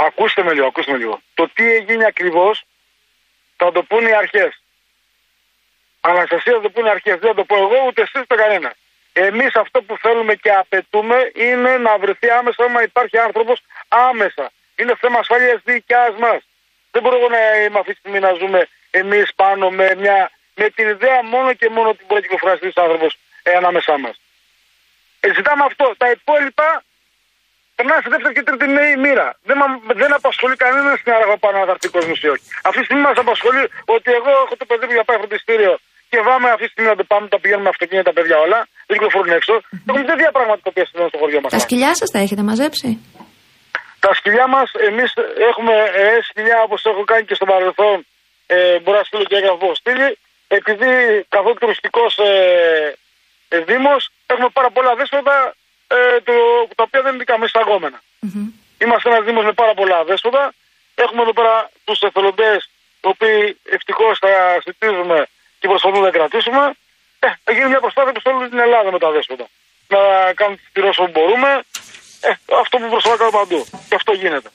[0.05, 1.21] Ακούστε με λίγο, ακούστε με λίγο.
[1.33, 2.63] Το τι έγινε ακριβώς
[3.57, 4.61] θα το πούνε οι αρχές.
[6.01, 7.19] Αναστασία θα το πούνε οι αρχές.
[7.19, 8.73] Δεν θα το πω εγώ ούτε εσείς ούτε κανένας.
[9.13, 14.51] Εμείς αυτό που θέλουμε και απαιτούμε είναι να βρεθεί άμεσα άμα υπάρχει άνθρωπος άμεσα.
[14.75, 16.39] Είναι θέμα ασφάλειας δικιάς μας.
[16.91, 20.89] Δεν μπορούμε να είμαι αυτή τη στιγμή να ζούμε εμείς πάνω με, μια, με την
[20.89, 24.21] ιδέα μόνο και μόνο ότι μπορεί να κυκλοφορήσει ένα άνθρωπος ε, ανάμεσά μας.
[25.19, 25.93] Ε, ζητάμε αυτό.
[25.97, 26.83] Τα υπόλοιπα
[27.81, 29.27] περνάνε σε δεύτερη και τρίτη νέη μοίρα.
[29.49, 32.43] Δεν, μα- δεν απασχολεί κανένας στην Άραγα πάνω να δαρτεί κόσμος ή όχι.
[32.67, 33.63] Αυτή τη στιγμή μας απασχολεί
[33.95, 35.73] ότι εγώ έχω το παιδί μου για πάει φροντιστήριο
[36.11, 38.59] και βάμε αυτή τη στιγμή να το πάμε, τα πηγαίνουμε με αυτοκίνητα τα παιδιά όλα,
[38.87, 39.53] δεν κυκλοφορούν έξω.
[39.87, 41.49] Έχουμε τέτοια πράγματα τα οποία συμβαίνουν στο χωριό μας.
[41.57, 42.89] Τα σκυλιά σας τα έχετε μαζέψει;
[44.05, 45.09] Τα σκυλιά μας, εμείς
[45.49, 47.97] έχουμε ε, σκυλιά όπως έχω κάνει και στο παρελθόν.
[48.55, 50.09] ε, μπορεί να στείλω και έγγραφο στείλει.
[50.59, 50.91] Επειδή
[51.35, 52.31] καθόλου τουριστικός ε,
[53.53, 54.01] ε, Δήμος
[54.33, 55.35] έχουμε πάρα πολλά δέσποτα
[55.95, 56.33] ε, το,
[56.75, 58.01] τα οποία δεν είναι δικά μας εισαγόμενα.
[58.77, 60.53] Είμαστε ένα Δήμος με πάρα πολλά δέσποτα.
[60.95, 62.69] Έχουμε εδώ πέρα τους εθελοντές,
[63.03, 64.29] οι οποίοι ευτυχώς θα
[64.63, 65.27] συντηρήσουμε
[65.59, 66.63] και προσπαθούμε να κρατήσουμε.
[67.19, 69.45] Ε, θα γίνει μια προσπάθεια που όλη την Ελλάδα με τα δέσποτα.
[69.87, 69.99] Να
[70.33, 71.63] κάνουμε τη στηρόση που μπορούμε.
[72.21, 72.31] Ε,
[72.61, 73.65] αυτό που προσπαθούμε να κάνουμε παντού.
[73.89, 74.49] Και αυτό γίνεται.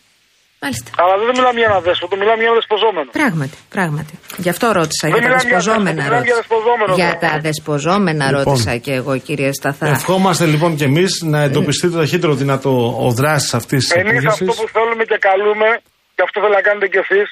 [0.67, 0.91] Μάλιστα.
[1.03, 3.09] Αλλά δεν μιλάμε για ένα δέσποτο, μιλάμε για ένα δεσποζόμενο.
[3.21, 4.15] Πράγματι, πράγματι.
[4.45, 6.03] Γι' αυτό ρώτησα Δεν για τα μιλάμε για δεσποζόμενα.
[6.03, 6.37] δέσποτο, μιλάμε για ρώτησα.
[6.41, 7.23] δεσποζόμενο Για τώρα.
[7.25, 8.43] τα δεσποζόμενα Λοιπόν.
[8.45, 9.87] ρώτησα και εγώ, κύριε Σταθά.
[9.99, 12.73] Ευχόμαστε λοιπόν και εμείς να εντοπιστεί το ταχύτερο δυνατό
[13.07, 14.45] ο δράσης αυτής της Εμείς επίθεση.
[14.49, 15.69] αυτό που θέλουμε και καλούμε,
[16.15, 17.27] και αυτό θέλω να κάνετε κι εσείς,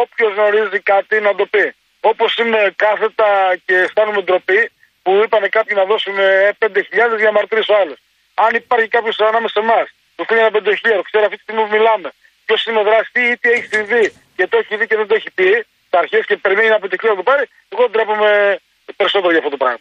[0.00, 1.64] όποιος γνωρίζει κάτι να το πει.
[2.10, 3.28] Όπως είμαι κάθετα
[3.66, 4.60] και αισθάνομαι ντροπή
[5.04, 6.28] που είπαν κάποιοι να δώσουν ε,
[6.62, 7.94] 5.000 για να μαρτυρήσει ο άλλο.
[8.44, 9.86] Αν υπάρχει κάποιος ανάμεσα σε εμάς
[10.16, 12.08] που θέλει ένα 5.000, ξέρει αυτή τη στιγμή που μιλάμε,
[12.44, 15.14] ποιος είναι ο δράστη ή τι έχεις συμβεί και το έχει δει και δεν το
[15.14, 18.58] έχει πει, τα αρχές και περιμένει ένα 5.000 να το πάρει, εγώ ντρέπομαι
[18.96, 19.80] περισσότερο για αυτό το πράγμα.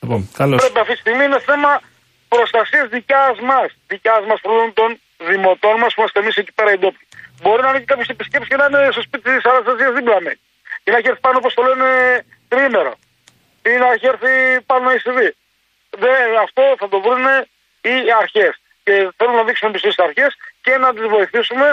[0.00, 0.60] Λοιπόν, καλώς.
[0.60, 1.80] Πρέπει αυτή τη στιγμή είναι θέμα
[2.28, 3.68] προστασίας δικιάς μας.
[3.86, 5.00] Δικιάς μας πρώτων των
[5.30, 7.06] δημοτών μας που είμαστε εμείς εκεί πέρα οι ντόπιοι.
[7.42, 10.38] Μπορεί να είναι και κάποιος επισκέπτη και να είναι στο σπίτι της Αναστασίας δίπλα με.
[10.84, 11.88] Ή να έχει έρθει πάνω όπως το λένε
[12.48, 12.94] τρίμερο.
[13.62, 15.28] Ή να έχει έρθει πάνω να έχει δει.
[16.02, 17.26] Δεν, αυτό θα το βρουν
[17.80, 18.52] οι αρχές.
[18.84, 21.66] Και θέλουμε να δείξουμε πιστό στις αρχές και να τις βοηθήσουμε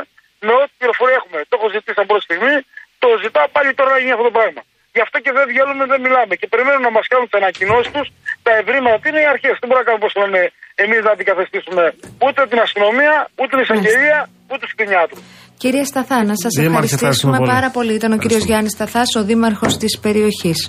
[0.48, 1.38] με ό,τι πληροφορία έχουμε.
[1.50, 2.56] Το έχω ζητήσει από πρώτη στιγμή,
[3.04, 4.62] το ζητάω πάλι τώρα να γίνει αυτό το πράγμα.
[4.96, 6.34] Γι' αυτό και δεν βγαίνουμε, δεν μιλάμε.
[6.39, 8.08] Και περιμένουν να μας κάνουν τις ανακοινώσεις τους,
[8.46, 8.98] τα ευρήματα.
[9.02, 9.54] Τι είναι οι αρχές.
[9.62, 10.41] Δεν μπορούμε να κάνουμε πώ λένε
[10.84, 11.84] εμείς να αντικαθεστήσουμε
[12.26, 14.20] ούτε την αστυνομία, ούτε την εισαγγελία,
[14.50, 15.22] ούτε τους κτηνιάτρους.
[15.62, 17.52] Κύριε Σταθά, να σας Δήμαρχε, ευχαριστήσουμε ευχαριστούμε πολύ.
[17.56, 17.91] πάρα πολύ.
[18.00, 20.60] Ήταν ο κύριος Γιάννης Σταθάς, ο δήμαρχος της περιοχής.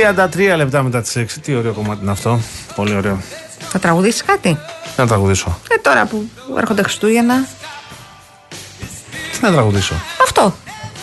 [0.00, 1.24] 33 λεπτά μετά τις 6.
[1.42, 2.40] Τι ωραίο κομμάτι είναι αυτό.
[2.74, 3.20] Πολύ ωραίο.
[3.58, 5.58] Θα τραγουδήσεις κάτι; Τι να τραγουδήσω.
[5.70, 6.28] Ε, τώρα που
[6.58, 7.46] έρχονται Χριστούγεννα.
[9.32, 9.94] Τι να τραγουδήσω.
[10.22, 10.54] Αυτό.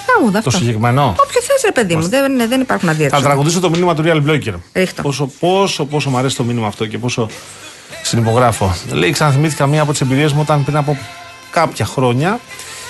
[0.05, 0.49] Τραγούδα αυτό.
[0.49, 1.15] Το συγκεκριμένο.
[1.19, 2.07] Όποιο θες, ρε παιδί μου.
[2.07, 3.21] Δεν, δεν υπάρχουν Θα αντίρρηση.
[3.23, 4.53] τραγουδήσω το μήνυμα του Real Blocker.
[4.73, 5.01] Ρίχτω.
[5.01, 7.29] Πόσο, πόσο, πόσο μου αρέσει το μήνυμα αυτό και πόσο
[8.01, 8.75] συνυπογράφω.
[8.91, 10.97] Λέει, ξαναθυμήθηκα μία από τις εμπειρίες μου όταν πριν από
[11.51, 12.39] κάποια χρόνια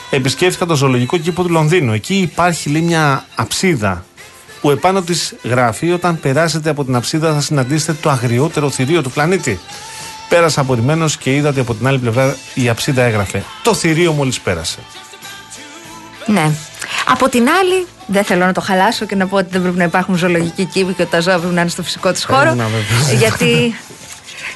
[0.09, 1.93] επισκέφθηκα το ζωολογικό κήπο του Λονδίνου.
[1.93, 4.05] Εκεί υπάρχει λέει, μια αψίδα
[4.68, 9.11] που επάνω της γράφει όταν περάσετε από την αψίδα θα συναντήσετε το αγριότερο θηρίο του
[9.11, 9.59] πλανήτη.
[10.30, 13.43] Πέρασα απορριμμένος και είδα ότι από την άλλη πλευρά η αψίδα έγραφε.
[13.63, 14.78] Το θηρίο μόλις πέρασε.
[16.26, 16.51] Ναι.
[17.07, 19.84] Από την άλλη, δεν θέλω να το χαλάσω και να πω ότι δεν πρέπει να
[19.84, 22.39] υπάρχουν ζωολογικοί κήποι και ότι τα ζώα πρέπει να είναι στο φυσικό του χώρο.
[22.39, 23.20] Πρέπει να βέβαια.
[23.20, 23.76] γιατί,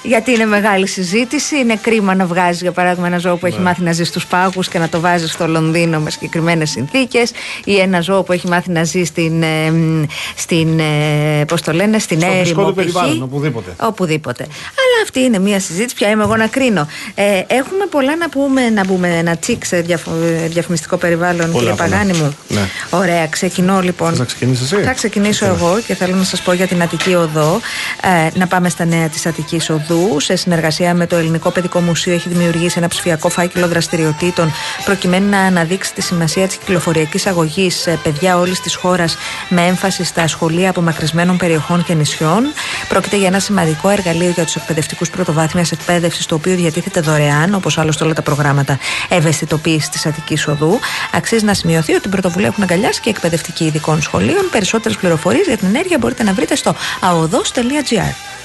[0.04, 1.58] γιατί είναι μεγάλη συζήτηση.
[1.60, 4.68] Είναι κρίμα να βγάζει, για παράδειγμα, ένα ζώο που έχει μάθει να ζει στους πάγους
[4.68, 7.32] και να το βάζει στο Λονδίνο με συγκεκριμένες συνθήκες.
[7.64, 9.44] Ή ένα ζώο που έχει μάθει να ζει στην.
[9.44, 10.04] ε, μ,
[10.36, 12.42] στην ε, πώς το λένε, στην Στο έρημο.
[12.44, 12.76] φυσικό του π.χ.
[12.76, 13.74] περιβάλλον, οπουδήποτε.
[13.82, 14.44] Οπουδήποτε.
[14.44, 15.96] Αλλά αυτή είναι μια συζήτηση.
[15.96, 16.88] Ποια είμαι εγώ να κρίνω.
[17.16, 20.12] Ε, έχουμε πολλά να πούμε, να πούμε ένα τσικ σε διαφο-
[20.44, 21.90] ε, διαφημιστικό περιβάλλον, Πολλά, κύριε πολλά.
[21.90, 22.36] Παγάνη μου.
[22.48, 22.62] Ναι.
[22.90, 24.10] Ωραία, ξεκινώ λοιπόν.
[24.10, 27.14] Θες να ξεκινήσεις εσύ; Θα ξεκινήσω εγώ και θέλω να σας πω για την Αττική
[27.14, 27.60] Οδό.
[28.02, 30.20] Ε, να πάμε στα νέα της Αττικής Οδού.
[30.20, 34.52] Σε συνεργασία με το Ελληνικό Παιδικό Μουσείο έχει δημιουργήσει ένα ψηφιακό φάκελο δραστηριοτήτων
[34.86, 39.18] προκειμένου να αναδείξει τη σημασία της κυκλοφοριακής αγωγής σε παιδιά όλης της χώρας
[39.50, 42.44] με έμφαση στα σχολεία απομακρυσμένων περιοχών και νησιών.
[42.90, 47.78] Πρόκειται για ένα σημαντικό εργαλείο για τους εκπαιδευτικούς πρωτοβάθμιας εκπαίδευσης, το οποίο διατίθεται δωρεάν, όπως
[47.78, 50.80] άλλωστε όλα τα προγράμματα ευαισθητοποίησης της Αττικής Οδού.
[51.14, 54.50] Αξίζει να σημειωθεί ότι την πρωτοβουλία έχουν αγκαλιάσει και εκπαιδευτικοί ειδικών σχολείων.
[54.52, 58.41] Περισσότερες πληροφορίες για την ενέργεια μπορείτε να βρείτε στο αοδό.gr.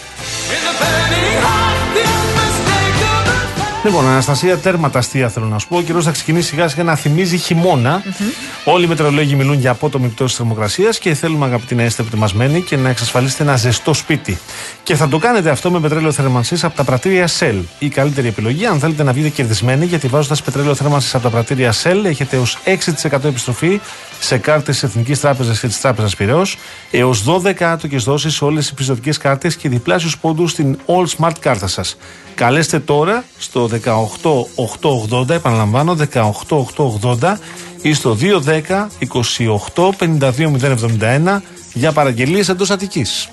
[0.50, 2.16] www.rtl.gr
[3.86, 5.76] Λοιπόν, Αναστασία, τέρματα αστεία θέλω να σου πω.
[5.76, 8.02] Ο καιρός θα ξεκινήσει σιγά σιγά να θυμίζει χειμώνα.
[8.64, 12.62] Όλοι οι μετεωρολόγοι μιλούν για απότομη πτώση της θερμοκρασίας και θέλουμε, αγαπητοί, να είστε προετοιμασμένοι
[12.62, 14.38] και να εξασφαλίσετε ένα ζεστό σπίτι.
[14.82, 17.60] Και θα το κάνετε αυτό με πετρέλαιο θέρμανσης από τα πρατήρια Shell.
[17.78, 21.72] Η καλύτερη επιλογή, αν θέλετε να βγείτε κερδισμένοι, γιατί βάζοντας πετρέλαιο θέρμανσης από τα πρατήρια
[21.82, 23.80] Shell έχετε έως 6% επιστροφή
[24.20, 26.56] σε κάρτες τη Εθνικής Τράπεζας και της Τράπεζας Πυραιός,
[26.90, 31.34] έως 12 άτοκες δόσεις σε όλες τις πιστοτικές κάρτες και διπλάσιους πόντους στην All Smart
[31.40, 31.96] κάρτα σας.
[32.34, 37.38] Καλέστε τώρα στο 18880, επαναλαμβάνω 18880
[37.82, 38.90] ή στο 210
[39.74, 41.42] 28 52 071
[41.72, 43.28] για παραγγελίες εντός Αττικής.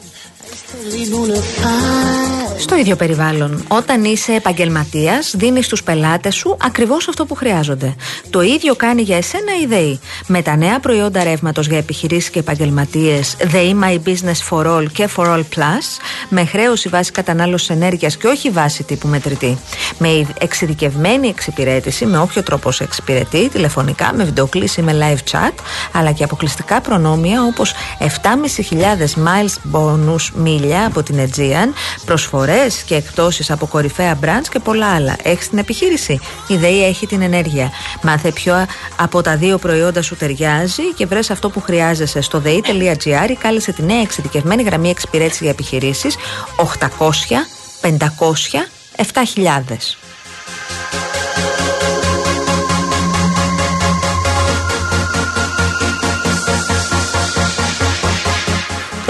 [2.58, 3.64] Στο ίδιο περιβάλλον.
[3.68, 7.96] Όταν είσαι επαγγελματίας, δίνεις στους πελάτες σου ακριβώς αυτό που χρειάζονται.
[8.30, 10.00] Το ίδιο κάνει για εσένα η ΔΕΗ.
[10.28, 15.10] Με τα νέα προϊόντα ρεύματος για επιχειρήσεις και επαγγελματίες ΔΕΗ My Business for All και
[15.16, 15.86] For All Plus,
[16.30, 19.58] με χρέωση βάση κατανάλωσης ενέργειας και όχι βάση τύπου μετρητή.
[19.98, 25.54] Με εξειδικευμένη εξυπηρέτηση, με όποιο τρόπο σε εξυπηρετεί, τηλεφωνικά, με βιντεοκλήση, με live chat,
[25.94, 28.06] αλλά και αποκλειστικά προνόμια όπως 7.500
[29.16, 31.74] miles bonus μίλια από την Aegean,
[32.46, 35.16] προσφορέ και εκτόσεις από κορυφαία μπραντ και πολλά άλλα.
[35.24, 37.72] Έχεις την επιχείρηση; Η ΔΕΗ έχει την ενέργεια.
[38.02, 38.66] Μάθε ποιο
[38.96, 43.72] από τα δύο προϊόντα σου ταιριάζει και βρες αυτό που χρειάζεσαι στο ΔΕΗ.gr ή κάλεσε
[43.72, 46.16] τη νέα εξειδικευμένη γραμμή εξυπηρέτηση για επιχειρήσεις
[46.58, 47.06] 800
[47.82, 47.98] 500
[48.98, 50.03] 7000.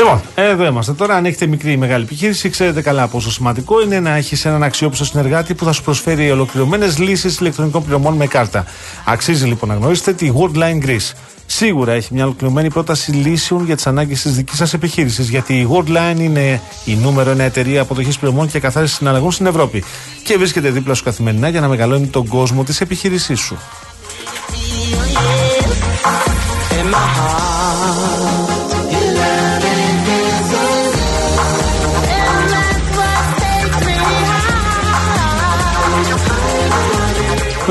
[0.04, 1.16] Λοιπόν, εδώ είμαστε τώρα.
[1.16, 5.06] Αν έχετε μικρή ή μεγάλη επιχείρηση, ξέρετε καλά πόσο σημαντικό είναι να έχεις έναν αξιόπιστο
[5.06, 8.66] συνεργάτη που θα σου προσφέρει ολοκληρωμένες λύσεις ηλεκτρονικών πληρωμών με κάρτα.
[9.06, 11.12] Αξίζει λοιπόν να γνωρίσετε τη Worldline Greece.
[11.46, 15.30] Σίγουρα έχει μια ολοκληρωμένη πρόταση λύσεων για τις ανάγκες της δικής σας επιχείρησης.
[15.30, 19.84] Γιατί η Worldline είναι η νούμερο ένα εταιρεία αποδοχής πληρωμών και καθάρισης συναλλαγών στην Ευρώπη.
[20.24, 23.58] Και βρίσκεται δίπλα σου καθημερινά για να μεγαλώνει τον κόσμο της επιχείρησής σου.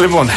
[0.01, 0.28] Λοιπόν.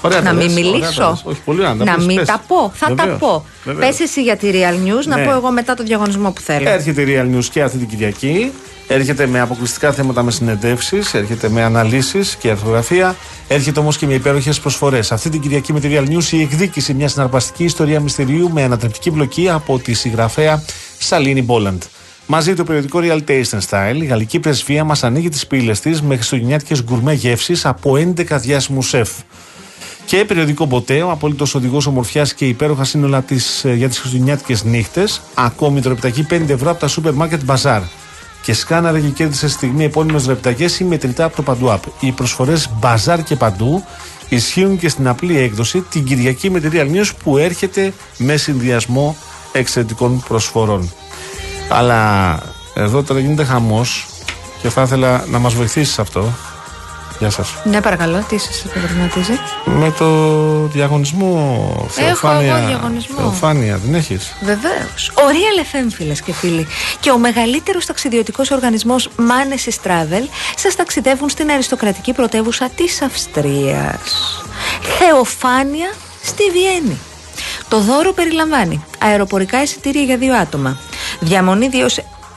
[0.00, 1.00] Ωραία να τα μην λες, ωραία μιλήσω.
[1.00, 1.22] τα λες.
[1.24, 2.26] Όχι, πολύ ωραία, να πεις, μην πες.
[2.26, 2.72] τα πω.
[2.74, 3.44] Θα τα Βεβαίως, πω.
[3.64, 3.86] βεβαίως.
[3.86, 5.24] Πες εσύ για τη Real News, να Ναι.
[5.24, 6.68] πω εγώ μετά το διαγωνισμό που θέλω.
[6.68, 8.52] Έρχεται η Real News και αυτή την Κυριακή.
[8.90, 13.16] Έρχεται με αποκλειστικά θέματα με συνεντεύξεις, έρχεται με αναλύσεις και αρθογραφία.
[13.48, 15.12] Έρχεται όμως και με υπέροχες προσφορές.
[15.12, 19.10] Αυτή την Κυριακή με τη Real News η εκδίκηση μιας συναρπαστικής ιστορίας μυστηρίου με ανατρεπτική
[19.10, 20.62] μπλοκή από τη συγγραφέα
[20.98, 21.82] Σαλίνη Μπόλαντ.
[22.30, 26.02] Μαζί το περιοδικό Real Taste and Style, η γαλλική πρεσβεία μας ανοίγει τις πύλες της
[26.02, 29.10] με χριστουγεννιάτικες γκουρμέ γεύσεις από 11 διάσημου σεφ.
[30.06, 35.20] Και περιοδικό Μποτέο, απόλυτος οδηγός ομορφιάς και υπέροχας σύνολα της, ε, για τις χριστουγεννιάτικες νύχτες.
[35.34, 37.82] Ακόμη το ρεπτακί 5 ευρώ από τα σούπερ μάρκετ Μπαζάρ.
[38.42, 41.80] Και σκάναρε και κέρδισε στη στιγμή επώνυμες ρεπτακέ ή μετρητά από το Παντού App.
[42.00, 43.84] Οι προσφορές Μπαζάρ και Παντού
[44.28, 49.16] ισχύουν και στην απλή έκδοση την Κυριακή με τη Real News που έρχεται με συνδυασμό
[49.52, 50.92] εξαιρετικών προσφορών.
[51.68, 52.38] Αλλά
[52.74, 54.06] εδώ τώρα γίνεται χαμός
[54.62, 56.32] και θα ήθελα να μας βοηθήσεις σε αυτό.
[57.18, 57.54] Γεια σας.
[57.64, 59.32] Ναι, παρακαλώ, τι σας προβληματίζει;
[59.64, 60.06] Με το
[60.66, 62.56] διαγωνισμό Θεοφάνεια.
[62.56, 63.16] εγώ διαγωνισμό.
[63.18, 65.12] Θεοφάνεια, δεν έχεις; Βεβαίως.
[65.14, 66.66] Ο Real FM, φίλες και φίλοι,
[67.00, 74.42] και ο μεγαλύτερος ταξιδιωτικός οργανισμός Manesis Travel σας ταξιδεύουν στην αριστοκρατική πρωτεύουσα της Αυστρίας.
[74.98, 75.92] Θεοφάνεια
[76.22, 76.98] στη Βιέννη.
[77.68, 80.78] Το δώρο περιλαμβάνει αεροπορικά εισιτήρια για δύο άτομα.
[81.20, 81.70] Διαμονή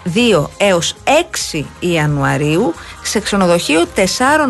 [0.05, 0.95] 2 έως
[1.53, 4.01] 6 Ιανουαρίου σε ξενοδοχείο 4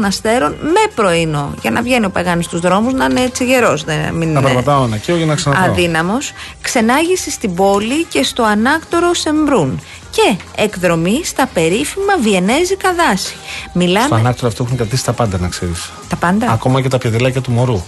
[0.06, 1.54] αστέρων με πρωινό.
[1.62, 3.84] Για να βγαίνει ο Παγάνης στους δρόμους να είναι έτσι γερός.
[3.84, 5.70] Δεν, μην Να είναι περπατάω να καίω για να ξαναπάω.
[5.72, 6.32] αδύναμος.
[6.62, 9.82] Ξενάγηση στην πόλη και στο ανάκτορο Σεμπρούν.
[10.12, 13.36] Και εκδρομή στα περίφημα βιενέζικα δάση.
[13.74, 14.06] Μιλάμε.
[14.06, 15.90] Στο ανάκτορο αυτό έχουν κρατήσει τα πάντα, να ξέρεις.
[16.10, 17.84] Τα πάντα; Ακόμα και τα πιεδελάκια του μωρού.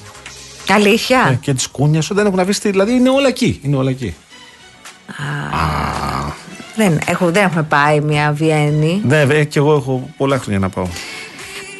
[0.69, 2.69] Αλήθεια; Ε, και τις κούνια σου δεν έχουν αφήσει.
[2.69, 3.59] Δηλαδή είναι όλα εκεί.
[3.63, 4.15] Είναι όλα εκεί.
[6.75, 9.01] Δεν, έχω, δεν έχουμε πάει μια Βιέννη.
[9.05, 10.87] Ναι, ε, και εγώ έχω πολλά χρόνια να πάω.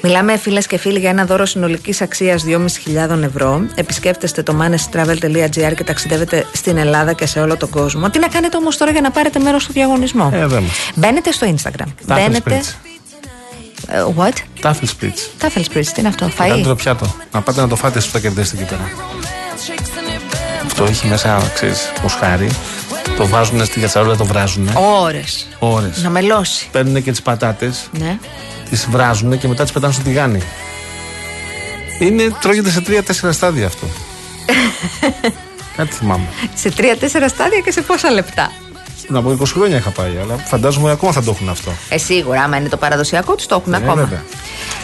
[0.06, 3.62] Μιλάμε φίλες και φίλοι για ένα δώρο συνολικής αξίας 2.500 ευρώ.
[3.76, 8.10] Επισκέπτεστε το manestravel.gr και ταξιδεύετε στην Ελλάδα και σε όλο τον κόσμο.
[8.10, 10.92] Τι να κάνετε όμως τώρα για να πάρετε μέρος στο διαγωνισμό; Ε, εδώ είμαστε.
[10.96, 11.88] Μπαίνετε στο Instagram.
[12.08, 12.36] Τάφελ Μπαίνετε.
[12.38, 12.78] σπρίτς.
[13.88, 14.34] Ε, what?
[14.62, 15.30] Τάφελ σπρίτς.
[15.38, 16.64] Τάφελ σπρίτς, τι είναι αυτό, Κάντε φαΐ.
[16.64, 17.16] το πιάτο.
[17.32, 18.92] Να πάτε να το φάτε σου θα κερδίσετε εκεί πέρα.
[20.66, 22.50] Αυτό έχει μέσα, ξέρεις, μοσχάρι.
[23.18, 24.70] Το βάζουν στη κατσαρόλα, το βράζουν.
[25.02, 25.48] Ώρες.
[25.60, 26.02] Ώρες.
[26.04, 26.68] Να μελώσει.
[26.72, 28.18] Παίρνουν και τις πατάτες, Ναι.
[28.70, 30.42] τις βράζουν και μετά τις πετάνε στο τηγάνι.
[32.00, 33.88] Είναι, τρώγεται σε τρία-τέσσερα στάδια αυτό.
[35.78, 36.26] Κάτι θυμάμαι.
[36.56, 38.52] Σε τρία-τέσσερα στάδια και σε πόσα λεπτά;
[39.08, 41.72] Να από 20 χρόνια είχα πάει, αλλά φαντάζομαι ακόμα θα το έχουν αυτό.
[41.90, 43.94] Ε, σίγουρα, άμα είναι το παραδοσιακό τους, το έχουν Ε, ακόμα.
[43.96, 44.24] βέβαια.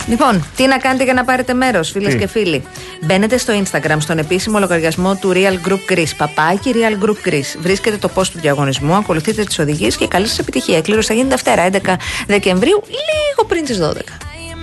[0.08, 2.64] Λοιπόν, τι να κάνετε για να πάρετε μέρος, φίλες Τι; και φίλοι;
[3.06, 6.12] Μπαίνετε στο Instagram, στον επίσημο λογαριασμό του Real Group Greece.
[6.18, 7.60] Παπάκι Real Group Greece.
[7.62, 10.76] Βρίσκετε το post του διαγωνισμού, ακολουθείτε τις οδηγίες και καλή σας επιτυχία.
[10.76, 11.96] Η Εκκλήρωση θα γίνει Δευτέρα 11
[12.28, 14.18] Δεκεμβρίου, λίγο πριν τις 12.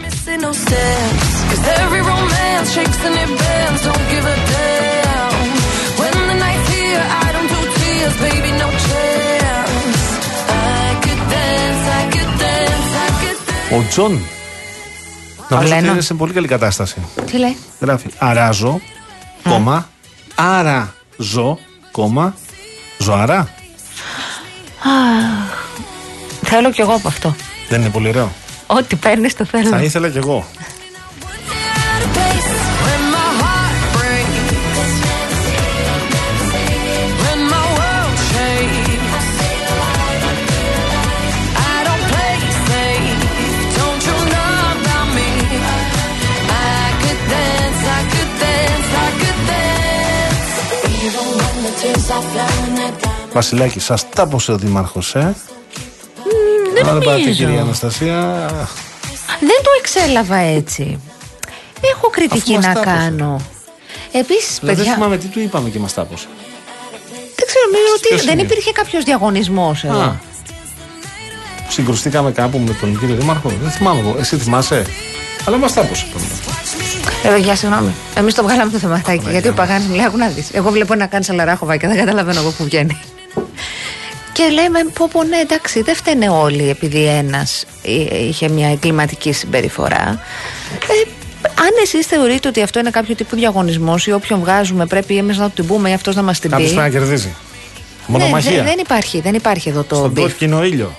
[0.06, 1.26] missing no steps.
[1.50, 3.80] Cause every romance shakes and it bends.
[3.86, 4.95] Don't give a damn.
[13.76, 14.10] Ο Τζον.
[14.10, 14.24] Νομίζω
[15.50, 15.92] ότι Λένον.
[15.92, 16.96] είναι σε πολύ καλή κατάσταση.
[17.26, 18.80] Τι λέει; Γράφει αράζω,
[19.42, 19.88] κόμμα,
[20.34, 21.58] άραζω,
[21.90, 22.34] κόμμα,
[22.98, 23.48] ζωαρά.
[26.42, 27.34] Θέλω κι εγώ από αυτό.
[27.68, 28.32] Δεν είναι πολύ ωραίο.
[28.66, 29.68] Ό,τι παίρνεις το θέλω.
[29.68, 30.46] Θα ήθελα κι εγώ.
[53.36, 55.32] Βασιλάκη, σας τάπωσε ο Δήμαρχο, ε.
[56.74, 57.30] Δεν Άρα πάτε, νομίζω.
[57.32, 58.46] κυρία Αναστασία.
[59.40, 61.00] Δεν το εξέλαβα έτσι.
[61.94, 62.96] Έχω κριτική μας να τα έπωσε.
[62.96, 63.40] κάνω.
[64.12, 66.26] Επίσης, Δηλαδή, δεν παιδιά, θυμάμαι τι του είπαμε και μας τάπωσε.
[67.36, 70.00] δεν ξέρω, νομίζω ότι Ποιος δεν είναι; υπήρχε κάποιος διαγωνισμός εδώ.
[70.00, 70.14] Α.
[71.68, 73.52] Συγκρουστήκαμε κάπου με τον κύριο Δήμαρχο.
[73.62, 74.16] Δεν θυμάμαι εγώ.
[74.18, 74.86] Εσύ θυμάσαι;
[75.46, 76.06] Αλλά μας τάπωσε.
[77.22, 77.94] Ε, παιδιά, συγγνώμη.
[78.14, 79.30] Εμείς το βγάλαμε το θεματάκι.
[79.30, 80.48] γιατί ο Παγάνης μου λέει: Άκου να δεις.
[80.52, 83.00] Εγώ βλέπω να κάνει αλαράχοβα και δεν καταλαβαίνω από πού βγαίνει.
[84.36, 87.64] Και λέμε: Πω, πω, ναι, εντάξει, δεν φταίνε όλοι επειδή ένας
[88.28, 90.20] είχε μια εγκληματική συμπεριφορά.
[90.72, 91.08] Ε,
[91.42, 95.46] αν εσείς θεωρείτε ότι αυτό είναι κάποιο τύπου διαγωνισμός ή όποιον βγάζουμε πρέπει εμείς να
[95.46, 96.56] του την πούμε ή αυτός να μας την πει.
[96.56, 97.26] Κάποιο πρέπει να κερδίζει.
[97.26, 98.50] Ναι, Μονομαχία.
[98.50, 100.22] δε- δεν, υπάρχει, δεν υπάρχει εδώ το Στον beef.
[100.24, 100.96] κόκκινο ήλιο.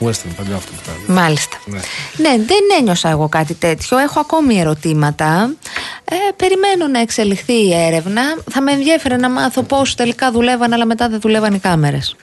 [0.00, 1.20] Western, παλιό αυτό που κάνει.
[1.20, 1.56] Μάλιστα.
[1.64, 1.78] Ναι.
[2.16, 3.98] Ναι, δεν ένιωσα εγώ κάτι τέτοιο.
[3.98, 5.54] Έχω ακόμη ερωτήματα.
[6.04, 8.22] Ε, περιμένω να εξελιχθεί η έρευνα.
[8.50, 12.16] Θα με ενδιέφερε να μάθω πώς τελικά δουλεύαν, αλλά μετά δεν δουλεύαν οι κάμερες.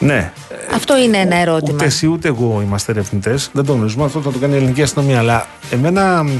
[0.00, 0.32] Ναι.
[0.74, 1.74] Αυτό είναι ένα ερώτημα.
[1.74, 3.50] Ούτε εσύ ούτε εγώ είμαστε ερευνητές.
[3.52, 4.04] Δεν το γνωρίζουμε.
[4.04, 5.18] Αυτό θα το κάνει η ελληνική αστυνομία.
[5.18, 6.30] Αλλά εμένα μ,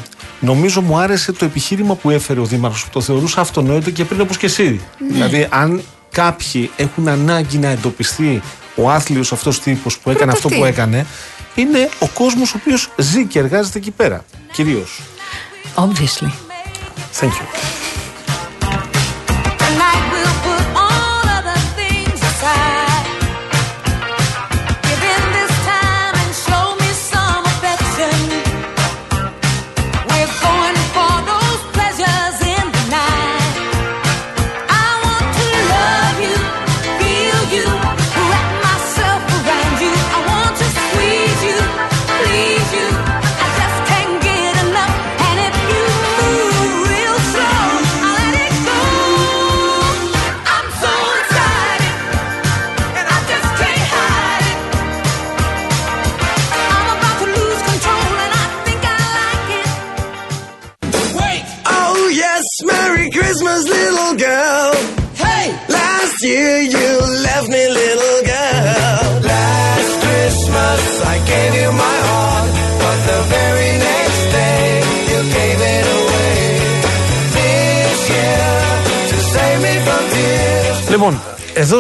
[0.41, 2.87] νομίζω μου άρεσε το επιχείρημα που έφερε ο Δήμαρχος.
[2.93, 4.81] Το θεωρούσα αυτονόητο και πριν όπως και εσύ.
[4.99, 5.13] Ναι.
[5.13, 8.43] Δηλαδή, αν κάποιοι έχουν ανάγκη να εντοπιστεί
[8.75, 10.61] ο άθλιος αυτός τύπος που έκανε αυτό αυτοί.
[10.61, 11.07] που έκανε,
[11.55, 14.25] είναι ο κόσμος ο οποίος ζει και εργάζεται εκεί πέρα.
[14.53, 15.01] Κυρίως.
[15.75, 16.31] Obviously.
[17.21, 17.80] Thank you.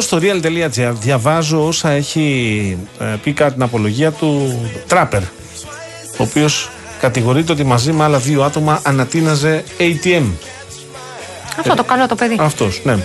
[0.00, 6.70] Εδώ στο real.gr διαβάζω όσα έχει ε, πει κατά την απολογία του Τράπερ, ο οποίος
[7.00, 10.22] κατηγορείται ότι μαζί με άλλα δύο άτομα ανατείναζε ATM.
[11.58, 12.36] Αυτό το καλό το παιδί.
[12.40, 12.98] Αυτός, ναι.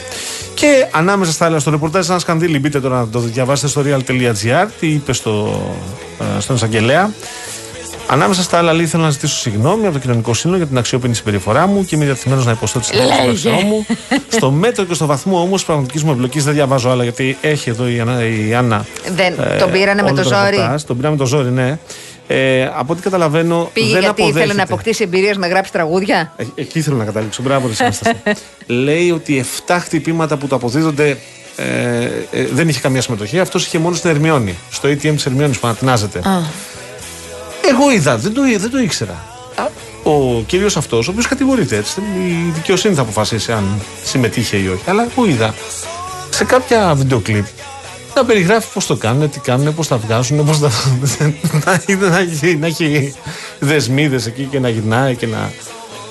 [0.54, 4.68] Και ανάμεσα στα άλλα στο ρεπορτάζ ένα σκανδύλι, μπείτε τώρα να το διαβάσετε στο real.gr,
[4.80, 5.62] τι είπε στο,
[6.38, 7.14] ε, στον εισαγγελέα.
[8.08, 11.16] Ανάμεσα στα άλλα, λέει, θέλω να ζητήσω συγγνώμη από το κοινωνικό σύνολο για την αξιόπινη
[11.16, 13.64] συμπεριφορά μου και είμαι διατεθειμένος να υποστώ τις συνέπειες Λέγε.
[13.64, 13.86] μου.
[14.30, 17.88] στο μέτρο και στο βαθμό όμως πραγματικής μου εμπλοκής δεν διαβάζω άλλα γιατί έχει εδώ
[17.88, 18.24] η Άννα.
[18.26, 20.50] Η Άννα Δεν- ε, τον πήρανε με όλο το ζόρι.
[20.50, 20.82] ρεπορτάζ.
[20.84, 21.78] Τον πήραμε με το ζόρι, ναι.
[22.28, 23.70] Ε, από ό,τι καταλαβαίνω.
[23.74, 24.40] Πήγε δεν γιατί αποδέχεται.
[24.40, 27.42] ήθελε να αποκτήσει εμπειρίες να γράψει τραγούδια; Ε, Εκεί θέλω να καταλήξω.
[27.44, 28.22] Μπράβο, ρε Αναστασία.
[28.84, 31.18] Λέει ότι 7 χτυπήματα που του αποδίδονται
[31.58, 31.66] ε,
[32.32, 33.40] ε, δεν είχε καμία συμμετοχή.
[33.40, 34.56] Αυτός είχε μόνο στην Ερμιόνη.
[34.72, 36.22] Στο ATM της Ερμιόνης που ανατινάζεται.
[37.70, 39.24] Εγώ είδα, δεν το, δεν το ήξερα.
[40.04, 44.82] Ο κύριο αυτό, ο οποίο κατηγορείται έτσι, η δικαιοσύνη θα αποφασίσει αν συμμετείχε ή όχι.
[44.88, 45.54] Αλλά εγώ είδα
[46.30, 47.46] σε κάποια βίντεο κλιπ
[48.16, 50.72] να περιγράφει πώ το κάνουν, τι κάνουν, πώ τα βγάζουν, πώ τα.
[51.66, 53.14] να, να, έχει- να έχει
[53.60, 55.52] δεσμίδε εκεί και να γυρνάει και να.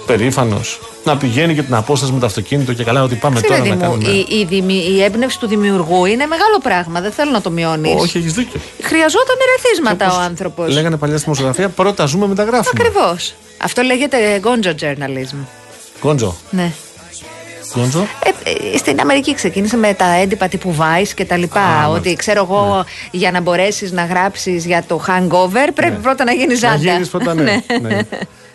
[0.07, 3.75] Περήφανος, να πηγαίνει και την απόσταση με το αυτοκίνητο και καλά ότι πάμε Ξέρετε τώρα
[3.75, 4.09] να μου, κάνουμε.
[4.09, 7.01] η, η, δημι- η έμπνευση του δημιουργού είναι μεγάλο πράγμα.
[7.01, 8.03] Δεν θέλω να το μειώνεις.
[8.03, 8.61] Όχι, έχεις δίκιο.
[8.83, 10.73] Χρειαζόταν ερεθίσματα Όπως ο άνθρωπος.
[10.75, 12.71] Λέγανε παλιά στη δημοσιογραφία, πρώτα ζούμε, μετά γράφουμε.
[12.85, 13.35] Ακριβώς.
[13.59, 15.37] Αυτό λέγεται gonzo journalism.
[16.03, 16.37] Γκόντζο.
[16.51, 16.71] Ναι.
[17.79, 18.07] Γκόντζο.
[18.45, 21.61] Ε, ε, στην Αμερική ξεκίνησε με τα έντυπα τύπου Vice και τα λοιπά.
[21.61, 22.17] Α, ότι μάλιστα.
[22.17, 26.69] ξέρω εγώ για να μπορέσεις να γράψεις για το hangover πρέπει πρώτα να γίνεις Να
[26.69, 26.93] ζάντα.
[26.93, 27.61] γίνεις πρώτα, ναι.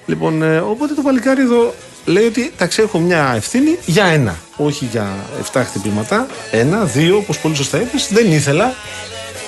[0.10, 0.16] Ναι.
[0.16, 1.74] Λοιπόν, ε, οπότε το παλικάρι εδώ
[2.06, 4.36] λέει ότι εντάξει, έχω μια ευθύνη για ένα.
[4.58, 5.16] Όχι για
[5.54, 6.28] 7 χτυπήματα.
[6.52, 8.74] Ένα, δύο, όπως πολύ σωστά είπες, Δεν ήθελα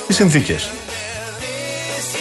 [0.08, 0.70] οι συνθήκες.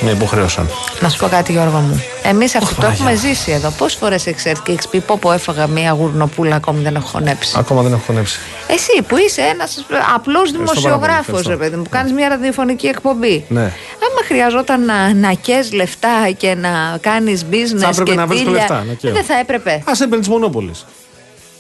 [0.03, 0.71] Με υποχρέωσαν.
[1.01, 2.03] Να σου πω κάτι, Γιώργο μου.
[2.23, 3.19] Εμείς αυτό το Παναγιά έχουμε μου.
[3.19, 3.71] ζήσει εδώ.
[3.71, 7.07] Πόσες φορές έχεις έρθει και έχεις πει: Πω, πω, έφαγα μία γουρνοπούλα ακόμη δεν έχω
[7.09, 7.55] χωνέψει.
[7.59, 8.39] Ακόμα δεν έχω χωνέψει.
[8.67, 11.51] Εσύ που είσαι ένας απλός πάρα πολύ, δημοσιογράφος, ευχαριστώ.
[11.51, 13.45] ρε παιδί μου, που κάνεις μια ραδιοφωνική εκπομπή.
[13.49, 13.61] Ναι.
[13.61, 18.39] Άμα χρειαζόταν να, να καίς λεφτά και να κάνεις business Θα έπρεπε και να βρεις
[18.41, 19.13] το τίλια, λεφτά, να καίω.
[19.13, 19.71] δεν θα έπρεπε.
[19.71, 20.87] Α έμπαινε τη Μονόπολης.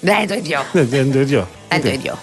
[0.00, 0.60] Δεν είναι το ίδιο.
[0.72, 1.20] Δεν δεν είναι το
[1.88, 2.18] ίδιο.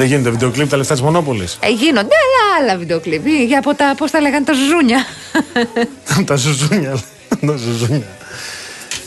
[0.00, 0.30] Δεν είναι το ίδιο.
[0.30, 1.58] Δεν γίνεται βίντεο κλειπ τα λεφτά της Μονόπολης.
[1.60, 3.26] Ε, γίνονται αλλά άλλα βίντεο κλιπ.
[3.26, 5.04] Για από τα, πώς τα λέγανε, τα ζουζούνια.
[6.28, 7.00] τα ζουζούνια.
[7.46, 8.06] τα ζουζούνια.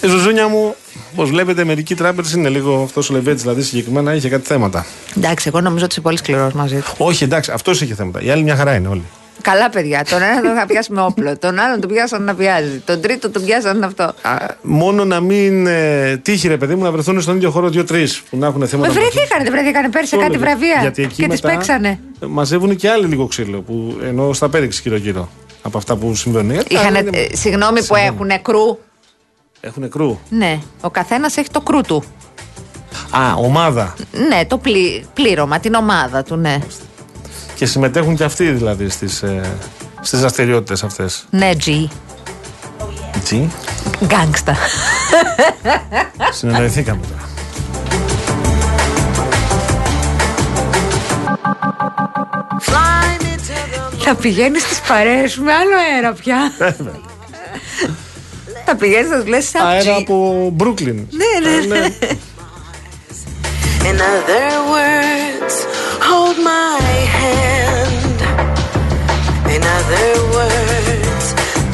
[0.02, 0.76] Η ζουζούνια μου,
[1.14, 4.86] όπως βλέπετε, μερικοί τράπεζε είναι λίγο αυτός ο Λεβέτης, δηλαδή συγκεκριμένα είχε κάτι θέματα.
[5.18, 6.94] Εντάξει, εγώ νομίζω ότι είσαι πολύ σκληρός μαζί του.
[6.98, 8.22] Όχι, εντάξει, αυτός είχε θέματα.
[8.22, 9.03] Οι άλλοι μια χαρά είναι όλοι.
[9.44, 10.06] Καλά, παιδιά.
[10.10, 11.38] Τον ένα τον είχα πιάσει με όπλο.
[11.38, 12.82] Τον άλλον τον πιάσαν να βιάζει.
[12.86, 14.03] Τον τρίτο τον πιάσαν αυτό.
[14.03, 18.22] Α, μόνο να μην ε, τύχει, ρε παιδί μου, να βρεθούν στον ίδιο χώρο δύο-τρεις
[18.30, 18.91] που να έχουν Με θέματα.
[18.91, 20.78] βρεθήκανε, δεν βρεθήκανε πέρσι σε Όλο, κάτι βραβεία.
[20.82, 21.99] Γιατί εκεί και τις μετά παίξανε.
[22.28, 23.61] Μαζεύουν και άλλοι λίγο ξύλο.
[23.61, 25.30] Που, ενώ στα πέριξ γύρω-γύρω
[25.61, 26.52] από αυτά που συμβαίνουν.
[26.52, 28.78] Γιατί Είχανε, άλλοι είναι- ε, συγγνώμη που έχουν κρού.
[29.61, 32.03] Έχουν κρού; Ναι, ο καθένας έχει το κρού του.
[33.11, 33.94] Α, ομάδα.
[34.30, 36.57] Ναι, το πλη, πλήρωμα, την ομάδα του, ναι.
[37.64, 39.23] Και συμμετέχουν και αυτοί δηλαδή στις
[40.02, 41.26] στις δραστηριότητες αυτές.
[41.30, 41.88] Ναι, G.
[43.30, 43.48] Τι.
[44.06, 44.56] Γκάγκστα.
[46.31, 47.22] Συνεννοηθήκαμε τώρα.
[53.99, 56.52] Θα πηγαίνεις στις παρέες σου με άλλο αέρα πια.
[58.65, 60.02] Θα πηγαίνεις, θα λες σαν Αέρα G.
[60.02, 61.06] από Brooklyn.
[61.10, 61.88] Ναι, ναι, ναι.
[63.90, 65.56] In other words,
[66.14, 66.80] hold my
[67.19, 68.19] hand.
[69.56, 71.26] In other words,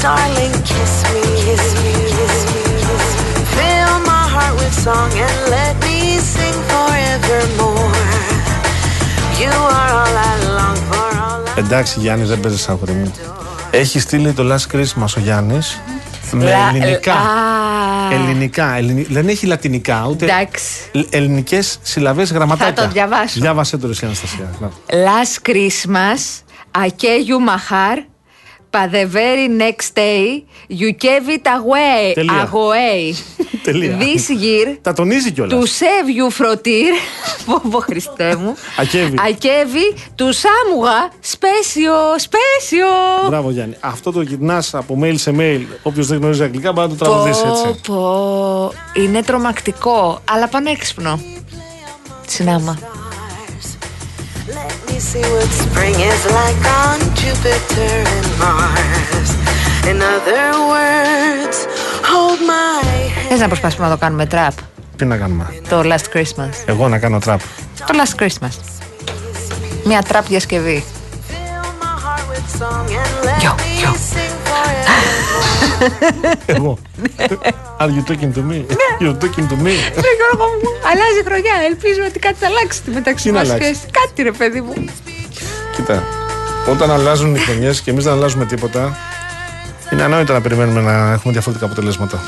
[0.04, 1.24] darling, kiss me.
[1.46, 3.32] Kiss me, kiss me, kiss me.
[3.56, 5.98] Fill my heart with song and let me
[6.34, 8.04] sing forevermore.
[9.42, 13.12] You are all I long for, all I Εντάξει, Γιάννη, δεν παίζει αγόρι μου.
[13.72, 15.60] Έχει στείλει το Last Christmas ο Γιάννη
[16.32, 17.14] με Λα- ελληνικά.
[17.14, 18.14] Α.
[18.14, 18.76] Ελληνικά.
[18.76, 20.26] Ελληνι- Δεν έχει λατινικά ούτε.
[20.26, 20.64] Εντάξει.
[21.10, 22.74] Ελληνικές συλλαβές γραμματάκια.
[22.76, 23.40] Θα το διαβάσω.
[23.40, 24.50] Διάβασε το εσύ, Αναστασία.
[24.60, 24.70] Να.
[24.90, 26.42] Last Christmas,
[26.84, 27.58] I gave you my
[28.74, 32.12] heart, but the very next day you gave it away.
[32.14, 32.50] Τελεία.
[32.54, 33.14] away.
[33.64, 33.98] Τελεία.
[34.00, 35.54] This year, Τα τονίζει κιόλας.
[35.54, 36.94] to save you frotir,
[37.46, 39.16] πω πω Χριστέ μου, Ακέβη.
[39.30, 42.88] Ακέβη, του Σάμουγα, σπέσιο, σπέσιο.
[43.28, 43.76] Μπράβο, Γιάννη.
[43.80, 45.62] Αυτό το γυρνάς από mail σε mail.
[45.84, 47.82] Όποιος δεν γνωρίζει αγγλικά, μπορεί να το τραγουδήσει Πω, έτσι.
[47.88, 51.20] πω, είναι τρομακτικό, αλλά πανέξυπνο.
[52.28, 52.78] Συνάμα.
[55.00, 59.30] Let me see what spring is like on Jupiter and Mars.
[59.92, 61.58] In other words,
[62.12, 62.84] hold my
[63.16, 63.28] hand.
[63.30, 64.54] Θες να προσπαθήσουμε να το κάνουμε τραπ,
[64.96, 65.62] Τι να κάνουμε.
[65.70, 66.50] το Last Christmas.
[66.66, 67.40] Εγώ να κάνω τραπ.
[67.78, 68.54] Το Last Christmas.
[69.84, 70.84] Μια τραπ διασκευή.
[71.30, 71.36] Fill
[71.84, 74.29] my heart with song and let Yo, me yo.
[75.60, 76.38] Sing forevermore.
[76.46, 76.78] Εγώ.
[77.82, 78.58] Are you talking to me?
[79.02, 79.74] You're talking to me.
[80.04, 81.56] Ναι, Γιώργο μου, αλλάζει χρονιά.
[81.70, 83.86] Ελπίζω ότι κάτι θα αλλάξει στη μεταξύ Τι να μας αλλάξει; σχέση.
[84.00, 84.74] Κάτι ρε παιδί μου.
[85.76, 86.04] Κοίτα,
[86.70, 88.98] όταν αλλάζουν οι χρονιές και εμείς δεν αλλάζουμε τίποτα,
[89.94, 92.24] είναι ανόητο να περιμένουμε να έχουμε διαφορετικά αποτελέσματα.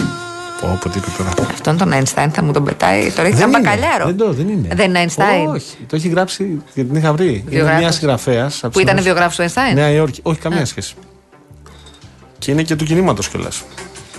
[0.61, 1.49] Πω, πω, τι είπε τώρα.
[1.51, 3.11] Αυτόν τον Einstein θα μου τον πετάει.
[3.11, 3.69] Τώρα έχει Δεν ένα είναι.
[3.69, 4.05] μπακαλιάρο.
[4.05, 4.67] Δεν, το, δεν είναι.
[4.75, 5.53] Δεν είναι Einstein.
[5.53, 7.27] Όχι, το έχει γράψει και την είχα βρει.
[7.29, 7.79] Είναι Βιογράφος.
[7.79, 8.51] μιας συγγραφέα.
[8.71, 10.19] Που ήταν βιογράφος του Einstein; Νέα Υόρκη.
[10.23, 10.93] Όχι, καμία σχέση.
[12.41, 13.63] Και είναι και του κινήματος κιόλας.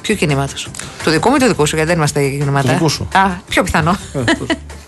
[0.00, 0.68] Ποιου κινήματος;
[1.02, 2.68] Του δικού μου ή του δικού σου, γιατί δεν είμαστε κινήματα.
[2.68, 3.08] Του δικού σου.
[3.12, 3.96] Α, πιο πιθανό.
[4.14, 4.81] Fly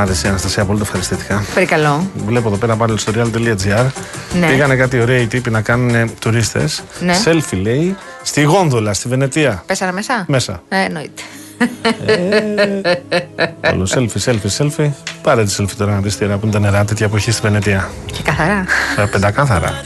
[0.00, 1.44] άρεσε η Αναστασία, πολύ το ευχαριστήθηκα.
[1.54, 2.10] Περικαλώ.
[2.26, 3.86] Βλέπω εδώ πέρα πάλι στο real.gr.
[4.40, 4.46] Ναι.
[4.46, 6.82] Πήγανε κάτι ωραία οι τύποι να κάνουν τουρίστες.
[7.00, 7.14] Ναι.
[7.24, 9.62] Selfie λέει στη γόνδολα στη Βενετία.
[9.66, 10.62] Πέσανε μέσα; Μέσα.
[10.68, 11.22] Ε, εννοείται.
[12.06, 14.90] Ε, όλο selfie, selfie, selfie.
[15.22, 17.42] Πάρε τη selfie τώρα να δεις τι που είναι τα νερά τέτοια που έχεις στη
[17.42, 17.90] Βενετία.
[18.06, 18.64] Και καθαρά.
[18.98, 19.80] Ε, πεντακάθαρα.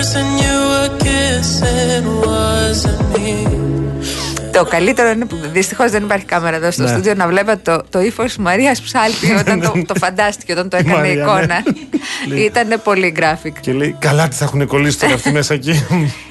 [0.00, 2.19] person you were kissing
[4.52, 6.88] το καλύτερο είναι που δυστυχώς δεν υπάρχει κάμερα εδώ στο Ναι.
[6.88, 10.76] στούντιο να βλέπετε το, το ύφος τη Μαρίας Ψάλτη όταν το, το φαντάστηκε, όταν το
[10.76, 11.20] έκανε Μαρία, ναι.
[11.20, 11.62] εικόνα.
[12.28, 12.38] Λέει.
[12.40, 13.52] Ήταν πολύ graphic.
[13.60, 15.86] Και λέει, καλά τις θα έχουν κολλήσει τώρα αυτοί μέσα εκεί.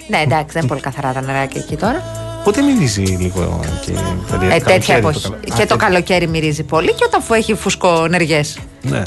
[0.08, 2.04] ναι, εντάξει, δεν είναι πολύ καθαρά τα νεράκια εκεί τώρα.
[2.44, 3.92] Πότε μυρίζει λίγο και
[4.32, 4.56] περίεργα.
[4.56, 5.22] Ε, τέτοια καλοκαίρι εποχή.
[5.22, 5.76] το καλο- Και Α, το τέτοια.
[5.88, 8.42] καλοκαίρι μυρίζει πολύ και όταν που έχει φουσκονεργέ.
[8.82, 9.02] Ναι.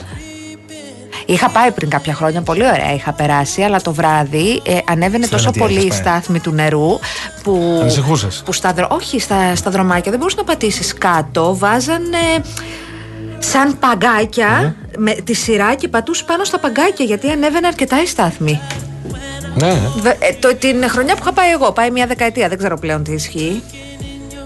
[1.26, 5.36] Είχα πάει πριν κάποια χρόνια, πολύ ωραία είχα περάσει, αλλά το βράδυ ε, ανέβαινε Στα
[5.36, 6.12] τόσο Εναντία πολύ η είχες πάει.
[6.12, 6.98] στάθμη του νερού
[7.42, 7.78] που.
[7.80, 11.56] Ανησυχούσες; Που στα, δρο- όχι, στα, στα δρομάκια δεν μπορούσες να πατήσεις κάτω.
[11.56, 12.18] Βάζανε
[13.38, 18.60] σαν παγκάκια με τη σειρά και πατούσε πάνω στα παγκάκια γιατί ανέβαινε αρκετά η στάθμη.
[19.54, 19.80] Ναι.
[20.00, 23.02] Βε- ε, το, την χρονιά που είχα πάει εγώ, πάει μια δεκαετία, δεν ξέρω πλέον
[23.02, 23.62] τι ισχύει.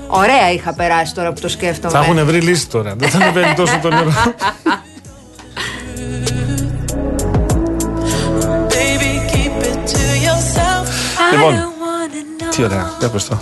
[0.06, 1.92] Ωραία είχα περάσει τώρα που το σκέφτομαι.
[1.92, 2.94] Θα έχουν βρει λύση τώρα.
[2.96, 4.12] Δεν θα ανεβαίνει τόσο το νερό.
[11.32, 11.54] Λοιπόν.
[11.54, 12.90] I don't wanna know Τι ωραία.
[12.98, 13.38] Για πες το.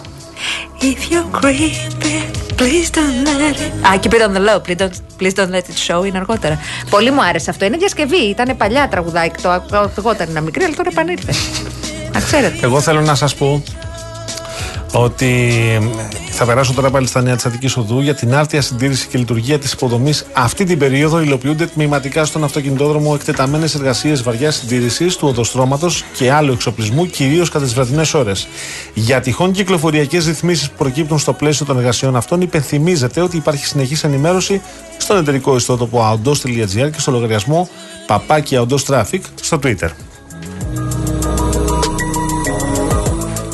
[0.81, 2.43] if you're creeping.
[2.56, 3.86] Please don't let it.
[3.89, 4.59] Α, keep it on the low.
[4.66, 6.59] Please don't, please don't let it show είναι αργότερα.
[6.90, 7.65] Πολύ μου άρεσε αυτό.
[7.65, 8.16] Είναι διασκευή.
[8.28, 9.43] Ήταν παλιά τραγουδάκι.
[9.43, 11.32] Το ακούω εγώ όταν ήμουν μικρή, αλλά τώρα επανήλθε.
[12.12, 12.59] Να ξέρετε.
[12.66, 13.62] Εγώ θέλω να σας πω
[14.93, 15.48] ότι
[16.36, 19.59] θα περάσω τώρα πάλι στα νέα της Αττικής Οδού για την άρτια συντήρηση και λειτουργία
[19.59, 20.27] της υποδομής.
[20.32, 26.52] Αυτή την περίοδο υλοποιούνται τμηματικά στον αυτοκινητόδρομο εκτεταμένες εργασίες βαριά συντήρησης του οδοστρώματος και άλλου
[26.52, 28.47] εξοπλισμού, κυρίως κατά τις βραδινές ώρες.
[28.94, 34.05] Για τυχόν κυκλοφοριακές ρυθμίσεις που προκύπτουν στο πλαίσιο των εργασιών αυτών, υπενθυμίζεται ότι υπάρχει συνεχής
[34.05, 34.62] ενημέρωση
[34.97, 37.69] στον εταιρικό ιστότοπο aondos.gr και στο λογαριασμό
[38.06, 40.14] παπάκι aondos traffic στο Twitter.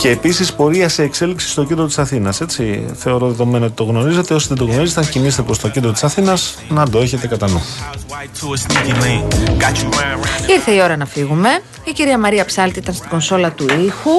[0.00, 2.40] Και επίσης πορεία σε εξέλιξη στο κέντρο της Αθήνας.
[2.40, 4.34] Έτσι, θεωρώ δεδομένο ότι το γνωρίζετε.
[4.34, 7.48] Όσοι δεν το γνωρίζετε, αν κινείστε προς το κέντρο της Αθήνας, να το έχετε κατά
[7.48, 7.62] νου.
[10.48, 11.48] Ήρθε η ώρα να φύγουμε.
[11.84, 14.10] Η κυρία Μαρία Ψάλτη ήταν στην κονσόλα του ήχου.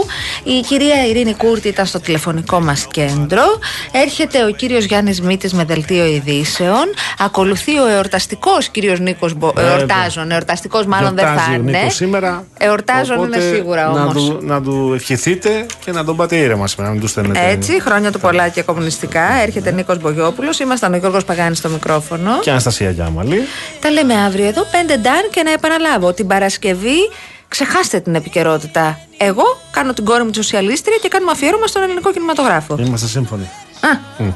[0.44, 3.44] Η κυρία Ειρήνη Κούρτη ήταν στο τηλεφωνικό μας κέντρο.
[3.92, 6.86] Έρχεται ο κύριος Γιάννης Μήτης με δελτίο ειδήσεων.
[7.20, 9.52] Ακολουθεί ο εορταστικός κύριος Νίκος Μπο...
[9.52, 9.72] Βέβαια.
[9.72, 10.32] Εορτάζων.
[10.32, 11.78] Εορταστικός μάλλον δεν Γιορτάζει θα ο είναι.
[11.78, 12.46] Νίκος σήμερα.
[12.58, 14.14] Εορτάζων Οπότε είναι σίγουρα να όμως.
[14.14, 17.50] του, να του ευχηθείτε και να τον πάτε ήρεμα σήμερα, να μην τους στέλνετε.
[17.50, 19.34] Έτσι, χρόνια του πολλά και κομμουνιστικά.
[19.42, 20.60] Έρχεται Νίκος Μπογιόπουλος.
[20.60, 22.40] Ήμασταν ο Γιώργος Παγάνης στο μικρόφωνο.
[22.40, 23.42] Και Αναστασία Γιάμαλη.
[23.80, 26.14] Τα λέμε αύριο εδώ, 5 ντάν και να επαναλάβω.
[26.14, 27.10] Την Παρασκευή
[27.56, 29.00] ξεχάστε την επικαιρότητα.
[29.18, 32.76] Εγώ κάνω την κόρη μου τη σοσιαλίστρια και κάνουμε αφιέρωμα στον ελληνικό κινηματογράφο.
[32.80, 33.44] Είμαστε σύμφωνοι.
[33.82, 34.30] Α, Μμ.